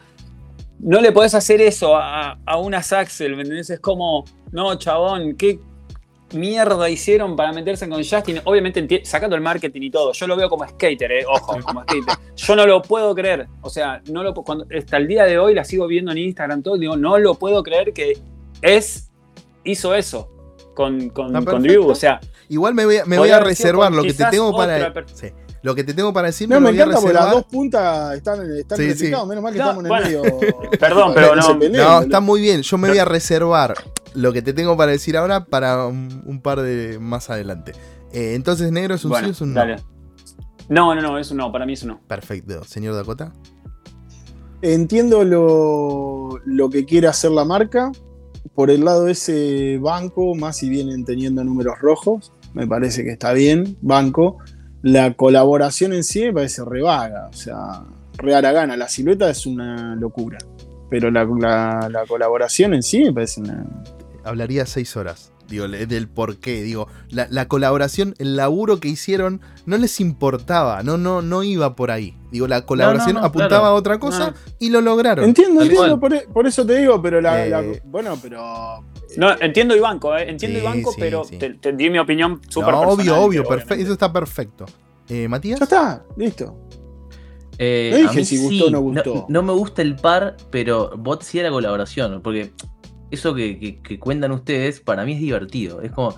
[0.80, 3.70] No le podés hacer eso a, una Saxel, ¿me entendés?
[3.70, 5.60] Es como, no, chabón, ¿qué,
[6.34, 8.40] mierda hicieron para meterse con Justin?
[8.44, 10.12] Obviamente sacando el marketing y todo.
[10.12, 12.16] Yo lo veo como skater, eh, ojo, como skater.
[12.36, 13.48] Yo no lo puedo creer.
[13.60, 16.62] O sea, no lo, cuando, hasta el día de hoy la sigo viendo en Instagram
[16.62, 16.76] todo.
[16.76, 18.18] Digo, no lo puedo creer que
[18.60, 19.10] es
[19.64, 20.30] hizo eso
[20.74, 21.32] con, con,
[21.62, 21.88] Drew.
[21.88, 24.92] O sea, igual me voy a, me voy a reservar lo que te tengo para.
[25.62, 28.78] Lo que te tengo para decir no, me, encanta porque las dos puntas están, están
[28.78, 30.22] sí, menos mal que estamos en el medio.
[30.80, 31.54] Perdón, pero no.
[31.54, 32.62] No, está muy bien.
[32.62, 33.74] Yo me voy a reservar
[34.14, 37.72] lo que te tengo para decir ahora para un, par de más adelante.
[38.12, 39.64] Eh, entonces, negro es un sí o es un no.
[40.68, 42.00] No, no, no, es un no, para mí es un no.
[42.08, 42.64] Perfecto.
[42.64, 43.32] Señor Dakota.
[44.62, 47.92] Entiendo lo, lo que quiere hacer la marca.
[48.54, 53.10] Por el lado de ese banco, más si vienen teniendo números rojos, me parece que
[53.10, 54.38] está bien, banco.
[54.82, 57.84] La colaboración en sí me parece revaga, o sea,
[58.18, 58.76] re gana.
[58.76, 60.38] La silueta es una locura,
[60.90, 61.24] pero la,
[61.90, 63.64] la colaboración en sí me parece una,
[64.24, 65.32] hablaría seis horas.
[65.48, 66.62] Digo, del por qué.
[66.62, 71.90] Digo, la, colaboración, el laburo que hicieron, no les importaba, no, no, no iba por
[71.90, 72.16] ahí.
[72.30, 75.26] Digo, la colaboración apuntaba a otra cosa y lo lograron.
[75.26, 78.82] Entiendo, entiendo, por, eso te digo, pero la, eh, bueno, pero.
[79.16, 83.20] No, entiendo y banco, eh, entiendo y banco, pero Te, di mi opinión súper Obvio,
[83.20, 84.66] obvio, eso está perfecto.
[85.08, 85.58] Eh, Matías.
[85.58, 86.56] Ya está, listo.
[87.58, 89.26] no dije si gustó o no gustó.
[89.28, 92.52] No, me gusta el par, pero bot sí era colaboración, porque
[93.12, 95.82] eso que, cuentan ustedes, para mí es divertido.
[95.82, 96.16] Es como,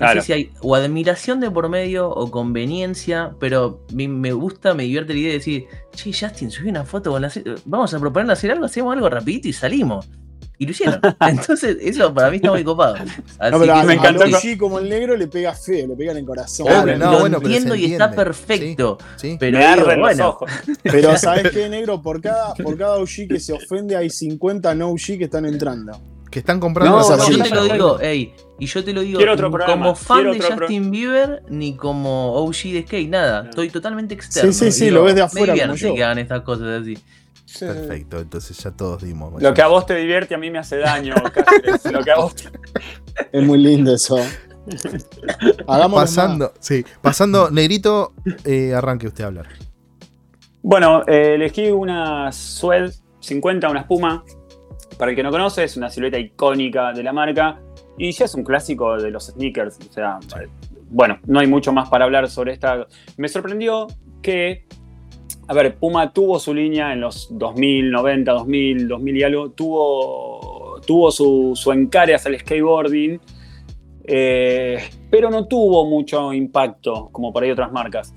[0.00, 4.82] no sé si hay o admiración de por medio o conveniencia, pero me, gusta, me
[4.82, 7.32] divierte la idea de decir, che, Justin, subí una foto con la
[7.64, 10.08] vamos a proponerle hacer algo, hacemos algo rapidito y salimos.
[10.58, 11.00] Y lo hicieron.
[11.20, 12.96] Entonces, eso para mí está muy copado.
[12.98, 14.24] no, pero me encantó.
[14.38, 16.66] Sí, como el negro le pega feo, le pega en el corazón.
[16.98, 18.98] lo entiendo y está perfecto.
[19.38, 19.58] Pero,
[19.98, 20.38] bueno.
[20.82, 22.00] pero ¿sabes qué, negro?
[22.00, 26.00] Por cada, por cada OG que se ofende hay 50 no OG que están entrando
[26.32, 29.20] que están comprando no, no, yo te lo digo, ey, y yo te lo digo
[29.66, 34.52] como fan de Justin Bieber ni como OG de skate, nada, estoy totalmente externo.
[34.52, 35.94] Sí, sí, sí, lo ves de afuera como yo.
[35.94, 36.98] que hagan estas cosas así.
[37.58, 39.42] Perfecto, entonces ya todos dimos.
[39.42, 41.14] Lo que a vos te divierte a mí me hace daño,
[41.92, 42.34] lo que a vos
[43.30, 44.16] Es muy lindo eso.
[45.66, 48.12] Hagamos pasando, sí, pasando, negrito,
[48.44, 49.48] eh, arranque usted a hablar.
[50.62, 54.24] Bueno, eh, elegí una Swed 50, una espuma,
[54.98, 57.60] para el que no conoce, es una silueta icónica de la marca
[57.98, 59.78] y ya es un clásico de los sneakers.
[59.88, 60.18] O sea,
[60.90, 62.86] bueno, no hay mucho más para hablar sobre esta.
[63.16, 63.88] Me sorprendió
[64.22, 64.66] que,
[65.52, 70.80] a ver, Puma tuvo su línea en los 2000, 90, 2000, 2000 y algo, tuvo,
[70.86, 73.20] tuvo su, su encare hacia el skateboarding.
[74.04, 74.78] Eh,
[75.10, 78.14] pero no tuvo mucho impacto como por ahí otras marcas.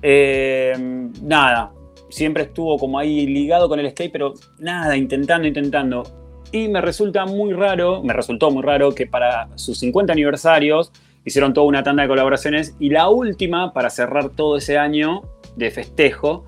[0.00, 0.74] Eh,
[1.22, 1.72] nada,
[2.08, 6.04] siempre estuvo como ahí ligado con el skate, pero nada, intentando, intentando.
[6.52, 10.92] Y me resulta muy raro, me resultó muy raro que para sus 50 aniversarios
[11.24, 15.22] hicieron toda una tanda de colaboraciones y la última, para cerrar todo ese año
[15.56, 16.44] de festejo,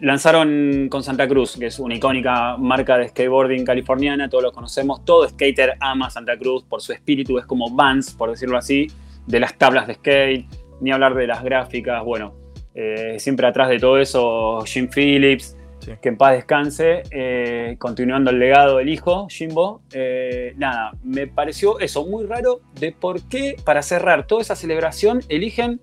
[0.00, 5.04] lanzaron con Santa Cruz, que es una icónica marca de skateboarding californiana, todos lo conocemos,
[5.04, 8.88] todo skater ama Santa Cruz por su espíritu, es como Vans, por decirlo así,
[9.26, 10.46] de las tablas de skate,
[10.80, 12.34] ni hablar de las gráficas, bueno,
[12.74, 15.56] eh, siempre atrás de todo eso Jim Phillips,
[16.00, 19.82] que en paz descanse, eh, continuando el legado del hijo, Jimbo.
[19.92, 25.20] Eh, nada, me pareció eso muy raro de por qué para cerrar toda esa celebración
[25.28, 25.80] eligen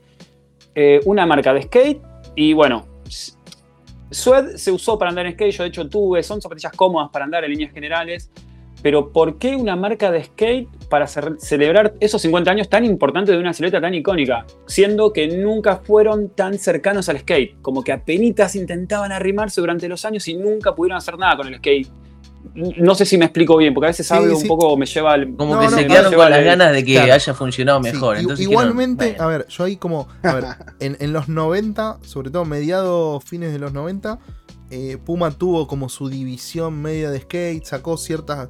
[1.06, 2.00] una marca de skate
[2.36, 2.86] y bueno,
[4.10, 7.26] Sued se usó para andar en skate, yo de hecho tuve, son zapatillas cómodas para
[7.26, 8.32] andar en líneas generales,
[8.82, 13.42] pero ¿por qué una marca de skate para celebrar esos 50 años tan importantes de
[13.42, 14.46] una silueta tan icónica?
[14.68, 20.06] Siendo que nunca fueron tan cercanos al skate, como que apenas intentaban arrimarse durante los
[20.06, 21.88] años y nunca pudieron hacer nada con el skate.
[22.56, 25.36] No sé si me explico bien, porque a veces algo un poco me lleva al.
[25.36, 28.18] Como que se quedaron con las ganas de que haya funcionado mejor.
[28.38, 30.08] igualmente, a ver, yo ahí como.
[30.24, 30.46] A ver,
[30.80, 34.20] en, en los 90, sobre todo mediados, fines de los 90,
[34.70, 38.50] eh, Puma tuvo como su división media de skate, sacó ciertas.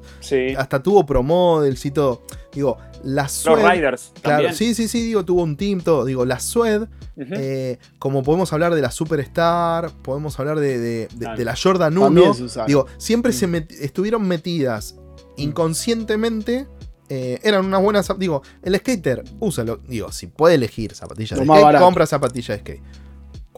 [0.56, 2.22] Hasta tuvo pro models y todo.
[2.52, 3.62] Digo, la Sued.
[3.62, 4.12] Los Riders.
[4.22, 6.04] Claro, sí, sí, sí, digo, tuvo un team, todo.
[6.04, 11.96] Digo, la Sued, eh, como podemos hablar de la Superstar, podemos hablar de, la Jordan
[11.96, 12.34] 1.
[12.66, 14.96] Digo, siempre se estuvieron metidas
[15.36, 16.66] inconscientemente
[17.10, 18.18] Eh, eran unas buenas.
[18.18, 19.78] Digo, el skater, úsalo.
[19.88, 23.07] Digo, si puede elegir zapatillas de skate, compra zapatillas de skate.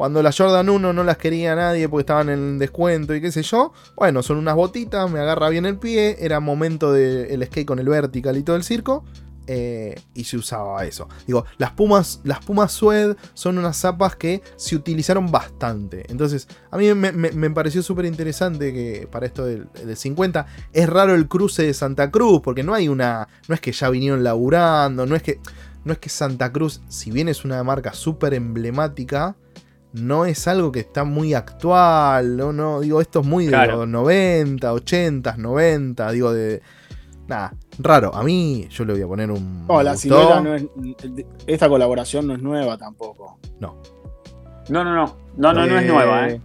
[0.01, 3.43] Cuando las Jordan 1 no las quería nadie porque estaban en descuento y qué sé
[3.43, 7.79] yo, bueno, son unas botitas, me agarra bien el pie, era momento del skate con
[7.79, 9.05] el vertical y todo el circo.
[9.47, 11.07] Eh, y se usaba eso.
[11.27, 16.07] Digo, las Pumas, las Pumas Suede son unas zapas que se utilizaron bastante.
[16.09, 21.29] Entonces, a mí me, pareció súper interesante que para esto del, 50 es raro el
[21.29, 23.29] cruce de Santa Cruz, porque no hay una.
[23.49, 25.41] No es que ya vinieron laburando, no es que.
[25.85, 29.35] No es que Santa Cruz, si bien es una marca súper emblemática,
[29.93, 33.89] no es algo que está muy actual, no, no, digo, esto es muy de los
[33.89, 36.63] 90, 80, 90, digo, de,
[37.31, 38.15] nada, raro.
[38.15, 39.67] A mí yo le voy a poner un.
[39.67, 40.65] No, la silueta no es.
[41.47, 43.39] Esta colaboración no es nueva tampoco.
[43.59, 43.81] No.
[44.69, 45.17] No, no, no.
[45.37, 46.41] No, no, no es nueva, ¿eh?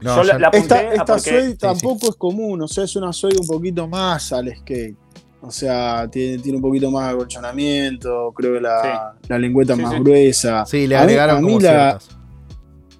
[0.00, 3.88] No, la, esta esta suede tampoco es común, o sea, es una suede un poquito
[3.88, 4.96] más al skate.
[5.40, 9.98] O sea, tiene, tiene un poquito más de acolchonamiento, creo que la, la lengüeta más
[10.00, 10.64] gruesa.
[10.66, 11.98] Sí, le agregaron a mí, la,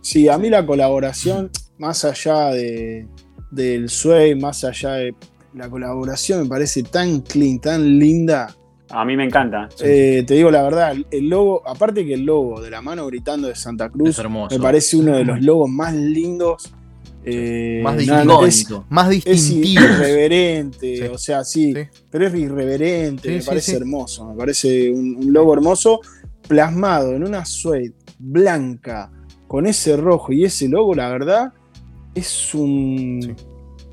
[0.04, 3.08] Sí, a mí la colaboración, más allá de,
[3.50, 5.14] del suede, más allá de
[5.54, 8.54] la colaboración me parece tan clean, tan linda.
[8.90, 9.66] A mí me encanta.
[9.80, 13.48] Eh, te digo la verdad, el logo, aparte que el logo de la mano gritando
[13.48, 14.20] de Santa Cruz,
[14.50, 16.70] me parece uno de los logos más lindos.
[17.24, 18.84] Eh, más, distintivo.
[18.90, 19.32] más distintivo.
[19.32, 21.72] Es irreverente, o sea, sí,
[22.10, 26.02] pero es irreverente, me parece hermoso, me parece un, logo hermoso
[26.46, 29.10] plasmado en una suede blanca
[29.54, 31.52] con ese rojo y ese logo, la verdad,
[32.12, 33.36] es un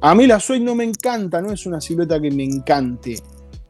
[0.02, 3.20] a mí la Suede no me encanta, no es una silueta que me encante.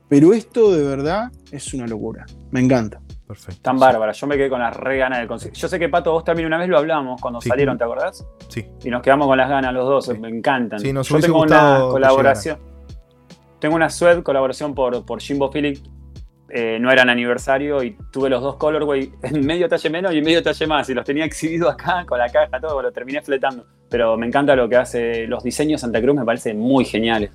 [0.08, 2.26] Pero esto de verdad es una locura.
[2.52, 3.02] Me encanta.
[3.28, 3.62] Perfecto.
[3.62, 4.14] Tan bárbara.
[4.14, 5.54] Yo me quedé con las re ganas del consejo.
[5.54, 8.26] Yo sé que Pato, vos también una vez lo hablamos cuando salieron, ¿te acordás?
[8.48, 8.66] Sí.
[8.86, 10.18] Y nos quedamos con las ganas los dos.
[10.18, 10.80] Me encantan.
[10.80, 12.58] Sí, nos Yo tengo una colaboración.
[13.60, 15.84] Tengo una Suede colaboración por, por Jimbo Phillips
[16.54, 20.44] eh, no eran aniversario y tuve los dos colorway en medio talle menos y medio
[20.44, 23.66] talle más y los tenía exhibido acá con la caja, todo, lo terminé fletando.
[23.90, 27.32] Pero me encanta lo que hace, los diseños Santa Cruz me parecen muy geniales.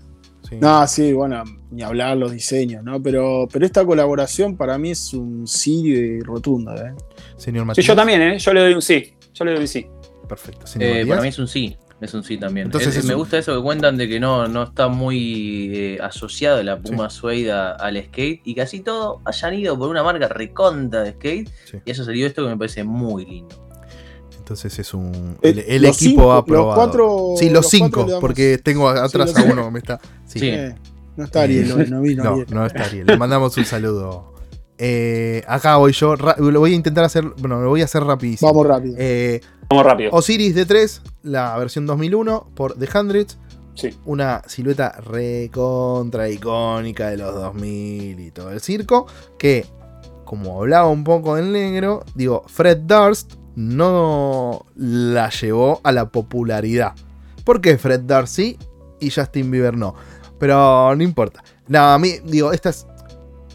[0.61, 3.03] No, sí, bueno, ni hablar los diseños, ¿no?
[3.03, 6.95] Pero, pero esta colaboración para mí es un sí rotundo, ¿eh?
[7.37, 7.85] Señor Matías.
[7.85, 8.39] Sí, yo también, ¿eh?
[8.39, 9.13] Yo le doy un sí.
[9.35, 9.87] Yo le doy un sí.
[10.29, 10.67] Perfecto.
[10.79, 11.77] Eh, para mí es un sí.
[12.01, 12.67] Es un sí también.
[12.67, 16.79] Entonces me gusta eso que cuentan de que no, no está muy eh, asociado la
[16.79, 21.51] Puma Suede al skate y casi todo hayan ido por una marca reconta de skate
[21.85, 23.67] y eso salió esto que me parece muy lindo.
[24.39, 25.39] Entonces es un.
[25.43, 26.69] Eh, el, equipo ha aprobado.
[26.69, 29.99] Los cuatro, sí, los, cinco, porque tengo atrás a uno que me está.
[30.25, 30.39] Sí.
[30.43, 30.75] Eh,
[31.17, 32.23] no está Ariel, no vino.
[32.25, 33.07] No, no está Ariel.
[33.07, 34.36] Le mandamos un saludo.
[35.47, 36.17] Acá voy yo.
[36.17, 37.25] Lo voy a intentar hacer.
[37.39, 38.51] Bueno, lo voy a hacer rapidísimo.
[38.51, 38.97] Vamos rápido.
[39.69, 40.11] Vamos rápido.
[40.13, 43.39] Osiris D3, la versión 2001 por The Hundreds.
[43.75, 43.95] Sí.
[44.07, 49.07] Una silueta recontra icónica de los 2000 y todo el circo.
[49.39, 49.67] Que,
[50.25, 56.95] como hablaba un poco del negro, digo, Fred Durst no la llevó a la popularidad.
[57.45, 58.59] ¿Por qué Fred Durst sí
[58.99, 59.95] y Justin Bieber no?
[60.39, 61.43] Pero no importa.
[61.69, 62.73] Nada, a mí, digo, esta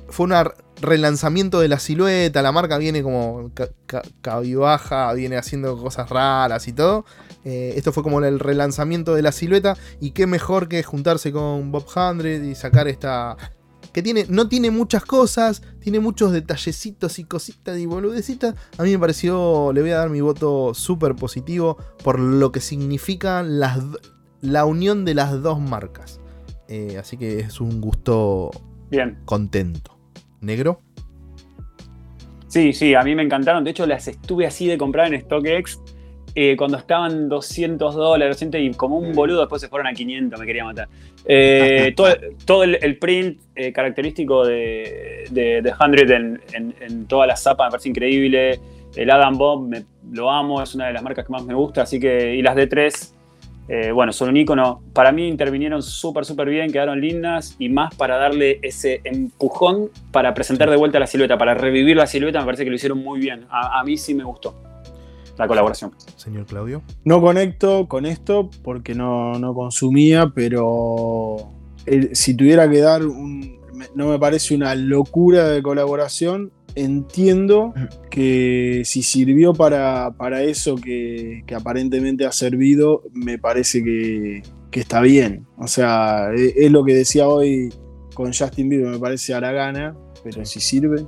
[0.10, 0.52] fue una
[0.82, 3.52] relanzamiento de la silueta, la marca viene como
[4.22, 7.06] cabibaja, viene haciendo cosas raras y todo.
[7.44, 11.72] Eh, esto fue como el relanzamiento de la silueta y qué mejor que juntarse con
[11.72, 13.38] Bob Hundred y sacar esta...
[13.94, 18.56] Que tiene, no tiene muchas cosas, tiene muchos detallecitos y cositas y boludecitas.
[18.78, 22.62] A mí me pareció, le voy a dar mi voto súper positivo por lo que
[22.62, 26.22] significa la unión de las dos marcas.
[26.70, 28.52] Eh, así que es un gusto
[28.90, 29.20] Bien.
[29.26, 29.91] contento
[30.42, 30.82] negro.
[32.48, 33.64] Sí, sí, a mí me encantaron.
[33.64, 35.80] De hecho, las estuve así de comprar en StockX
[36.36, 40.46] eh, cuando estaban 200 dólares, y como un boludo después se fueron a 500, me
[40.46, 40.88] quería matar.
[41.26, 41.94] Eh,
[42.46, 47.72] todo, el, print eh, característico de, de, de 100 en, en, toda la zapa me
[47.72, 48.60] parece increíble.
[48.96, 51.84] El Adam Bomb me, lo amo, es una de las marcas que más me gusta,
[51.84, 53.14] así que, y las D3
[53.73, 54.84] eh, bueno, son un icono.
[54.91, 60.34] Para mí intervinieron súper, súper bien, quedaron lindas y más para darle ese empujón para
[60.34, 63.22] presentar de vuelta la silueta, para revivir la silueta, me parece que lo hicieron muy
[63.22, 63.45] bien.
[63.49, 64.61] A, mí sí me gustó
[65.38, 65.93] la colaboración.
[66.18, 66.81] Señor Claudio.
[67.06, 71.38] No conecto con esto porque no, consumía, pero
[72.11, 73.61] si tuviera que dar un.
[73.95, 77.73] No me parece una locura de colaboración, entiendo
[78.10, 84.41] que si sirvió para, eso que, aparentemente ha servido, me parece que,
[84.72, 85.45] está bien.
[85.57, 87.73] O sea, e, es, lo que decía hoy
[88.14, 91.06] con Justin Bieber, me parece a la gana, pero si sirve.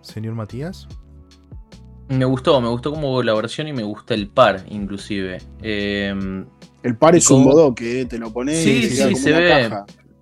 [0.00, 0.88] Señor Matías.
[2.08, 5.38] Me gustó, me gustó como colaboración y me gusta el par, inclusive.
[5.62, 6.44] Em,
[6.82, 9.70] el par es un bodoque, te lo pones sí, sí, se ve.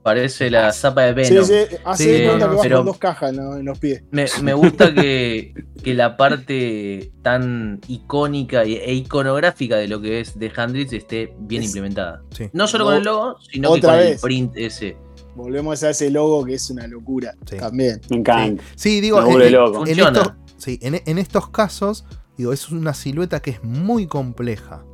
[0.09, 1.47] Parece la zapa de Sí, Venom.
[1.47, 1.55] sí,
[1.85, 3.57] hace Sí, cuenta no, que no, vas pero- con dos cajas ¿no?
[3.59, 4.03] en los pies.
[4.11, 5.53] Me, me gusta que,
[5.85, 11.35] que la parte tan icónica y- e iconográfica de lo que es The Handrix esté
[11.41, 12.23] bien Es- implementada.
[12.31, 12.49] Sí.
[12.55, 14.97] No solo con el logo, sino que con el print ese.
[15.35, 17.57] Volvemos a ese logo que es una locura Sí.
[17.59, 18.01] también.
[18.09, 18.63] Me encanta.
[18.77, 19.81] Sí, digo, en, loco.
[19.81, 20.19] en Funciona.
[20.21, 22.07] estos, sí, en, en estos casos,
[22.39, 24.85] digo, es una silueta que es muy compleja.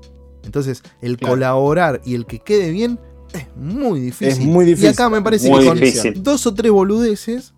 [0.43, 1.35] Entonces, el Claro.
[1.35, 2.99] colaborar y el que quede bien
[3.35, 4.29] es muy difícil.
[4.29, 4.87] Es muy difícil.
[4.91, 6.23] Y acá me parece Muy que con difícil.
[6.23, 7.53] dos o tres boludeces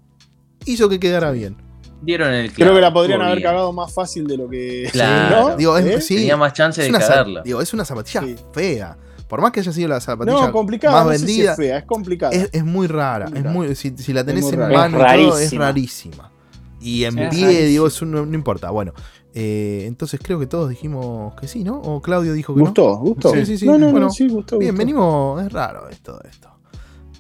[0.65, 1.57] hizo que quedara bien.
[2.03, 3.49] Dieron el Creo que la podrían haber bien.
[3.49, 4.89] cagado más fácil de lo que.
[4.93, 5.51] Claro.
[5.51, 5.57] ¿no?
[5.57, 6.01] Digo, es- ¿Eh?
[6.01, 7.43] sí, Tenía más chance es de cagarla.
[7.43, 8.37] digo, es una zapatilla Sí.
[8.53, 8.97] fea.
[9.29, 11.57] Por más que haya sido la zapatilla No, complicada, más no sé si vendida, es
[11.57, 12.33] fea, es complicada.
[12.33, 13.29] es, es muy rara.
[13.35, 16.31] Es muy, si, si la tenés muy en mano Es y todo, es rarísima.
[16.81, 18.71] Y en Es pie, digo, eso no, no importa.
[18.71, 18.93] Bueno,
[19.39, 21.79] eh, entonces creo que todos dijimos que sí, ¿no?
[21.79, 22.65] O Claudio dijo que no.
[22.65, 22.97] ¿Gustó?
[22.97, 23.33] ¿Gustó?
[23.35, 23.67] Sí, sí, sí.
[23.67, 24.57] No, no, Bueno, no, sí, gustó.
[24.57, 24.79] Bien, gustó.
[24.79, 25.43] venimos.
[25.45, 26.49] Es raro esto, esto.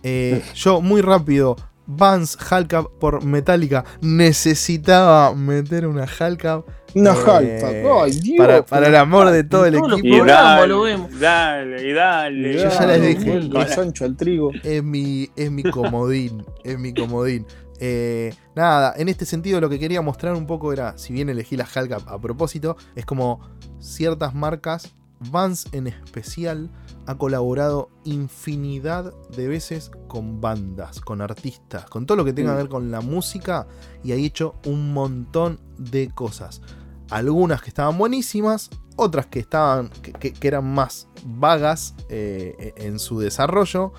[0.03, 1.57] Eh, yo, muy rápido.
[1.85, 3.85] Vans Halcap por Metallica.
[4.01, 6.67] Necesitaba meter una Halcap.
[6.95, 7.85] Una eh.
[8.03, 8.39] Ay, Dios.
[8.39, 10.25] para, para el amor de todo el Todos los Y equipo.
[10.25, 11.21] Dale, lo vemos.
[11.21, 12.55] dale, y dale.
[12.55, 13.69] Yo ya les dije.
[13.69, 14.53] Sancho al trigo.
[14.65, 16.43] Es mi, es mi comodín.
[16.65, 17.45] es mi comodín.
[17.81, 21.57] Eh, nada, en este sentido lo que quería mostrar un poco era, si bien elegí
[21.57, 23.41] la Halcap a propósito, es como
[23.79, 26.71] ciertas marcas, Vans en especial,
[27.07, 32.59] ha colaborado infinidad de veces con bandas, con artistas, con todo lo que tenga que
[32.59, 33.67] ver con la música
[34.05, 36.61] y ha hecho un montón de cosas.
[37.09, 43.95] Algunas que estaban buenísimas, otras que estaban que eran más vagas eh, en su desarrollo.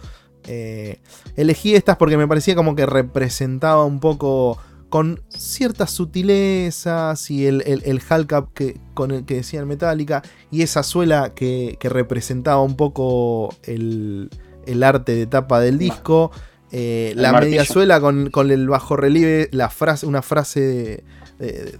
[0.48, 0.99] Eh,
[1.36, 4.57] elegí estas porque me parecía como que representaba un poco
[4.90, 10.61] con ciertas sutilezas y el, el, el Hulk que, con el que decían Metallica y
[10.61, 14.30] esa suela que, que representaba un poco el,
[14.65, 16.32] el arte de tapa del disco.
[16.72, 17.52] eh, la martillo.
[17.52, 21.03] media suela con, con el bajo relieve, la frase, una frase
[21.40, 21.78] de-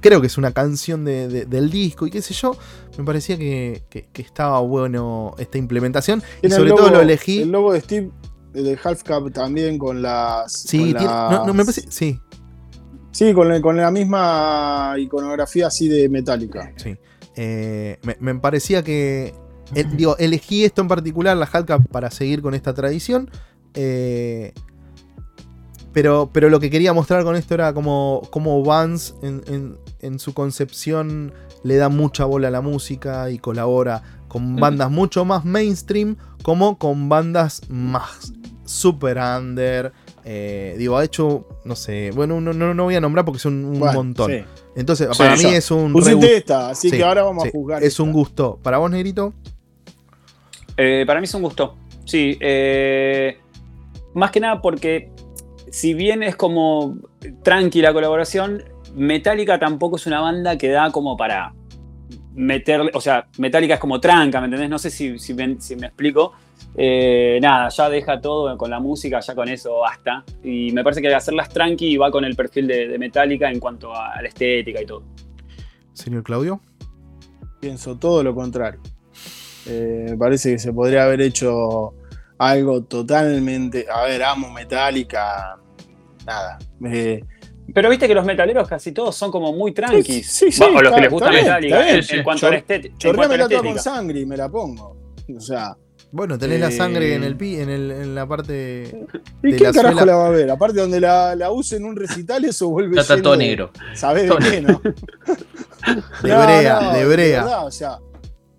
[0.00, 2.56] creo que es una canción de- de- del disco y qué sé yo.
[2.98, 6.22] Me parecía que, que- que estaba bueno esta implementación.
[6.42, 7.42] Y sobre todo lo elegí.
[7.42, 8.10] El logo de Steve
[8.52, 10.52] de Half Cup también con las.
[10.52, 11.84] Sí, con tiene- las- no, no, me parece.
[11.90, 12.20] Sí,
[13.10, 16.72] Sí, con, la- con la misma iconografía así de Metallica.
[16.76, 16.96] sí.
[17.34, 19.34] Eh, me, me parecía que.
[19.74, 23.30] eh, digo, elegí esto en particular, la Halka, para seguir con esta tradición.
[23.74, 24.52] eh,
[25.92, 30.18] pero, pero lo que quería mostrar con esto era como, como Vance en, en- en
[30.18, 35.44] su concepción le da mucha bola a la música y colabora con bandas mucho más
[35.44, 38.32] mainstream como con bandas más
[38.64, 39.92] super under.
[40.24, 43.64] eh, digo, ha hecho, no sé, bueno, no, no, no voy a nombrar porque son
[43.64, 44.30] un Bueno, montón.
[44.30, 44.44] sí.
[44.74, 47.52] Entonces, Sí, para mí es un Pusiste esta, así Sí, que ahora vamos sí, a
[47.52, 47.82] juzgar.
[47.82, 48.02] Es esta.
[48.02, 48.58] un gusto.
[48.62, 49.32] ¿Para vos, Negrito?
[50.76, 51.76] Eh, para mí es un gusto.
[52.04, 52.36] Sí.
[52.40, 53.38] eh,
[54.14, 55.10] más que nada porque
[55.70, 56.96] si bien es como
[57.42, 58.62] tranquila colaboración,
[58.96, 61.52] Metallica tampoco es una banda que da como para
[62.34, 62.90] meterle.
[62.94, 64.70] O sea, Metallica es como tranca, ¿me entendés?
[64.70, 66.32] No sé si, si me, si me explico.
[66.74, 70.24] Eh, nada, ya deja todo con la música, ya con eso basta.
[70.42, 73.94] Y me parece que hacerlas tranqui va con el perfil de, de Metallica en cuanto
[73.94, 75.02] a la estética y todo.
[75.92, 76.60] Señor Claudio.
[77.60, 78.80] Pienso todo lo contrario.
[79.66, 81.94] Eh, me parece que se podría haber hecho
[82.38, 83.86] algo totalmente.
[83.92, 85.58] A ver, amo Metallica.
[86.24, 86.58] Nada.
[86.84, 87.22] Eh,
[87.74, 90.30] Pero viste que los metaleros casi todos son como muy tranquis.
[90.30, 92.16] Sí, sí, o los que les gusta Metallica en, sí.
[92.16, 93.12] en cuanto a la estética.
[93.62, 94.96] con sangre y me la pongo.
[95.36, 95.76] O sea,
[96.12, 99.06] Bueno, tenés la Eh, sangre en el pi, en, el, en la parte.
[99.42, 100.50] ¿y De quién la carajo suela- la va a ver?
[100.50, 103.70] Aparte, donde la, la use en un recital, eso vuelve está todo negro.
[103.94, 104.80] ¿Sabés Todo de qué, no?
[106.22, 107.42] De No, brea, no, de brea.
[107.44, 107.98] verdad, o sea,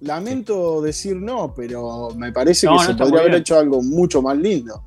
[0.01, 4.21] lamento decir no, pero me parece No, que no, se podría haber hecho algo mucho
[4.21, 4.83] más lindo.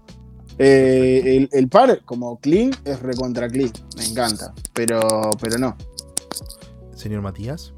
[0.63, 3.73] Eh, el, el par, como clean, es recontra clean.
[3.97, 4.53] Me encanta.
[4.75, 5.01] Pero,
[5.41, 5.75] pero no.
[6.95, 7.73] Señor Matías.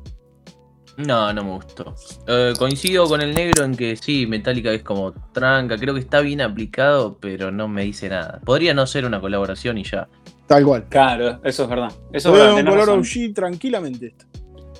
[0.96, 1.94] No, no me gustó.
[2.26, 6.20] Eh, coincido con el negro en que sí, Metallica es como tranca, creo que está
[6.20, 8.40] bien aplicado, pero no me dice nada.
[8.44, 10.09] Podría no ser una colaboración y ya.
[10.48, 10.86] Tal cual.
[10.88, 11.92] Claro, eso es verdad.
[12.12, 12.90] Eso es verdad, un color.
[12.98, 14.26] OG tranquilamente esto.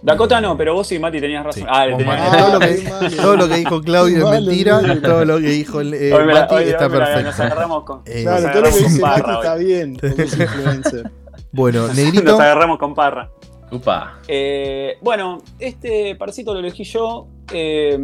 [0.03, 1.63] Dakota no, pero vos y Mati tenías razón.
[1.63, 3.11] Sí, ah, tenías todo, lo que, qué malo.
[3.23, 4.83] todo lo que dijo Claudio es mentira.
[4.83, 5.01] negro.
[5.03, 7.05] Todo lo que dijo el, eh, Hoy me la- Mati hoy- está hoy me la-
[7.05, 7.43] Nos perfecto.
[7.43, 9.35] agarramos con, Eh, Claro, nos todo lo que dice Mati Parra.
[9.35, 9.97] está bien.
[10.01, 11.11] Porque es influencer.
[11.53, 12.35] Bueno, Nos Negrito.
[12.35, 13.31] agarramos con Parra.
[13.71, 14.19] Upa.
[14.29, 17.29] Eh, bueno, este parcito lo elegí yo.
[17.53, 17.97] eh,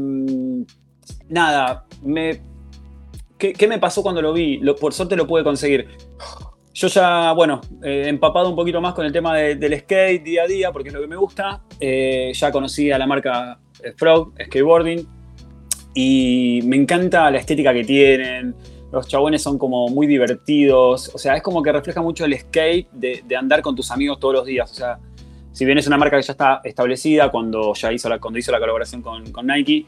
[1.29, 2.41] nada, me,
[3.39, 4.59] ¿qué, qué me pasó cuando lo vi?
[4.59, 5.89] Lo- por suerte lo pude conseguir.
[6.75, 10.45] Yo ya, bueno, eh, empapado un poquito más con el tema de- del skate día
[10.45, 11.63] a día, porque es lo que me gusta.
[11.81, 15.07] eh, ya conocí a la marca eh, Frog Skateboarding
[15.95, 18.55] y me encanta la estética que tienen.
[18.91, 21.15] los chabones son como muy divertidos.
[21.15, 24.35] O sea, es como que refleja mucho el skate de, andar con tus amigos todos
[24.35, 24.71] los días.
[24.71, 24.99] O sea,
[25.53, 28.51] si bien es una marca que ya está establecida cuando ya hizo la, cuando hizo
[28.51, 29.85] la colaboración con, Nike,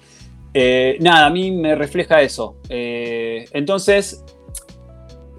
[1.01, 2.57] nada, a mí me refleja eso.
[2.69, 4.23] Entonces,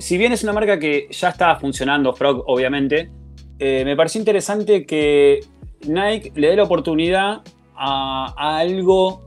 [0.02, 3.12] si bien es una marca que ya está funcionando, Frog, obviamente,
[3.60, 5.42] eh, me pareció interesante que
[5.88, 7.42] Nike le dé la oportunidad
[7.76, 9.22] a, algo,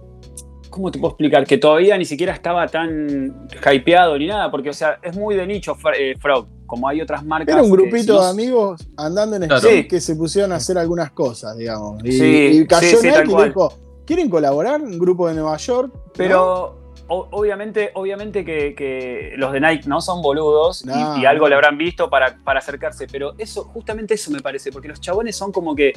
[0.71, 1.47] ¿cómo te puedo explicar?
[1.47, 5.47] Que todavía ni siquiera estaba tan hypeado ni nada, porque, o sea, es muy de
[5.47, 7.55] nicho eh, Frog, como hay otras marcas.
[7.55, 11.57] Era un grupito de amigos andando en skate que se pusieron a hacer algunas cosas,
[11.57, 12.03] digamos.
[12.05, 13.73] Y, cayó Nike y dijo,
[14.05, 14.83] ¿quieren colaborar?
[14.83, 15.93] Un grupo de Nueva York.
[16.17, 20.85] Pero obviamente, obviamente que, los de Nike no son boludos
[21.19, 25.01] y, algo le habrán visto para, acercarse, pero eso, justamente eso me parece, porque los
[25.01, 25.93] chabones son como que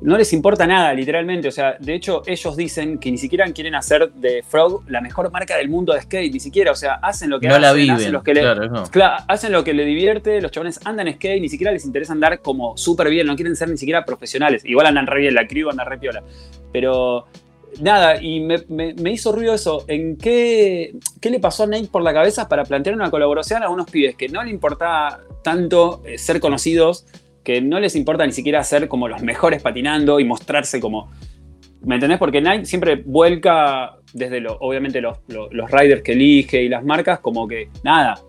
[0.00, 1.48] no les importa nada, literalmente.
[1.48, 5.30] O sea, de hecho, ellos dicen que ni siquiera quieren hacer de Frog la mejor
[5.32, 6.70] marca del mundo de skate, ni siquiera.
[6.70, 8.42] O sea, hacen lo que hacen, hacen, lo que le,
[9.26, 12.76] hacen lo que le divierte, los chabones andan skate, ni siquiera les interesa andar como
[12.76, 14.64] súper bien, no quieren ser ni siquiera profesionales.
[14.64, 16.22] Igual andan re bien, la crew anda re piola.
[16.72, 17.26] Pero
[17.80, 19.84] nada, y me, hizo ruido eso.
[19.88, 23.68] ¿En qué, qué le pasó a Nate por la cabeza para plantear una colaboración a
[23.68, 27.06] unos pibes que no le importaba tanto eh, ser conocidos,
[27.44, 31.10] que no les importa ni siquiera ser como los mejores patinando y mostrarse como.
[31.82, 32.18] ¿Me entendés?
[32.18, 37.20] Porque Nike siempre vuelca desde lo, obviamente los, los riders que elige y las marcas,
[37.20, 38.20] como que nada,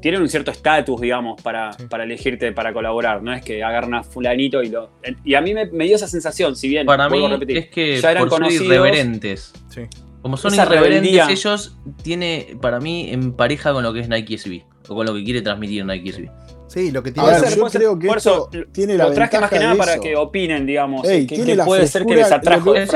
[0.00, 3.22] tienen un cierto estatus, digamos, para, para, elegirte para colaborar.
[3.22, 4.90] No es que agarran a fulanito y lo.
[5.24, 6.86] Y a mí me, dio esa sensación, si bien.
[6.86, 8.66] Para mí es que ya eran conocidos.
[8.66, 9.52] irreverentes.
[10.22, 14.62] Como son irreverentes, ellos tiene, para mí, en pareja con lo que es Nike SB.
[14.88, 16.30] O con lo que quiere transmitir Nike SB.
[16.68, 19.58] Sí, lo que tiene ver, yo creo que eso tiene la lo traje más que
[19.58, 21.02] nada para que opinen, digamos.
[21.02, 22.86] que, puede ser que les atrajo de,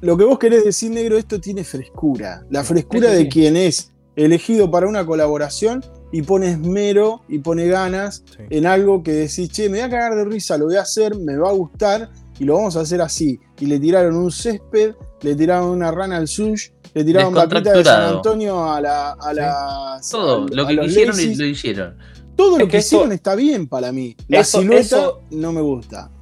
[0.00, 2.44] Lo que vos querés decir, negro, esto tiene frescura.
[2.50, 5.84] La frescura de quien es elegido para una colaboración
[6.14, 10.14] y pone esmero y pone ganas en algo que decís, che, me voy a cagar
[10.14, 12.08] de risa, lo voy a hacer, me va a gustar
[12.38, 13.40] y lo vamos a hacer así.
[13.58, 17.82] Y le tiraron un césped, le tiraron una rana al sush, le tiraron vaquita de
[17.82, 19.16] San Antonio a la.
[19.20, 21.96] A Todo, lo que quisieron lo hicieron.
[22.36, 24.14] Todo lo que, hicieron está bien para mí.
[24.28, 26.12] La silueta no me gusta.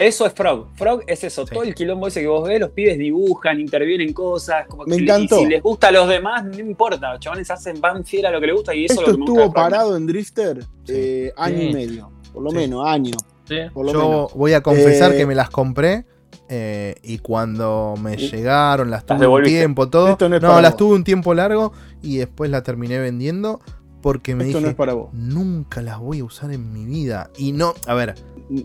[0.00, 0.68] Eso es Frog.
[0.76, 1.44] Frog es eso.
[1.44, 4.66] Todo el quilombo ese que vos ves, los pibes dibujan, intervienen cosas.
[4.66, 5.36] Como Me encantó.
[5.36, 7.12] Y si les gusta a los demás, no importa.
[7.12, 9.26] Los chavales hacen, van fiel a lo que les gusta y eso Esto es lo
[9.26, 12.10] que estuvo parado en Drifter eh, año y medio.
[12.32, 13.12] Por lo menos, año.
[13.46, 16.06] Yo voy a confesar que eh, me las compré.
[16.48, 20.16] Eh, y cuando me llegaron, las tuve un tiempo, todo.
[20.40, 23.60] No, las tuve un tiempo largo y después la terminé vendiendo
[24.00, 24.74] porque me dije,
[25.12, 27.30] nunca las voy a usar en mi vida.
[27.36, 28.14] Y no, a ver,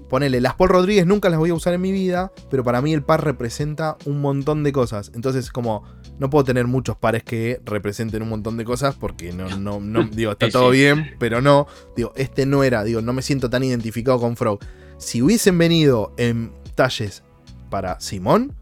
[0.10, 2.94] ponele, las Paul Rodríguez nunca las voy a usar en mi vida, pero para mí
[2.94, 5.12] el par representa un montón de cosas.
[5.14, 5.84] Entonces, como,
[6.20, 10.04] no puedo tener muchos pares que representen un montón de cosas porque no, no, no,
[10.12, 11.68] digo, está todo bien, pero no.
[11.96, 14.60] Digo, este no era, digo, no me siento tan identificado con Frog.
[14.98, 17.24] Si hubiesen venido en talles
[17.70, 18.56] para Simón,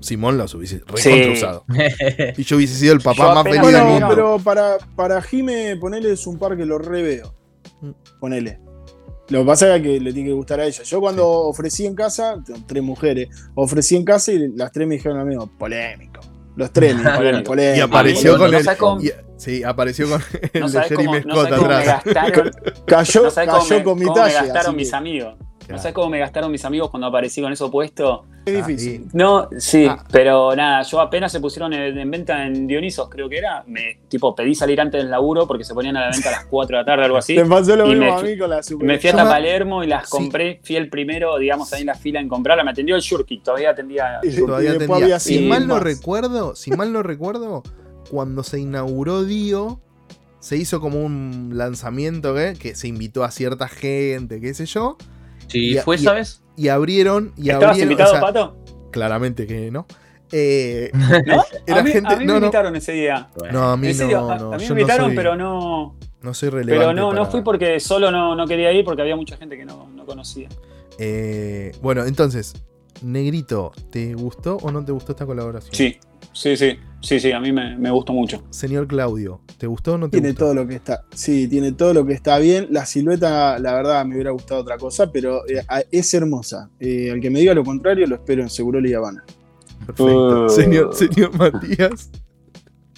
[0.00, 1.62] Simón los hubiese recontra
[2.36, 4.06] y yo hubiese sido el papá más feliz del mundo.
[4.10, 7.34] Pero para, para Jime, ponele es un par que lo reveo.
[7.80, 7.90] Mm.
[8.20, 8.60] Ponele.
[9.28, 10.82] Lo que pasa es que le tiene que gustar a ella.
[10.82, 12.36] Yo cuando ofrecí en casa,
[12.66, 16.20] tres mujeres, ofrecí en casa y las tres me dijeron lo mismo, polémico.
[16.56, 16.94] Los tres,
[17.44, 17.54] polémico.
[17.56, 18.66] Y apareció con el.
[19.36, 20.22] sí, apareció con
[20.52, 22.02] el de Jeremy Scott atrás.
[22.86, 24.42] Cayó, cayó con mi talla.
[24.42, 25.36] Me gastaron mis amigos.
[25.68, 28.26] No sabes cómo me gastaron mis amigos cuando aparecí con eso puesto.
[28.44, 29.06] Qué difícil.
[29.12, 30.04] No, sí, ah.
[30.10, 33.64] pero nada, yo apenas se pusieron en, venta en Dionisos, creo que era.
[33.66, 36.44] Me tipo pedí salir antes del laburo porque se ponían a la venta a las
[36.46, 37.34] 4 de la tarde, algo así.
[37.36, 38.86] Te pasó lo mismo a mí con la super.
[38.86, 42.20] Me fui hasta Palermo y las compré, fui el primero, digamos, ahí en la fila
[42.20, 42.64] en comprarla.
[42.64, 44.20] Me atendió el Shurky, todavía atendía.
[44.36, 45.18] todavía atendía.
[45.18, 47.62] Si mal no recuerdo, si mal no recuerdo,
[48.10, 49.80] cuando se inauguró Dio
[50.44, 52.52] se hizo como un lanzamiento ¿eh?
[52.52, 54.98] que se invitó a cierta gente, qué sé yo.
[55.48, 56.42] Sí, fue, ¿sabes?
[56.56, 57.32] Y abrieron.
[57.36, 58.56] Y ¿Estabas invitado, Pato?
[58.90, 59.86] Claramente que no.
[60.32, 60.90] Eh,
[61.26, 61.40] ¿No?
[61.74, 61.92] a mí,
[62.24, 63.28] me invitaron ese día.
[63.52, 65.96] No, a mí no, A, mí me invitaron, pero no.
[66.22, 66.78] No soy relevante.
[66.78, 69.64] Pero no, no fui porque solo no, no, quería ir porque había mucha gente que
[69.64, 70.48] no, no conocía.
[70.98, 72.54] Eh, bueno, entonces,
[73.02, 75.74] Negrito, ¿te gustó o no te gustó esta colaboración?
[75.74, 75.98] Sí,
[76.34, 76.78] sí, sí.
[77.04, 78.42] Sí, sí, a mí me, gustó mucho.
[78.48, 81.04] Señor Claudio, ¿te gustó o no te tiene todo lo que está.
[81.14, 82.68] Sí, tiene todo lo que está bien.
[82.70, 86.70] La silueta, la verdad, me hubiera gustado otra cosa, pero eh, es hermosa.
[86.80, 89.22] Eh, al que me diga lo contrario, lo espero en Seguro y Habana.
[89.86, 90.46] Perfecto.
[90.46, 90.48] Uh.
[90.48, 92.10] Señor, señor Matías.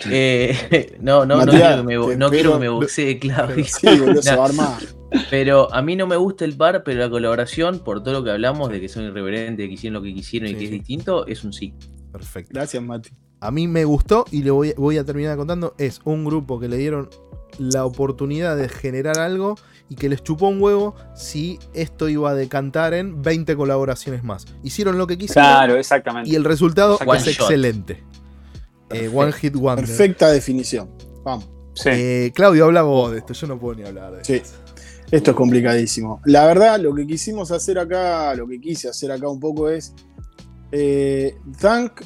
[0.09, 3.65] Eh, no, no, no quiero que me, no quiero que me boxee, Claudio.
[3.65, 3.89] Sí,
[5.31, 8.31] Pero a mí no me gusta el par, pero la colaboración, por todo lo que
[8.31, 11.43] hablamos de que son irreverentes, que hicieron lo que quisieron y que es distinto, es
[11.43, 11.75] un sí.
[12.13, 12.51] Perfecto.
[12.53, 13.11] Gracias, Mati
[13.41, 15.75] a mí me gustó y le voy, a terminar contando.
[15.79, 17.11] Es un grupo que le dieron
[17.59, 19.57] la oportunidad de generar algo
[19.89, 24.47] y que les chupó un huevo si esto iba a decantar en 20 colaboraciones más.
[24.63, 25.51] Hicieron lo que quisieron.
[25.51, 26.31] Claro, exactamente.
[26.31, 28.03] Y el resultado es excelente.
[28.91, 29.85] Eh, one Hit Wonder.
[29.85, 30.91] Perfecta definición.
[31.25, 31.49] Vamos.
[31.85, 33.33] Eh, Claudio, habla vos de esto.
[33.35, 34.43] Yo no puedo ni hablar de sí.
[35.11, 36.21] Esto es complicadísimo.
[36.25, 39.95] La verdad, lo que quisimos hacer acá, lo que quise hacer acá un poco es.
[40.73, 42.03] Eh, Tank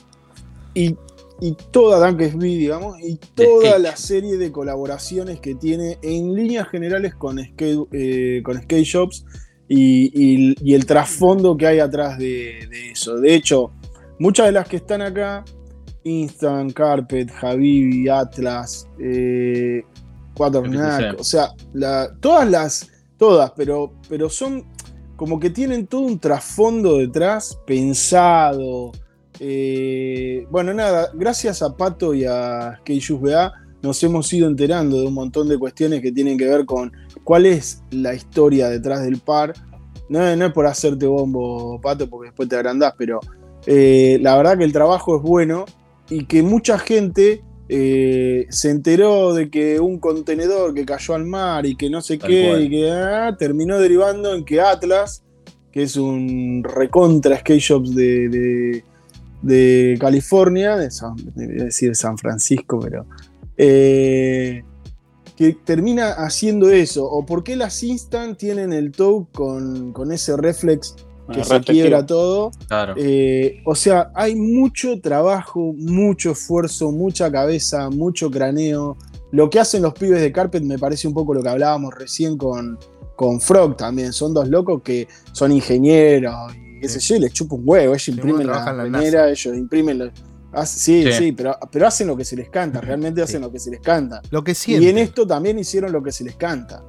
[0.75, 0.97] y
[1.41, 7.15] y toda Dankesby, digamos, y toda la serie de colaboraciones que tiene en líneas generales
[7.15, 9.25] con Skate, eh, con skate Shops
[9.69, 13.17] y, el trasfondo que hay atrás de, eso.
[13.19, 13.73] De hecho,
[14.19, 15.45] muchas de las que están acá,
[16.05, 19.83] Instant, Carpet, Habibi, Atlas, eh,
[20.37, 21.53] o sea,
[22.21, 24.65] todas las, todas, pero, pero son
[25.17, 28.91] como que tienen todo un trasfondo detrás pensado
[29.41, 33.53] eh, bueno, nada, gracias a Pato y a Keijus BA
[33.83, 36.93] nos hemos ido enterando de un montón de cuestiones que tienen que ver con
[37.25, 39.55] cuál es la historia detrás del par.
[40.11, 43.21] No, es por hacerte bombo, Pato, porque después te agrandás, pero
[43.67, 45.65] eh, la verdad que el trabajo es bueno
[46.11, 51.65] y que mucha gente eh, se enteró de que un contenedor que cayó al mar
[51.65, 55.23] y que no sé qué, y que ah, terminó derivando en que Atlas,
[55.73, 58.85] que es un recontra skate shops de de
[59.99, 63.07] California, de San, decir San Francisco, pero
[63.57, 64.63] eh,
[65.37, 67.07] que termina haciendo eso.
[67.07, 70.95] ¿O por qué las Instant tienen el tow con, ese reflex
[71.33, 72.51] que se quiebra todo?
[72.97, 78.97] Eh, o sea, hay mucho trabajo, mucho esfuerzo, mucha cabeza, mucho craneo.
[79.31, 82.37] Lo que hacen los pibes de Carpet me parece un poco lo que hablábamos recién
[82.37, 82.79] con,
[83.17, 84.13] con Frog también.
[84.13, 86.35] Son dos locos que son ingenieros
[86.81, 90.11] qué sé yo, les chupa un huevo, ellos imprimen la manera, ellos imprimen
[90.65, 93.71] sí, sí, pero, pero hacen lo que se les canta, realmente hacen lo que se
[93.71, 94.21] les canta.
[94.31, 96.83] Lo que Y en esto también hicieron lo que se les canta.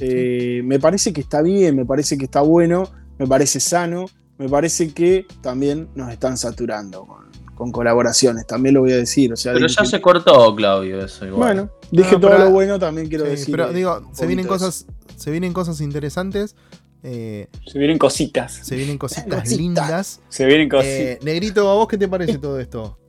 [0.00, 2.88] Eh, me parece que está bien, me parece que está bueno,
[3.18, 4.06] me parece sano,
[4.38, 7.06] me parece que también nos están saturando
[7.54, 9.32] con, colaboraciones, también lo voy a decir.
[9.32, 11.40] O sea, pero ya se cortó, Claudio, eso igual.
[11.40, 13.50] Bueno, dije todo lo bueno, también quiero decir.
[13.50, 14.86] Pero digo, se vienen cosas,
[15.16, 16.54] se vienen cosas interesantes.
[17.02, 18.52] Eh, se vienen cositas.
[18.52, 20.20] Se vienen cositas lindas.
[20.28, 20.94] Se vienen cositas.
[20.94, 22.98] Eh, Negrito, ¿a vos qué te parece todo esto?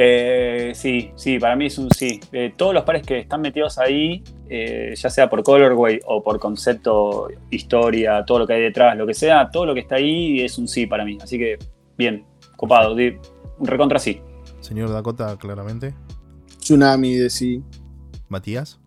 [0.00, 2.20] Eh, sí, sí, para mí es un sí.
[2.56, 8.24] todos los pares que están metidos ahí, ya sea por colorway o por concepto, historia,
[8.24, 10.68] todo lo que hay detrás, lo que sea, todo lo que está ahí es un
[10.68, 11.18] sí para mí.
[11.20, 11.58] Así que,
[11.96, 12.24] bien,
[12.54, 12.94] copado,
[13.58, 14.20] recontra sí.
[14.60, 15.96] Señor Dakota, claramente.
[16.60, 17.64] Tsunami de sí.
[18.28, 18.78] Matías.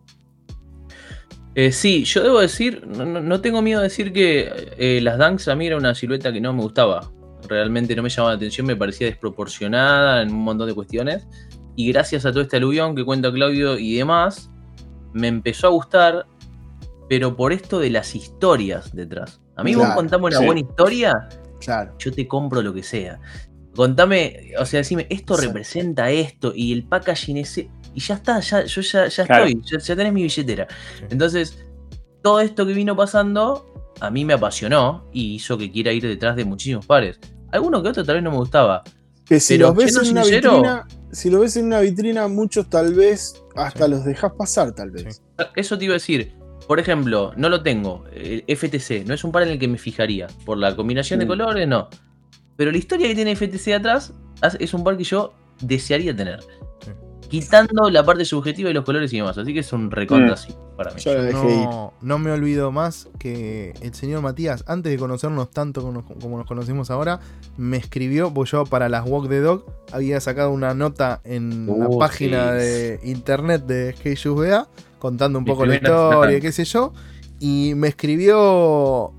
[1.53, 5.55] Eh, sí, yo debo decir, no, tengo miedo de decir que eh, las Dunks a
[5.55, 7.11] mí era una silueta que no me gustaba.
[7.47, 11.27] Realmente no me llamaba la atención, me parecía desproporcionada en un montón de cuestiones.
[11.75, 14.49] Y gracias a todo este aluvión que cuenta Claudio y demás,
[15.13, 16.25] me empezó a gustar,
[17.09, 19.41] pero por esto de las historias detrás.
[19.57, 21.27] A mí vos contame una buena historia,
[21.59, 21.93] claro.
[21.99, 23.19] yo te compro lo que sea.
[23.75, 28.65] Contame, o sea, decime, esto representa esto y el packaging ese y ya está, ya,
[28.65, 30.67] yo ya, estoy, ya, tenés mi billetera.
[31.09, 31.63] Entonces,
[32.21, 33.67] todo esto que vino pasando
[33.99, 37.19] a mí me apasionó y hizo que quiera ir detrás de muchísimos pares.
[37.51, 38.83] Alguno que otro tal vez no me gustaba.
[39.25, 42.93] Que si los ves en una vitrina, si lo ves en una vitrina, muchos tal
[42.93, 45.21] vez hasta los dejas pasar, tal vez.
[45.55, 46.33] Eso te iba a decir.
[46.67, 48.05] Por ejemplo, no lo tengo.
[48.13, 50.27] El FTC, no es un par en el que me fijaría.
[50.45, 51.27] Por la combinación de mm.
[51.27, 51.89] colores, no.
[52.55, 54.13] Pero la historia que tiene FTC atrás
[54.59, 56.39] es un par que yo desearía tener
[57.31, 59.37] quitando la parte subjetiva y los colores y demás.
[59.37, 60.75] Así que es un recontra mm.
[60.75, 61.01] para mí.
[62.01, 66.91] no, me olvido más que el señor Matías, antes de conocernos tanto como nos, conocemos
[66.91, 67.21] ahora,
[67.55, 71.87] me escribió, pues yo para las Walk the Dog había sacado una nota en la
[71.87, 74.67] uh, página de internet de SkateShoes
[74.99, 76.91] contando un poco la historia, qué sé yo.
[77.39, 79.13] Y me escribió,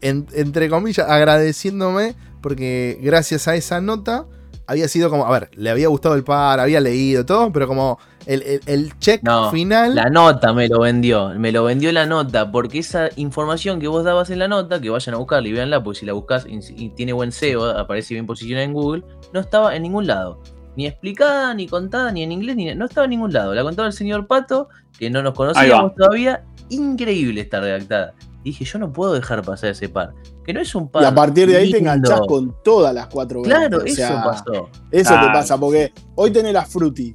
[0.00, 4.26] entre comillas, agradeciéndome porque gracias a esa nota
[4.68, 7.98] había sido como, a ver, le había gustado el par, había leído todo, pero como
[8.26, 9.94] el, check final.
[9.94, 14.04] La nota me lo vendió, me lo vendió la nota, porque esa información que vos
[14.04, 16.90] dabas en la nota, que vayan a buscarla y veanla, porque si la buscas y,
[16.90, 20.38] tiene buen SEO, aparece bien posicionada en Google, no estaba en ningún lado.
[20.76, 23.54] Ni explicada, ni contada, ni en inglés, ni no estaba en ningún lado.
[23.54, 24.68] La contaba el señor Pato,
[24.98, 26.44] que no nos conocíamos todavía.
[26.68, 28.12] Increíble está redactada.
[28.44, 30.12] dije, yo no puedo dejar pasar ese par
[30.48, 31.02] que no es un par.
[31.02, 34.70] Y a partir de ahí te enganchás con todas las cuatro Claro, eso pasó.
[34.90, 37.14] Eso te pasa, porque hoy tenés la Fruity.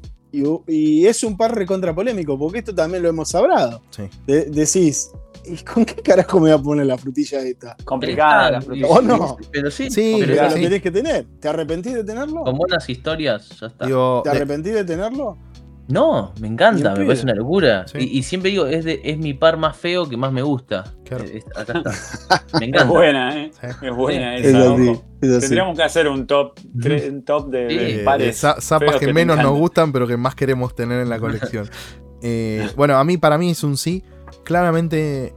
[0.68, 3.81] Y, es un par recontra polémico, porque esto también lo hemos hablado.
[3.89, 4.03] Sí.
[4.27, 5.11] decís,
[5.45, 7.76] ¿y con qué carajo me voy a poner la frutilla esta?
[7.84, 8.88] Complicada la frutilla.
[8.88, 9.35] ¿O no?
[9.51, 11.26] Pero sí, sí pero la tenés que tener.
[11.39, 12.43] ¿Te arrepentís de tenerlo?
[12.43, 13.88] Con buenas historias, ya está.
[13.88, 15.39] ¿Te arrepentís de tenerlo?
[15.88, 17.85] No, me encanta, me parece una locura.
[17.95, 20.85] Y, siempre digo, es, de, es mi par más feo que más me gusta.
[21.10, 22.45] Eh, acá está.
[22.60, 22.84] Me encanta.
[22.84, 23.51] Es buena, ¿eh?
[23.81, 24.76] Es buena esa.
[25.19, 28.38] Tendríamos que hacer un top, un top de, pares.
[28.60, 31.69] zapas que, menos nos gustan, pero que más queremos tener en la colección.
[32.26, 34.01] Eh, bueno, a mí, para mí es un sí.
[34.45, 35.35] Claramente,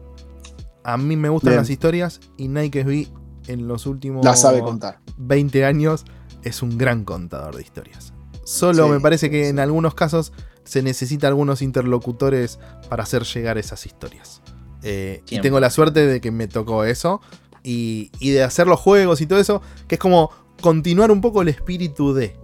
[0.85, 3.09] a mí me gustan las historias y Nike SB
[3.49, 5.01] en los últimos la sabe contar.
[5.17, 6.05] 20 años
[6.45, 8.15] es un gran contador de historias.
[8.47, 10.33] Solo me parece que en algunos casos
[10.63, 14.41] se necesita algunos interlocutores para hacer llegar esas historias.
[14.85, 17.21] Eh, y tengo la suerte de que me tocó eso.
[17.65, 19.63] Y, de hacer los juegos y todo eso.
[19.89, 22.37] Que es como continuar un poco el espíritu de.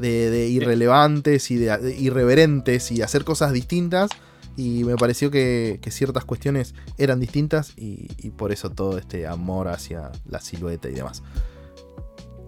[0.00, 4.10] De, irrelevantes y de, irreverentes y hacer cosas distintas.
[4.56, 7.74] Y me pareció que, ciertas cuestiones eran distintas.
[7.76, 11.22] Y, y, por eso todo este amor hacia la silueta y demás.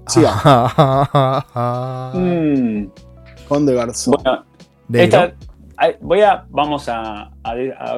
[0.09, 0.21] Sí.
[2.19, 2.91] mm.
[3.49, 4.15] Conde Garzón.
[4.23, 4.45] Bueno,
[6.01, 7.31] voy a, vamos a,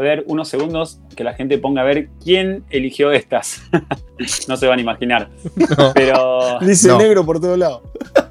[0.01, 3.63] ver unos segundos que la gente ponga a ver quién eligió estas.
[4.49, 5.31] no se van a imaginar.
[5.95, 6.59] Pero.
[6.61, 7.83] Dice negro por todos lados.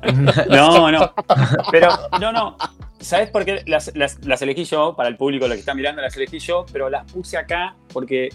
[0.50, 1.14] no, no.
[1.72, 1.90] Pero,
[2.20, 2.58] no, no.
[3.00, 4.94] ¿Sabes por qué las, las, elegí yo?
[4.96, 8.30] Para el público, lo que está mirando, las elegí yo, pero las puse acá porque.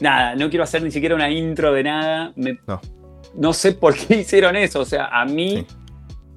[0.00, 2.32] Nada, no quiero hacer ni siquiera una intro de nada.
[2.34, 2.80] Me, no
[3.36, 4.80] no sé por qué hicieron eso.
[4.80, 5.66] O sea, a mí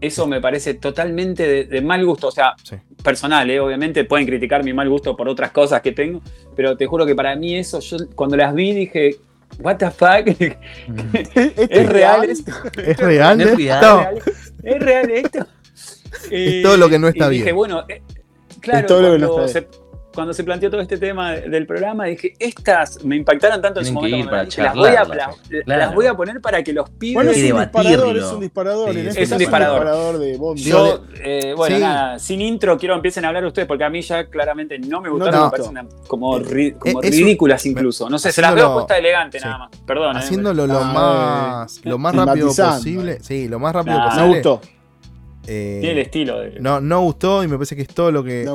[0.02, 2.28] eso me parece totalmente de, mal gusto.
[2.28, 2.56] O sea,
[3.04, 3.60] personal, ¿eh?
[3.60, 6.22] obviamente pueden criticar mi mal gusto por otras cosas que tengo,
[6.56, 9.18] pero te juro que para mí eso, yo cuando las vi dije,
[9.60, 10.28] ¿What the fuck?
[11.70, 12.52] ¿Es, real esto?
[12.78, 14.20] ¿Es real ¿Es real,
[14.64, 15.48] ¿Es real esto?
[16.30, 17.44] es todo lo que no está bien.
[17.44, 18.02] Dije, bueno, eh,
[18.60, 19.87] claro, es todo lo que no está bien
[20.18, 23.94] cuando se planteó todo este tema del programa, dije, estas me impactaron tanto en su
[23.94, 24.32] momento.
[24.32, 25.06] las, voy a,
[25.64, 27.14] las voy a poner para que los pibes.
[27.14, 30.18] Bueno, es, un disparador, es un disparador, este es un disparador.
[30.18, 34.02] de Yo, eh, bueno, nada, sin intro quiero empiecen a hablar ustedes, porque a mí
[34.02, 38.10] ya claramente no me gustaron, me parecen como, eh, como ridículas incluso.
[38.10, 39.70] No sé, se las veo puesta elegante nada más.
[39.86, 40.16] Perdón.
[40.16, 43.20] Eh, Haciéndolo lo, ah, más, lo más rápido posible.
[43.22, 44.28] Sí, lo más rápido posible.
[44.30, 44.62] Me gustó.
[45.48, 46.60] Eh, Tiene el estilo de.
[46.60, 48.46] No, no gustó y me parece que es todo lo que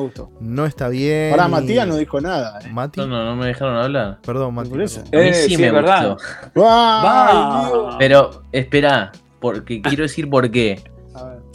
[0.41, 1.31] no, está bien.
[1.31, 2.59] Ahora Matías no dijo nada.
[2.63, 2.71] Eh.
[2.97, 4.19] No, no, me dejaron hablar.
[4.25, 5.03] Perdón, Matías.
[5.11, 6.17] Eh, sí, me verdad.
[7.99, 10.81] Pero espera, porque quiero decir por qué.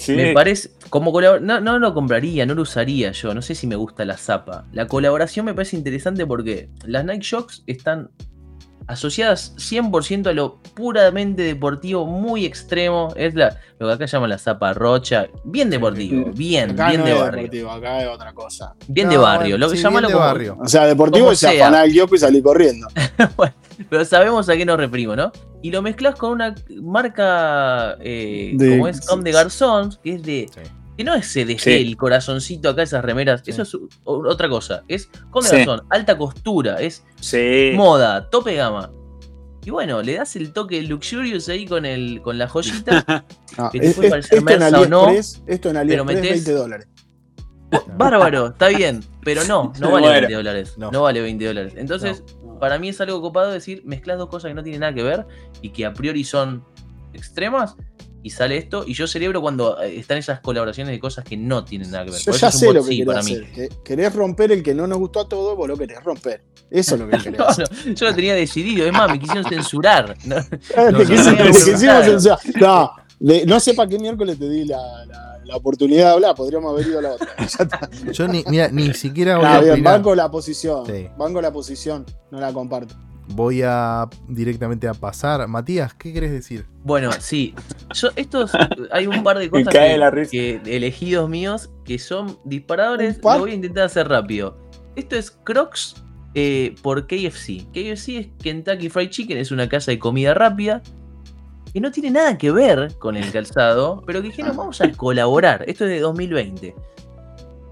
[0.10, 3.76] Me parece, como no, no lo compraría, no lo usaría yo, no sé si me
[3.76, 4.66] gusta la zapa.
[4.72, 8.10] La colaboración me parece interesante porque las Nike Shocks están
[8.88, 13.14] asociadas 100% a lo puramente deportivo, muy extremo.
[13.16, 15.28] Es la, lo que acá llaman la zapa rocha.
[15.44, 17.44] Bien deportivo, bien, bien de barrio.
[17.44, 18.74] Deportivo, acá es otra cosa.
[18.88, 20.58] Bien de barrio, lo que llamamos de barrio.
[20.60, 22.88] O sea, deportivo es afanar el y salir corriendo.
[23.90, 25.32] pero sabemos a qué nos referimos, ¿no?
[25.62, 30.50] Y lo mezclas con una marca eh, como es Com de Garzón, que es de
[30.98, 33.44] que no es CDG, el corazoncito acá, esas remeras.
[33.46, 34.84] Eso es otra cosa.
[34.88, 37.04] Es con razón, alta costura, es
[37.76, 38.92] moda, tope gama.
[39.64, 43.26] Y bueno, le das el toque luxurious ahí con el con la joyita.
[43.60, 46.88] Ah, que te puede parecer esto, en no, esto en AliExpress 20 dólares.
[47.98, 50.78] Bárbaro, está bien, pero no, no vale 20 dólares.
[50.78, 51.02] No.
[51.02, 51.74] vale 20 dólares.
[51.76, 52.24] Entonces,
[52.60, 55.26] para mí es algo copado decir, mezclas dos cosas que no tienen nada que ver
[55.64, 56.64] y que a priori son
[57.14, 57.76] extremas
[58.28, 58.84] y sale esto.
[58.86, 62.12] Y yo celebro cuando eh, están esas colaboraciones de cosas que no tienen nada que
[62.12, 62.20] ver.
[62.20, 63.70] Yo ya sé lo que querés hacer.
[63.84, 66.44] Querés romper el que no nos gustó a todos, vos lo querés romper.
[66.70, 67.70] Eso es lo que querés hacer.
[67.96, 68.86] yo lo tenía decidido.
[68.86, 70.18] Es más, me quisieron censurar.
[70.26, 70.36] No,
[73.20, 74.78] no, no sé para qué miércoles te di la,
[75.46, 76.36] la, oportunidad de hablar.
[76.36, 77.30] Podríamos haber ido a la otra.
[78.12, 80.84] yo ni, mira, ni siquiera voy a bien, banco la posición.
[81.18, 82.06] Banco la posición.
[82.30, 82.94] No la comparto
[83.38, 85.48] voy a directamente a pasar.
[85.48, 86.66] Matías, ¿qué querés decir?
[86.84, 87.54] Bueno, sí.
[87.94, 88.52] Yo, estos,
[88.92, 89.74] hay un par de cosas
[90.30, 93.20] que, elegidos míos que son disparadores.
[93.24, 94.58] Lo voy a intentar hacer rápido.
[94.96, 96.04] Esto es Crocs
[96.34, 97.68] eh, por KFC.
[97.72, 100.82] KFC es Kentucky Fried Chicken, es una casa de comida rápida.
[101.72, 105.64] Que no tiene nada que ver con el calzado, pero que dijeron, vamos a colaborar.
[105.68, 106.74] Esto es de 2020.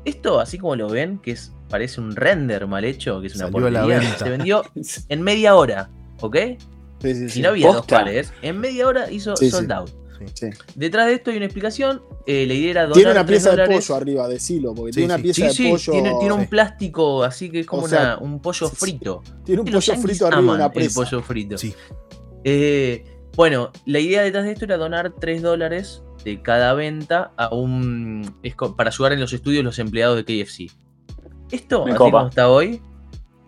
[0.06, 3.50] Esto, así como lo ven, que es parece un render mal hecho, que es una
[3.50, 4.64] porquería, se vendió
[5.10, 5.90] en media hora,
[6.22, 6.38] ¿ok?
[7.02, 7.42] Sí, sí, sí.
[7.42, 9.90] no había dos pares, en media hora hizo sold out.
[10.76, 12.02] Detrás de esto hay una explicación.
[12.26, 15.22] Eh, la idea era donar Tiene una pieza de pollo arriba, decilo, porque tiene una
[15.22, 15.92] pieza de pollo.
[15.92, 19.22] Tiene, tiene un plástico así que es como una, un pollo frito.
[19.44, 21.02] Tiene un pollo frito arriba de una presa.
[21.02, 21.58] El pollo frito.
[21.58, 21.74] Sí.
[22.44, 23.04] Eh,
[23.36, 28.36] bueno, la idea detrás de esto era donar 3 dólares de cada venta a un.
[28.76, 30.72] para ayudar en los estudios los empleados de KFC.
[31.52, 32.82] Esto, así como está hoy,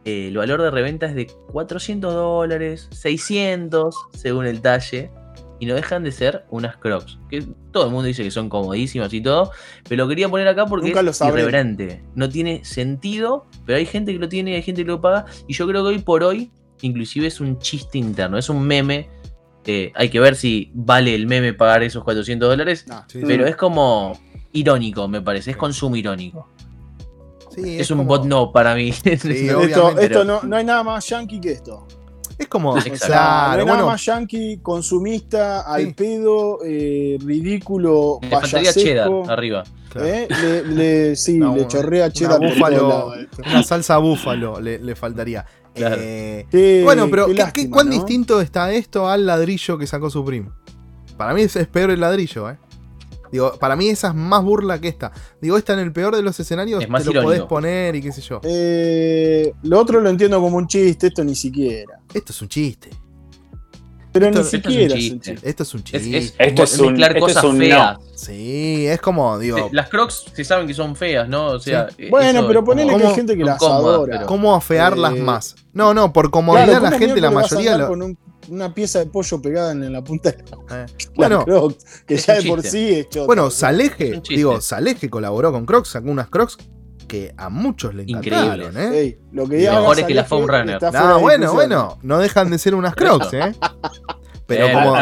[0.05, 5.11] eh, el valor de reventa es de 400 dólares, 600 según el talle.
[5.59, 7.17] y no dejan de ser unas crocs.
[7.31, 9.49] Que todo el mundo dice que son comodísimas y todo,
[9.89, 12.03] pero lo quería poner acá porque es irreverente.
[12.13, 15.53] No tiene sentido, pero hay gente que lo tiene, hay gente que lo paga, y
[15.53, 16.51] yo creo que hoy por hoy,
[16.81, 19.09] inclusive es un chiste interno, es un meme.
[19.67, 24.17] Eh, hay que ver si vale el meme pagar esos 400 dólares, pero es como
[24.53, 26.47] irónico, me parece, es consumo irónico.
[27.57, 28.93] es, un bot no para mí.
[29.03, 31.85] esto, no, no hay nada más yankee que esto.
[32.37, 32.75] Es como.
[32.75, 39.63] Claro, nada más yankee, consumista, al pedo, eh, ridículo, le faltaría cheddar arriba.
[39.95, 40.27] ¿Eh?
[40.67, 43.13] Le, sí, le chorrea cheddar búfalo,
[43.45, 45.45] Una salsa búfalo le, faltaría.
[45.79, 47.27] Eh, bueno, pero
[47.69, 50.49] ¿cuán distinto está esto al ladrillo que sacó Supreme?
[51.17, 52.57] Para mí es, es peor el ladrillo, ¿eh?
[53.31, 55.11] Digo, para mí esa es más burla que esta.
[55.41, 58.21] Digo, esta en el peor de los escenarios te lo podés poner y qué sé
[58.21, 58.39] yo.
[58.43, 61.99] Eh, lo otro lo entiendo como un chiste, esto ni siquiera.
[62.13, 62.89] Esto es un chiste.
[64.19, 65.49] Pero ni siquiera es un chiste.
[65.49, 66.33] Esto es un chiste.
[66.37, 67.97] esto es un, mezclar cosas feas.
[68.15, 69.69] Sí, es como, digo.
[69.71, 71.47] las crocs se saben que son feas, ¿no?
[71.47, 74.25] O sea, Bueno, pero ponele que hay gente que las adora.
[74.25, 75.55] ¿Cómo afearlas eh, más?
[75.73, 77.87] No, no, por comodidad la gente, la mayoría lo
[78.49, 80.85] una pieza de pollo pegada en la punta de la, eh.
[81.15, 81.45] bueno,
[82.05, 86.29] que ya de por sí es Bueno, Saleje, digo, Saleje colaboró con Crocs, sacó unas
[86.29, 86.57] Crocs
[87.07, 89.17] que a muchos le encantaron, ¿eh?
[89.31, 90.79] lo que mejores que la Foam Runner.
[90.93, 93.51] No, bueno, bueno, no dejan de ser unas Crocs, ¿eh?
[94.47, 94.93] Pero como,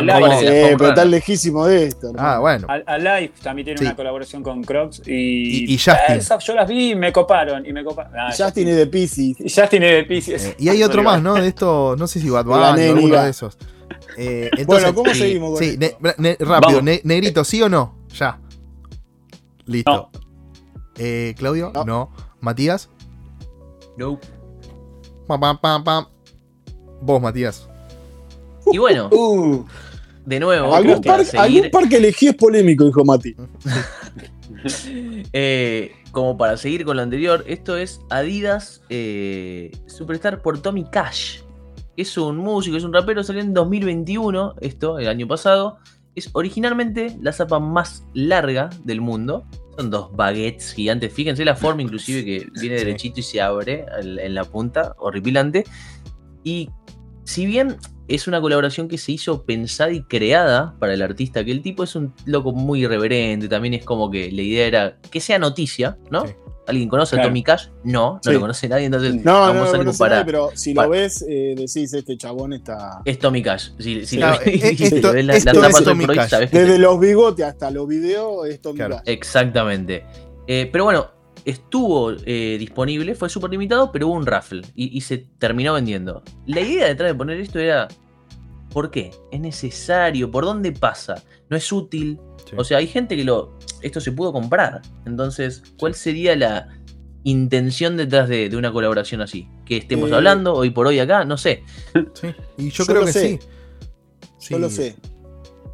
[0.77, 2.11] pero tan lejísimo de esto.
[2.17, 2.67] Ah, bueno.
[2.67, 6.19] Alive también tiene una colaboración con Crocs y, y, Justin.
[6.39, 7.63] yo las vi y me coparon.
[7.63, 8.11] Y me coparon.
[8.17, 9.37] Ah, Justin es de Pisces.
[9.39, 10.45] Justin es de Pisces.
[10.45, 11.35] Eh, y hay otro más, ¿no?
[11.35, 13.55] De esto, no sé si Bad Bunny o alguno de esos.
[14.17, 15.59] Eh, entonces, bueno, ¿cómo seguimos?
[15.59, 15.77] sí,
[16.39, 17.99] rápido, negrito, ¿sí o no?
[18.17, 18.39] Ya.
[19.65, 20.09] Listo.
[20.97, 22.11] Eh, Claudio, no.
[22.41, 22.89] Matías.
[23.97, 24.19] No.
[25.27, 26.05] Pam, pam, pam, pam.
[27.01, 27.67] Vos, Matías.
[28.71, 29.65] Y bueno, uh.
[30.25, 30.73] de nuevo.
[30.73, 33.35] ¿Algún, par, que elegí es polémico, dijo Mati.
[35.33, 41.41] Eh, como para seguir con lo anterior, esto es Adidas eh, Superstar por Tommy Cash.
[41.97, 45.77] Es un músico, es un rapero, salió en 2021, esto, el año pasado.
[46.15, 49.45] Es originalmente la zapa más larga del mundo.
[49.77, 51.11] Son dos baguettes gigantes.
[51.13, 55.63] Fíjense la forma, inclusive, que viene derechito y se abre en la punta, horripilante.
[56.43, 56.69] Y
[57.23, 57.77] si bien
[58.07, 61.83] es una colaboración que se hizo pensada y creada para el artista, que el tipo
[61.83, 65.97] es un loco muy irreverente, también es como que la idea era que sea noticia,
[66.11, 66.23] ¿no?
[66.67, 67.67] ¿Alguien conoce a Tommy Cash?
[67.83, 70.25] No, no lo conoce nadie, entonces no, vamos no, a comparar.
[70.25, 73.01] pero si lo ves, eh, decís, este chabón está...
[73.05, 73.69] Es Tommy Cash.
[73.77, 76.31] Si, si lo, ves, la, Tommy Cash.
[76.51, 79.01] Desde los bigotes hasta los videos es Tommy Cash.
[79.05, 80.05] Exactamente.
[80.47, 81.07] Eh, pero bueno,
[81.45, 86.23] estuvo eh, disponible, fue súper limitado, pero hubo un raffle y, se terminó vendiendo.
[86.45, 87.87] La idea detrás de poner esto era,
[88.71, 89.11] ¿por qué?
[89.31, 90.29] ¿Es necesario?
[90.31, 91.23] ¿Por dónde pasa?
[91.49, 92.19] ¿No es útil?
[92.57, 93.57] O sea, hay gente que lo...
[93.81, 94.81] Esto se pudo comprar.
[95.05, 96.69] Entonces, ¿cuál sería la
[97.23, 99.47] intención detrás de, una colaboración así?
[99.65, 101.63] Que estemos eh, hablando hoy por hoy acá, no sé.
[102.13, 102.27] Sí.
[102.57, 103.39] Y yo, creo que sí.
[104.49, 104.95] Yo lo sé.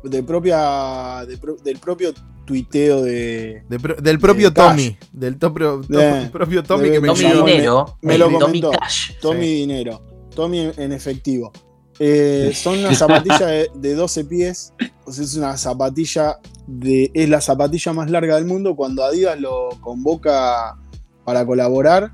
[0.04, 1.26] De propia,
[1.64, 2.14] del propio
[2.46, 3.64] tuiteo de,
[4.02, 4.98] del propio Tommy.
[5.12, 7.98] Del propio Tommy que me Tommy Dinero.
[8.02, 8.72] Me, lo comentó.
[9.22, 10.02] Tommy Dinero.
[10.36, 11.52] Tommy en efectivo.
[12.00, 14.74] Eh, son una zapatilla de, 12 pies.
[15.06, 17.12] O sea, es una zapatilla de.
[17.14, 18.76] Es la zapatilla más larga del mundo.
[18.76, 20.78] Cuando Adidas lo convoca
[21.24, 22.12] para colaborar,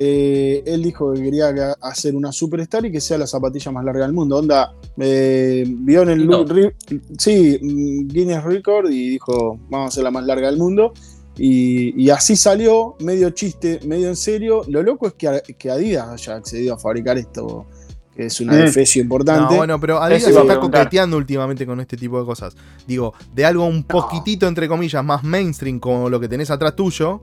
[0.00, 1.48] eh, él dijo que quería
[1.80, 4.38] hacer una superstar y que sea la zapatilla más larga del mundo.
[4.38, 6.74] Onda, eh, vio en el
[7.18, 10.92] sí, Guinness Record y dijo, vamos a hacer la más larga del mundo.
[11.40, 14.62] Y, así salió, medio chiste, medio en serio.
[14.66, 17.77] Lo loco es que, Adidas haya accedido a fabricar esto, que
[18.18, 18.98] es una mm.
[18.98, 19.54] importante.
[19.54, 22.56] No, bueno, pero Adidas está coqueteando últimamente con este tipo de cosas.
[22.86, 27.22] Digo, de algo un poquitito, entre comillas, más mainstream como lo que tenés atrás tuyo,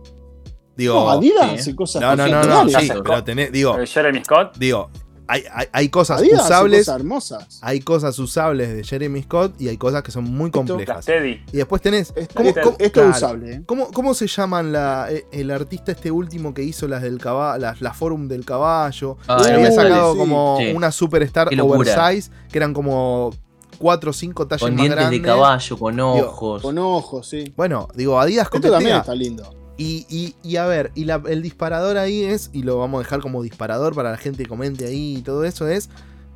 [0.77, 4.57] Digo, no, Adidas hace cosas No, no, no, no, sí, pero tenés, digo, Jeremy Scott.
[4.57, 4.89] Digo,
[5.27, 6.81] hay, hay, hay cosas usables.
[6.81, 7.60] Cosas hermosas.
[7.61, 11.06] Hay cosas usables de Jeremy Scott y hay cosas que son muy complejas.
[11.52, 12.14] y después tenés.
[12.15, 12.41] Esto,
[12.80, 13.53] esto, es usable.
[13.53, 13.61] ¿eh?
[13.65, 17.60] ¿cómo, ¿Cómo se llaman la, eh, el artista este último que hizo las del caballo,
[17.60, 19.18] las, la Forum del Caballo?
[19.27, 23.31] Ah, había sacado como una superstar oversize, que eran como
[23.77, 26.61] cuatro o cinco tallas con más dientes de caballo, con ojos.
[26.61, 27.53] con ojos, sí.
[27.56, 29.64] Bueno, digo, Adidas Esto también está lindo.
[29.77, 33.93] Y, a ver, y el disparador ahí es, y lo vamos a dejar como disparador
[33.93, 35.89] para la gente que comente ahí y todo eso, es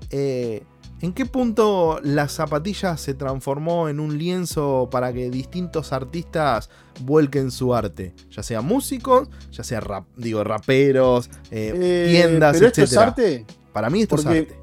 [0.10, 0.64] eh,
[1.02, 6.70] ¿en qué punto la zapatilla se transformó en un lienzo para que distintos artistas
[7.02, 8.14] vuelquen su arte?
[8.32, 13.46] Ya sea músicos, ya sea rap, digo, raperos, eh, eh, tiendas, ¿pero Esto es arte?
[13.72, 14.60] Para mí esto es arte.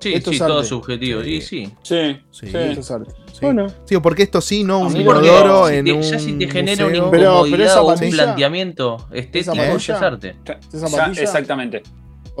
[0.00, 0.52] Sí, Esto sí, es arte.
[0.52, 1.22] todo subjetivo.
[1.22, 1.40] Sí.
[1.40, 1.66] Sí.
[1.82, 2.46] Sí, Sí.
[2.46, 2.56] sí.
[2.56, 3.10] Esto es arte.
[3.32, 3.38] Sí.
[3.42, 6.48] Bueno, Sí, porque esto sí, no un inodoro si en te- un ya si te
[6.50, 7.10] genera una museo.
[7.10, 10.36] Pero- pero incomodidad esa o un planteamiento estético, es arte.
[10.44, 11.22] esa Ya, zapatilla.
[11.22, 11.82] exactamente.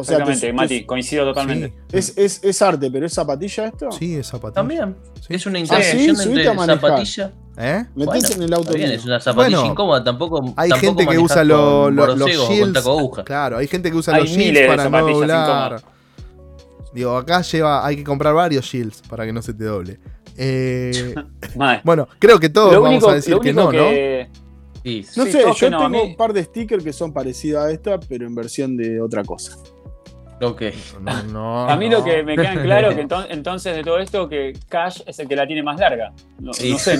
[0.00, 1.72] o sea, exactamente, te- Mati, coincido totalmente.
[1.90, 3.90] es, es, es arte, pero es zapatilla esto.
[3.90, 4.54] Sí, es zapatilla.
[4.54, 4.96] También.
[5.26, 5.34] Sí.
[5.34, 7.32] Es una Ah, intersección sí, subite a entre zapatilla.
[7.60, 7.84] ¿Eh?
[7.96, 8.72] Metés Bueno, en el auto.
[8.72, 10.54] Bien, es una zapatilla Bueno, incómoda, tampoco.
[10.56, 12.84] Hay tampoco gente que usa lo- los shields.
[13.24, 15.97] Claro, hay gente que usa Hay los shields para no.
[16.98, 19.98] Digo, acá lleva, hay que comprar varios shields para que no se te doble.
[20.36, 21.14] Eh,
[21.84, 23.88] bueno, creo que todos Lo vamos único, a decir que no, ¿no?
[24.84, 27.66] Sí, No Sí, sé, yo no, tengo mí- un par de stickers que son parecidas
[27.66, 29.56] a esta, pero en versión de otra cosa.
[30.40, 30.62] Ok.
[31.00, 31.98] No, no, A mí no.
[31.98, 35.18] lo que me queda en claro que enton- entonces de todo esto que Cash es
[35.18, 36.12] el que la tiene más larga.
[36.40, 36.98] No, Sí, no sé.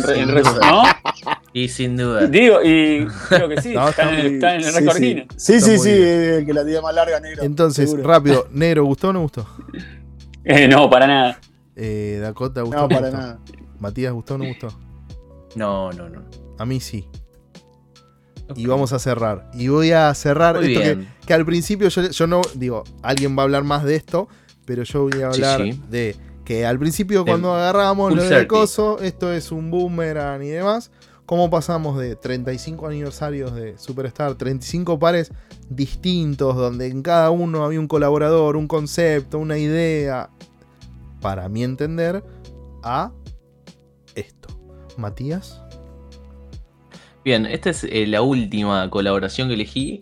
[1.52, 2.26] Y sin duda.
[2.26, 5.26] Digo, y creo que sí, No, está, en el, está en el Sí, récord sí.
[5.36, 7.42] Sí, sí, eh, que la tiene más larga, negro.
[7.42, 8.08] Entonces, seguro.
[8.08, 9.46] rápido, negro, ¿gustó o no gustó?
[10.44, 11.38] Eh, no, para nada.
[11.76, 13.16] Eh, Dakota, ¿gustó o No, no para gustó?
[13.18, 13.38] nada.
[13.80, 14.68] Matías, ¿gustó o no gustó?
[15.56, 16.22] No, no, no.
[16.58, 17.06] A mí sí.
[18.54, 19.50] Y vamos a cerrar.
[19.54, 23.42] Y voy a cerrar Muy esto que, al principio yo, yo no, digo, alguien va
[23.42, 24.28] a hablar más de esto,
[24.64, 25.80] pero yo voy a hablar sí.
[25.90, 28.48] de que al principio De cuando agarramos lo del 30.
[28.48, 30.90] coso, esto es un boomerang y demás,
[31.26, 35.30] cómo pasamos de 35 aniversarios de Superstar, 35 pares
[35.68, 40.30] distintos, donde en cada uno había un colaborador, un concepto, una idea,
[41.20, 42.24] para mi entender,
[42.82, 43.12] a
[44.14, 44.48] esto.
[44.96, 45.60] Matías.
[47.28, 50.00] Bien, esta es eh, la última colaboración que elegí.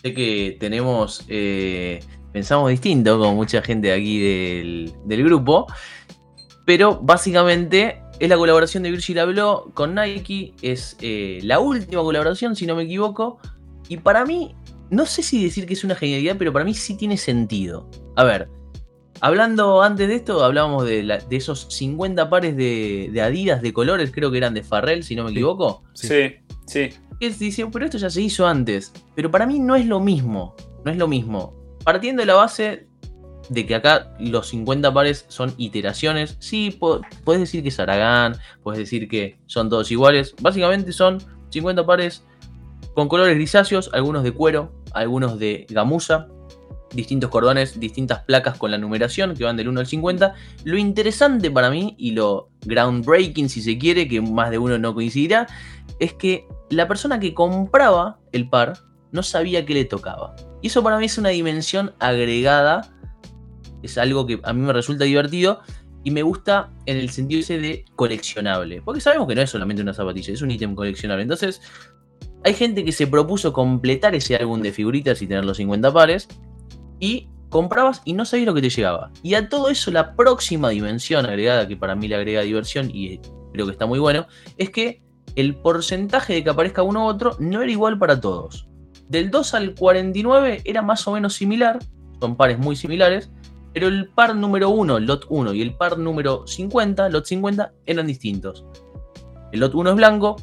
[0.00, 1.22] Sé que tenemos.
[1.28, 2.00] eh,
[2.32, 5.66] pensamos distinto, como mucha gente de aquí del, del grupo.
[6.64, 10.54] Pero básicamente es la colaboración de Virgil Abloh con Nike.
[10.62, 13.40] Es eh, la última colaboración, si no me equivoco.
[13.90, 14.54] Y para mí,
[14.88, 17.90] no sé si decir que es una genialidad, pero para mí sí tiene sentido.
[18.16, 18.48] A ver,
[19.20, 23.72] hablando antes de esto, hablábamos de, la- de esos 50 pares de, de Adidas de
[23.74, 25.82] colores, creo que eran de Farrell, si no me equivoco.
[25.92, 26.08] Sí.
[26.08, 26.36] Sí,
[26.66, 26.90] sí.
[27.20, 28.92] Que dicen, pero esto ya se hizo antes.
[29.14, 30.54] Pero para mí no es lo mismo.
[30.84, 31.54] No es lo mismo.
[31.84, 32.86] Partiendo de la base
[33.48, 36.36] de que acá los 50 pares son iteraciones.
[36.40, 36.78] Sí,
[37.24, 40.34] puedes decir que es Aragán, puedes decir que son todos iguales.
[40.40, 42.24] Básicamente son 50 pares
[42.94, 46.28] con colores grisáceos, algunos de cuero, algunos de gamuza,
[46.94, 50.34] distintos cordones, distintas placas con la numeración que van del 1 al 50.
[50.64, 54.94] Lo interesante para mí y lo groundbreaking, si se quiere, que más de uno no
[54.94, 55.46] coincidirá,
[55.98, 58.78] es que la persona que compraba el par
[59.12, 60.34] no sabía qué le tocaba.
[60.62, 62.92] Y eso para mí es una dimensión agregada,
[63.82, 65.60] es algo que a mí me resulta divertido
[66.02, 68.82] y me gusta en el sentido ese de coleccionable.
[68.82, 71.22] Porque sabemos que no es solamente una zapatilla, es un ítem coleccionable.
[71.22, 71.60] Entonces,
[72.44, 76.28] hay gente que se propuso completar ese álbum de figuritas y tener los 50 pares
[76.98, 79.12] y comprabas y no sabías lo que te llegaba.
[79.22, 83.20] Y a todo eso la próxima dimensión agregada, que para mí le agrega diversión y
[83.52, 84.26] creo que está muy bueno,
[84.58, 85.03] es que
[85.36, 88.68] el porcentaje de que aparezca uno u otro no era igual para todos.
[89.08, 91.78] Del 2 al 49 era más o menos similar,
[92.20, 93.30] son pares muy similares,
[93.72, 98.06] pero el par número 1, lot 1, y el par número 50, lot 50, eran
[98.06, 98.64] distintos.
[99.52, 100.36] El lot 1 es blanco,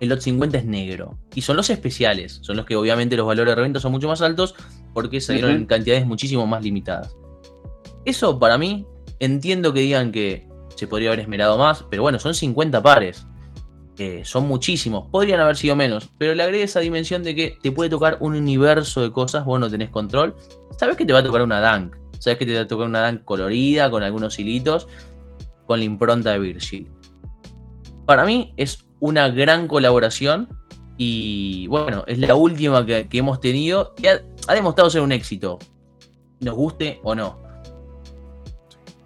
[0.00, 1.18] el lot 50 es negro.
[1.34, 4.22] Y son los especiales, son los que obviamente los valores de reventa son mucho más
[4.22, 4.54] altos
[4.92, 7.16] porque salieron en cantidades muchísimo más limitadas.
[8.04, 8.86] Eso para mí,
[9.18, 13.26] entiendo que digan que se podría haber esmerado más, pero bueno, son 50 pares.
[14.24, 17.90] Son muchísimos, podrían haber sido menos, pero le agregué esa dimensión de que te puede
[17.90, 20.34] tocar un universo de cosas, vos no tenés control.
[20.78, 23.06] Sabes que te va a tocar una Dunk, sabes que te va a tocar una
[23.06, 24.88] Dunk colorida, con algunos hilitos,
[25.66, 26.90] con la impronta de Virgil.
[28.04, 30.48] Para mí es una gran colaboración
[30.96, 35.12] y bueno, es la última que, que hemos tenido y ha, ha demostrado ser un
[35.12, 35.58] éxito,
[36.40, 37.38] nos guste o no.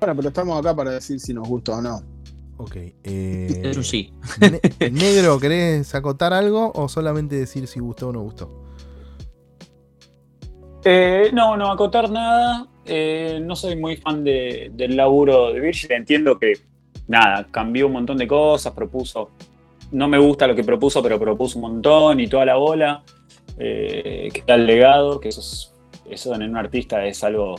[0.00, 2.17] Bueno, pero estamos acá para decir si nos gusta o no.
[2.58, 2.76] Ok.
[2.76, 4.12] eh, Es un sí.
[4.80, 8.50] ne- Negro, ¿querés acotar algo o solamente decir si gustó o no gustó?
[10.84, 12.66] Eh, no, no acotar nada.
[12.84, 15.92] Eh, no soy muy fan de- del laburo de Virgil.
[15.92, 16.54] Entiendo que,
[17.06, 19.30] nada, cambió un montón de cosas, propuso.
[19.92, 23.02] No me gusta lo que propuso, pero propuso un montón y toda la bola.
[23.58, 25.72] Eh, que está el legado, que eso, es-
[26.08, 27.56] eso en un artista es algo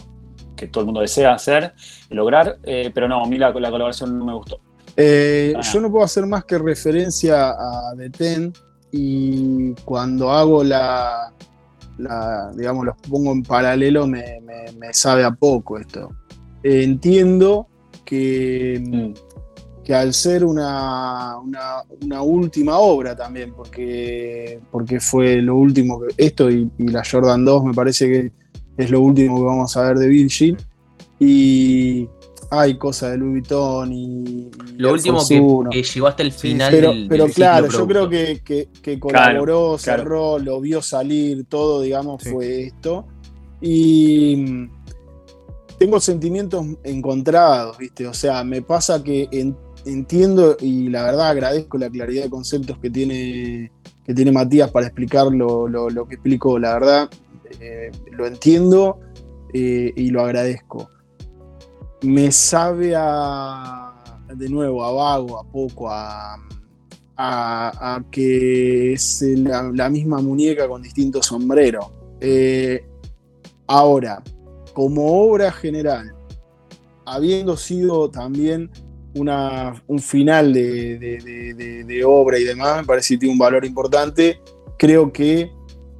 [0.56, 1.74] que todo el mundo desea hacer
[2.10, 2.58] y lograr.
[2.64, 4.60] Eh, pero no, a mí la, la colaboración no me gustó.
[4.96, 5.62] Eh, Ah.
[5.62, 8.54] Yo no puedo hacer más que referencia a The Ten
[8.92, 11.32] y cuando hago la,
[11.98, 16.10] la- digamos, los pongo en paralelo me, me- me sabe a poco esto.
[16.64, 17.68] Eh, entiendo
[18.04, 19.84] que, Mm.
[19.84, 26.08] que al ser una, una- una última obra también, porque, porque fue lo último que
[26.18, 28.32] esto y, y la Jordan 2 me parece que
[28.78, 30.58] es lo último que vamos a ver de Virgil.
[31.20, 32.08] Y
[32.52, 34.50] hay cosas de Louis Vuitton y.
[34.78, 36.72] Lo último que, llegó hasta el final.
[36.72, 38.42] pero, pero claro, yo creo que,
[38.82, 43.06] que, colaboró, cerró, lo vio salir, todo, digamos, fue esto.
[43.62, 44.72] Y mm,
[45.78, 48.08] tengo sentimientos encontrados, ¿viste?
[48.08, 49.28] O sea, me pasa que
[49.86, 53.72] entiendo y la verdad agradezco la claridad de conceptos que tiene,
[54.06, 55.68] que tiene Matías para explicar lo,
[56.08, 56.58] que explicó.
[56.58, 57.10] La verdad,
[57.60, 59.00] eh, lo entiendo
[59.54, 60.90] eh, y lo agradezco
[62.02, 63.94] me sabe a,
[64.34, 66.38] de nuevo, a vago, a poco, a,
[67.18, 71.88] a, que es la, misma muñeca con distintos sombreros.
[72.22, 72.86] Eh,
[73.68, 74.24] ahora,
[74.74, 76.16] como obra general,
[77.06, 78.70] habiendo sido también
[79.16, 80.98] una, un final de,
[81.86, 84.40] de, obra y demás, me parece que tiene un valor importante,
[84.78, 85.52] creo que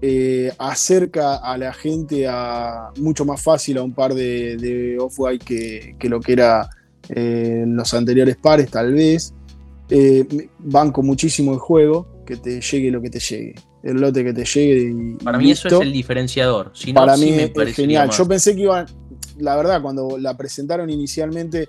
[0.02, 5.44] eh, acerca a la gente a mucho más fácil a un par de, off-white
[5.98, 6.70] que, lo que era
[7.10, 9.34] eh, los anteriores pares, tal vez.
[9.90, 10.26] Eh,
[10.60, 13.56] banco muchísimo el juego, que te llegue lo que te llegue.
[13.84, 15.18] El lote que te llegue.
[15.24, 16.72] Para mí eso es el diferenciador.
[16.94, 18.10] Para mí es genial.
[18.12, 18.86] Yo pensé que iban,
[19.38, 21.68] la verdad, cuando la presentaron inicialmente,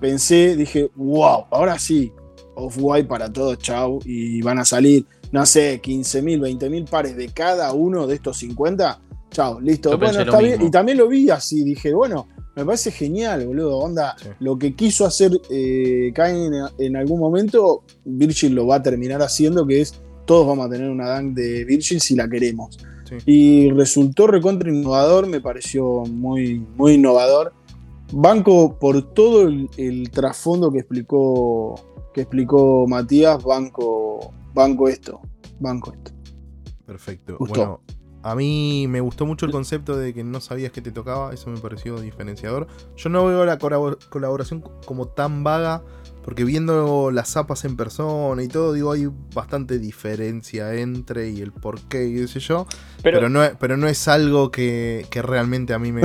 [0.00, 2.12] pensé, dije, wow, ahora sí,
[2.54, 7.72] off-white para todos, chau, y van a salir no sé, 15.000, 20.000 pares de cada
[7.72, 9.00] uno de estos 50,
[9.30, 9.96] chao, listo.
[9.98, 10.62] bueno, está bien.
[10.62, 13.78] Y también lo vi así, dije, bueno, me parece genial, boludo.
[13.78, 16.12] Onda, lo que quiso hacer eh,
[16.78, 19.94] en, algún momento, Virgil lo va a terminar haciendo, que es
[20.26, 22.78] todos vamos a tener una dunk de Virgil si la queremos.
[23.24, 27.54] Y resultó recontra innovador, me pareció muy, muy innovador.
[28.12, 31.76] Banco por todo el, el trasfondo que explicó,
[32.12, 35.20] que explicó Matías, banco banco esto,
[35.58, 36.12] banco esto.
[36.86, 37.36] Perfecto.
[37.38, 37.82] Bueno,
[38.22, 41.50] a mí me gustó mucho el concepto de que no sabías que te tocaba, eso
[41.50, 42.66] me pareció diferenciador.
[42.96, 45.82] Yo no veo la colaboración como tan vaga,
[46.24, 51.52] porque viendo las zapas en persona y todo, digo, hay bastante diferencia entre y el
[51.52, 52.66] por qué y qué sé yo.
[53.02, 56.02] Pero, no, es, pero no es algo que, realmente a mí me...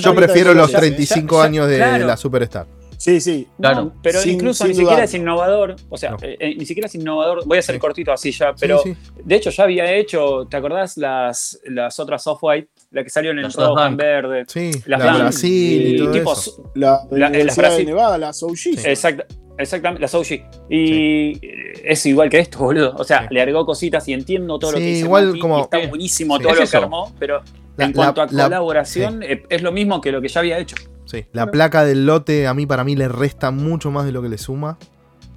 [0.00, 2.77] yo prefiero los 35 años de la Superstar.
[2.98, 3.46] Sí, sí.
[3.60, 3.92] Claro.
[4.02, 5.76] pero incluso ni siquiera es innovador.
[5.88, 7.46] O sea, eh, eh, ni siquiera es innovador.
[7.46, 8.82] Voy a ser cortito así ya, pero
[9.24, 12.68] de hecho ya había hecho, ¿te acordás las, las otras soft-white?
[12.90, 14.44] La que salió en el rojo, en verde.
[14.48, 16.72] Sí, la, Brasil y, todo tipo, eso.
[16.74, 17.86] La, la, la, Brasil.
[17.86, 18.70] de Nevada, la Souji.
[18.84, 20.42] exactamente, la Souji.
[20.68, 21.40] Y
[21.84, 22.96] es igual que esto, boludo.
[22.98, 25.04] O sea, le agregó cositas y entiendo todo lo que dice.
[25.04, 27.42] Igual como, está buenísimo todo lo que armó, pero
[27.78, 30.74] en cuanto a colaboración, eh, es lo mismo que lo que ya había hecho.
[31.08, 34.20] Sí, la placa del lote a mí para mí le resta mucho más de lo
[34.20, 34.78] que le suma.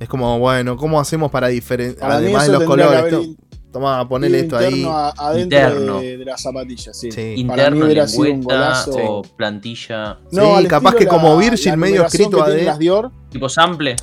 [0.02, 2.12] Es como, bueno, ¿cómo hacemos para diferenciar?
[2.12, 3.30] Además de los colores.
[3.72, 4.86] Toma, ponele esto ahí.
[4.86, 7.08] adentro De, las zapatillas, sí.
[7.38, 8.92] Interno, hubiera sido un golazo.
[8.98, 10.20] o plantilla.
[10.32, 13.12] No, sí, capaz que como Virgin medio escrito a las Dior.
[13.30, 13.96] Tipo sample.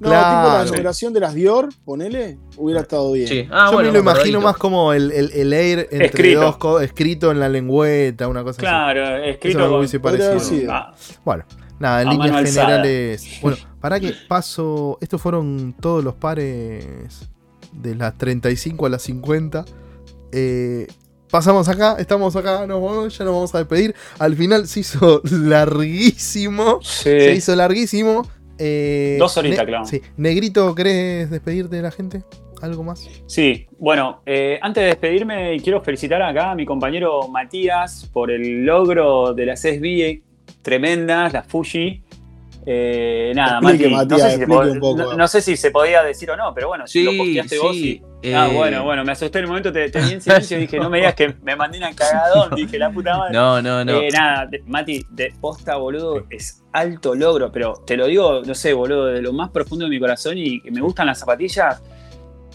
[0.00, 3.48] No, tipo la numeración de las Dior, ponele, hubiera estado bien.
[3.50, 6.58] Ah, Yo me lo imagino más como el, el, el Air entre escrito.
[6.60, 9.10] dos escrito en la lengüeta, una cosa claro, así.
[9.10, 9.82] Claro, escrito.
[9.82, 10.72] Eso parecido.
[10.72, 10.94] Ah.
[11.24, 11.44] Bueno,
[11.78, 13.38] nada, en líneas generales.
[13.40, 14.98] Bueno, para que paso.
[15.00, 17.28] Estos fueron todos los pares
[17.72, 19.64] de las 35 a las 50.
[20.32, 20.86] Eh,
[21.30, 23.94] pasamos acá, estamos acá, nos vamos, ya nos vamos a despedir.
[24.18, 26.80] Al final se hizo larguísimo.
[26.82, 28.28] Se hizo larguísimo.
[28.58, 29.84] Eh, Dos horitas, claro.
[29.84, 30.00] Sí.
[30.16, 32.22] Negrito, ¿querés despedirte de la gente?
[32.62, 33.08] ¿Algo más?
[33.26, 38.64] Sí, bueno, eh, antes de despedirme, quiero felicitar acá a mi compañero Matías por el
[38.64, 40.22] logro de las SB
[40.62, 42.02] tremendas, las Fuji.
[42.66, 46.54] Eh, nada, Mati, no, sé si se no, sé si se podía decir o no,
[46.54, 48.02] pero bueno, si lo posteaste vos y.
[48.34, 50.78] Ah, eh, bueno, bueno, me asusté en el momento, te, tenía en silencio y dije,
[50.78, 53.34] no me digas que me mandé una cagadón, dije, la puta madre.
[53.38, 54.00] No, no, no.
[54.00, 58.72] Eh, nada, Mati, de posta, boludo, es alto logro, pero te lo digo, no sé,
[58.72, 61.82] boludo, de lo más profundo de mi corazón y que me gustan las zapatillas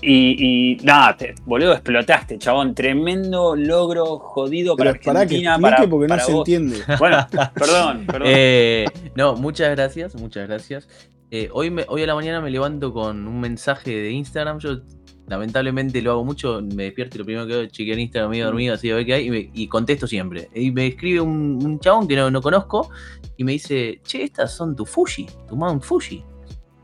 [0.02, 2.74] y, nada, boludo, explotaste, chabón.
[2.74, 5.60] Tremendo logro jodido para Argentina.
[5.60, 6.78] Para, que porque no se entiende.
[7.00, 8.24] Bueno, perdón, perdón.
[8.26, 8.86] Eh,
[9.16, 10.88] no, muchas gracias, muchas gracias.
[11.32, 14.60] Eh, hoy, me, hoy a la mañana me levanto con un mensaje de Instagram.
[14.60, 14.80] Yo
[15.28, 18.46] lamentablemente lo hago mucho, me despierto y lo primero que hago es chequear Instagram medio
[18.46, 20.50] dormido, así a ver qué hay, y, contesto siempre.
[20.56, 22.90] Y me escribe un, chabón que no, no, conozco
[23.38, 26.24] y me dice, che, estas son tu Fuji, tu Mount Fuji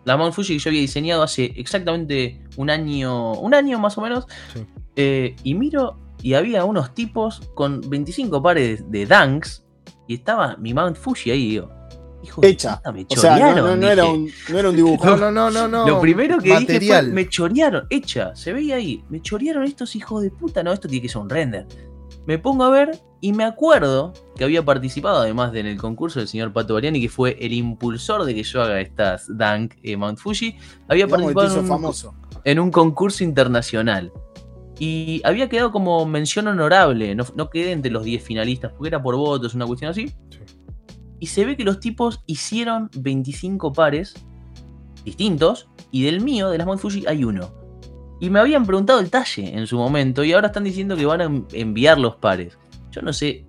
[0.06, 4.02] la Mount Fuji que yo había diseñado hace exactamente un año, un año más o
[4.02, 4.26] menos.
[4.96, 9.66] Eh, y miro y había unos tipos con 25 pares de Dunks
[10.08, 11.72] y estaba mi Mount Fuji ahí, digo.
[12.24, 12.82] Hijo Hecha.
[12.84, 13.80] De me chorearon.
[13.80, 15.06] no, era un, no, era un, dibujo.
[15.18, 15.88] No, no, no, no.
[15.88, 17.86] Lo primero que dije fue, me chorearon.
[17.90, 19.04] Hecha, se veía ahí.
[19.10, 20.64] Me chorearon estos hijos de puta.
[20.64, 21.68] No, esto tiene que ser un render.
[22.26, 26.28] Me pongo a ver y me acuerdo que había participado además en el concurso del
[26.28, 30.20] señor Pato Bariani, que fue el impulsor de que yo haga estas Dunk eh, Mount
[30.20, 30.58] Fuji.
[30.88, 31.94] Había participado en un,
[32.44, 34.12] en un, concurso internacional.
[34.78, 39.02] Y había quedado como mención honorable, no, no quedé entre los 10 finalistas, porque era
[39.02, 40.14] por votos, una cuestión así.
[41.20, 44.14] Y se ve que los tipos hicieron 25 pares
[45.06, 47.65] distintos, y del mío, de las Mount Fuji, hay uno.
[48.20, 51.22] Y me habían preguntado el talle en su momento, y ahora están diciendo que van
[51.22, 52.58] a enviar los pares.
[52.92, 53.44] Yo no sé,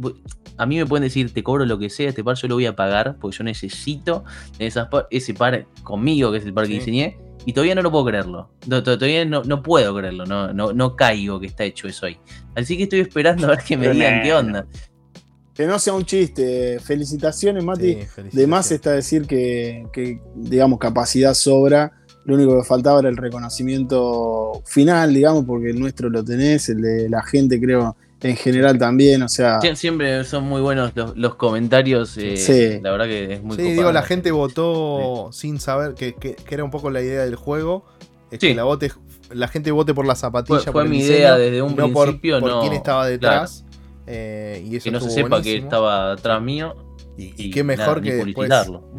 [0.56, 2.66] a mí me pueden decir, te cobro lo que sea, este par yo lo voy
[2.66, 4.24] a pagar, porque yo necesito
[4.58, 8.06] esas ese par conmigo, que es el par que diseñé, y todavía no lo puedo
[8.06, 8.50] creerlo.
[8.68, 12.18] todavía no, no, puedo creerlo, no, no, no caigo que está hecho eso ahí.
[12.56, 14.66] Así que estoy esperando a ver que me digan qué onda.
[15.54, 16.80] Que no sea un chiste.
[16.80, 17.98] Felicitaciones, Mati.
[18.32, 21.92] De más está decir que, que, digamos, capacidad sobra.
[22.26, 26.82] Lo único que faltaba era el reconocimiento final, digamos, porque el nuestro lo tenés, el
[26.82, 29.60] de la gente, creo, en general también, o sea.
[29.74, 32.16] siempre son muy buenos los, comentarios.
[32.18, 36.36] Eh, la verdad que es muy Sí, digo, la gente votó sin saber que, que,
[36.50, 37.84] era un poco la idea del juego.
[38.30, 38.90] Es que la, vote,
[39.32, 40.72] la gente vote por la zapatilla.
[40.72, 43.64] Fue, mi idea desde un principio, por, quién estaba detrás.
[44.08, 46.74] Eh, y eso que no se sepa que estaba atrás mío.
[47.18, 48.50] Y, qué mejor que después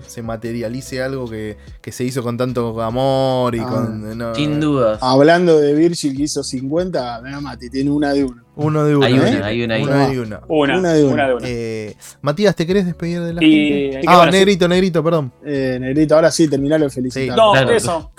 [0.07, 1.57] se materialice algo que,
[1.91, 3.65] se hizo con tanto amor y ah.
[3.65, 4.35] con.
[4.35, 4.99] Sin dudas.
[5.01, 8.43] Hablando de Virgil que hizo 50, mira Mati, tiene una de uno.
[8.55, 9.05] Uno de uno.
[9.05, 9.43] Hay una, ¿eh?
[9.43, 10.41] hay una, una, de una.
[10.47, 11.37] Una, de una.
[11.43, 14.01] Eh, Matías, ¿te querés despedir de la gente?
[14.07, 15.31] Ah, negrito, negrito, perdón.
[15.45, 17.37] Eh, negrito, ahora sí, terminalo de felicitar.
[17.37, 18.11] no, eso.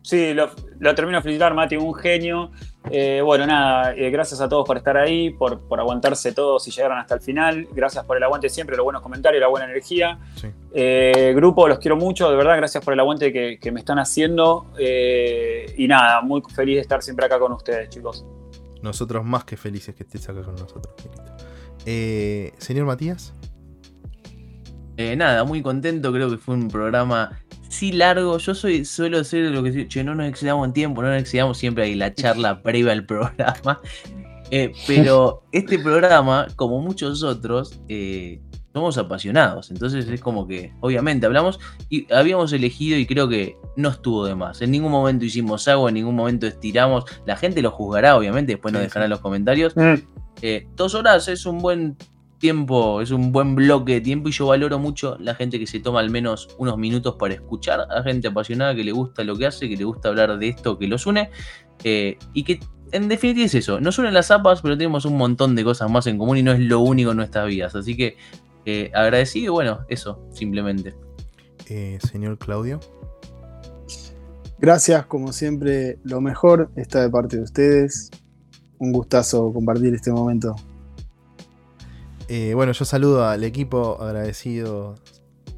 [0.00, 0.50] Sí, lo,
[0.94, 2.50] termino de felicitar, Mati, un genio.
[2.90, 6.98] Eh, bueno, nada, eh, gracias a todos por estar ahí, por, aguantarse todos y llegaron
[6.98, 7.68] hasta el final.
[7.72, 10.18] Gracias por el aguante siempre, los buenos comentarios, la buena energía.
[10.74, 14.66] Eh, grupo, los quiero mucho, de verdad, gracias por el aguante que, me están haciendo.
[14.78, 18.24] y nada, muy feliz de estar siempre acá con ustedes, chicos.
[18.82, 20.94] Nosotros más que felices que estés acá con nosotros,
[21.84, 23.32] señor Matías.
[25.16, 27.41] nada, muy contento, creo que fue un programa
[27.72, 28.38] sí largo.
[28.38, 31.58] Yo soy suelo ser lo que che, no nos excedamos en tiempo, no nos excedamos
[31.58, 33.80] siempre ahí la charla previa al programa.
[34.50, 38.40] Eh, pero este programa, como muchos otros, eh,
[38.72, 39.70] somos apasionados.
[39.70, 41.58] Entonces es como que, obviamente, hablamos
[41.88, 44.60] y habíamos elegido y creo que no estuvo de más.
[44.60, 47.04] En ningún momento hicimos agua, en ningún momento estiramos.
[47.26, 49.74] La gente lo juzgará, obviamente, después nos dejará en los comentarios.
[49.76, 49.94] Mm.
[50.42, 51.96] Eh, dos horas es un buen
[52.42, 55.78] tiempo, es un buen bloque de tiempo y yo valoro mucho la gente que se
[55.78, 59.46] toma al menos unos minutos para escuchar a gente apasionada que le gusta lo que
[59.46, 61.30] hace, que le gusta hablar de esto que los une
[61.84, 62.58] eh, y que
[62.90, 66.08] en definitiva es eso, nos unen las zapas pero tenemos un montón de cosas más
[66.08, 68.16] en común y no es lo único en nuestras vidas, así que
[68.66, 70.96] eh, agradecido, bueno, eso, simplemente.
[71.68, 72.80] Eh, señor Claudio.
[74.58, 78.10] Gracias, como siempre, lo mejor está de parte de ustedes.
[78.78, 80.56] Un gustazo compartir este momento
[82.28, 84.94] eh, bueno, yo saludo al equipo agradecido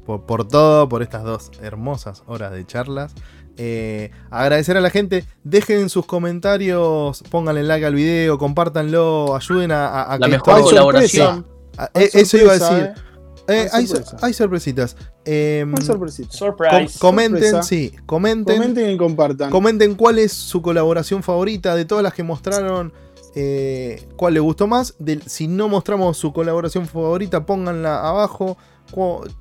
[0.05, 3.13] por, todo, por estas dos hermosas horas de charlas.
[3.57, 10.03] Eh, agradecer a la gente, dejen sus comentarios, pónganle like al video, compártanlo, ayuden a,
[10.03, 11.45] a la mejor colaboración.
[11.77, 12.93] Ah, eh, eso iba a decir.
[14.21, 14.97] hay, sorpresitas.
[15.23, 16.37] Em, hay sorpresitas.
[16.99, 18.57] comenten, sí, comenten.
[18.57, 19.49] Comenten y compartan.
[19.49, 22.93] Comenten cuál es su colaboración favorita de todas las que mostraron
[23.35, 24.95] eh, cuál le gustó más.
[25.25, 28.57] si no mostramos su colaboración favorita, pónganla abajo.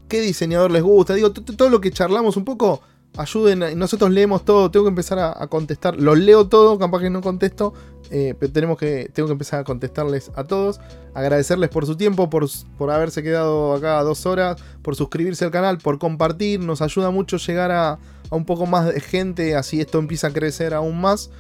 [0.08, 1.14] ¿Qué diseñador les gusta?
[1.14, 2.82] Digo, todo lo que charlamos un poco,
[3.16, 3.78] ayuden.
[3.78, 5.96] Nosotros leemos todo, tengo que empezar a, contestar.
[5.96, 7.72] Los leo todo, capaz que no contesto.
[8.10, 10.80] Eh, pero tenemos que, tengo que empezar a contestarles a todos.
[11.14, 15.78] Agradecerles por su tiempo, por, por haberse quedado acá dos horas, por suscribirse al canal,
[15.78, 16.60] por compartir.
[16.60, 20.32] Nos ayuda mucho llegar a, a un poco más de gente, así esto empieza a
[20.32, 21.30] crecer aún más.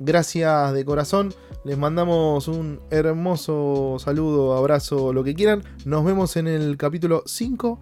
[0.00, 1.34] Gracias de corazón.
[1.62, 5.62] Les mandamos un hermoso saludo, abrazo, lo que quieran.
[5.84, 7.78] Nos vemos en el capítulo 5.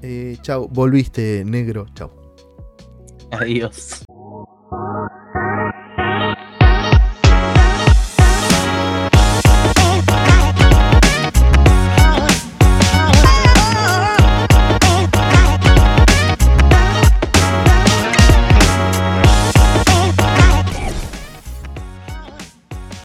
[0.00, 1.84] Eh, chao, volviste negro.
[1.94, 2.10] Chao.
[3.30, 4.04] Adiós.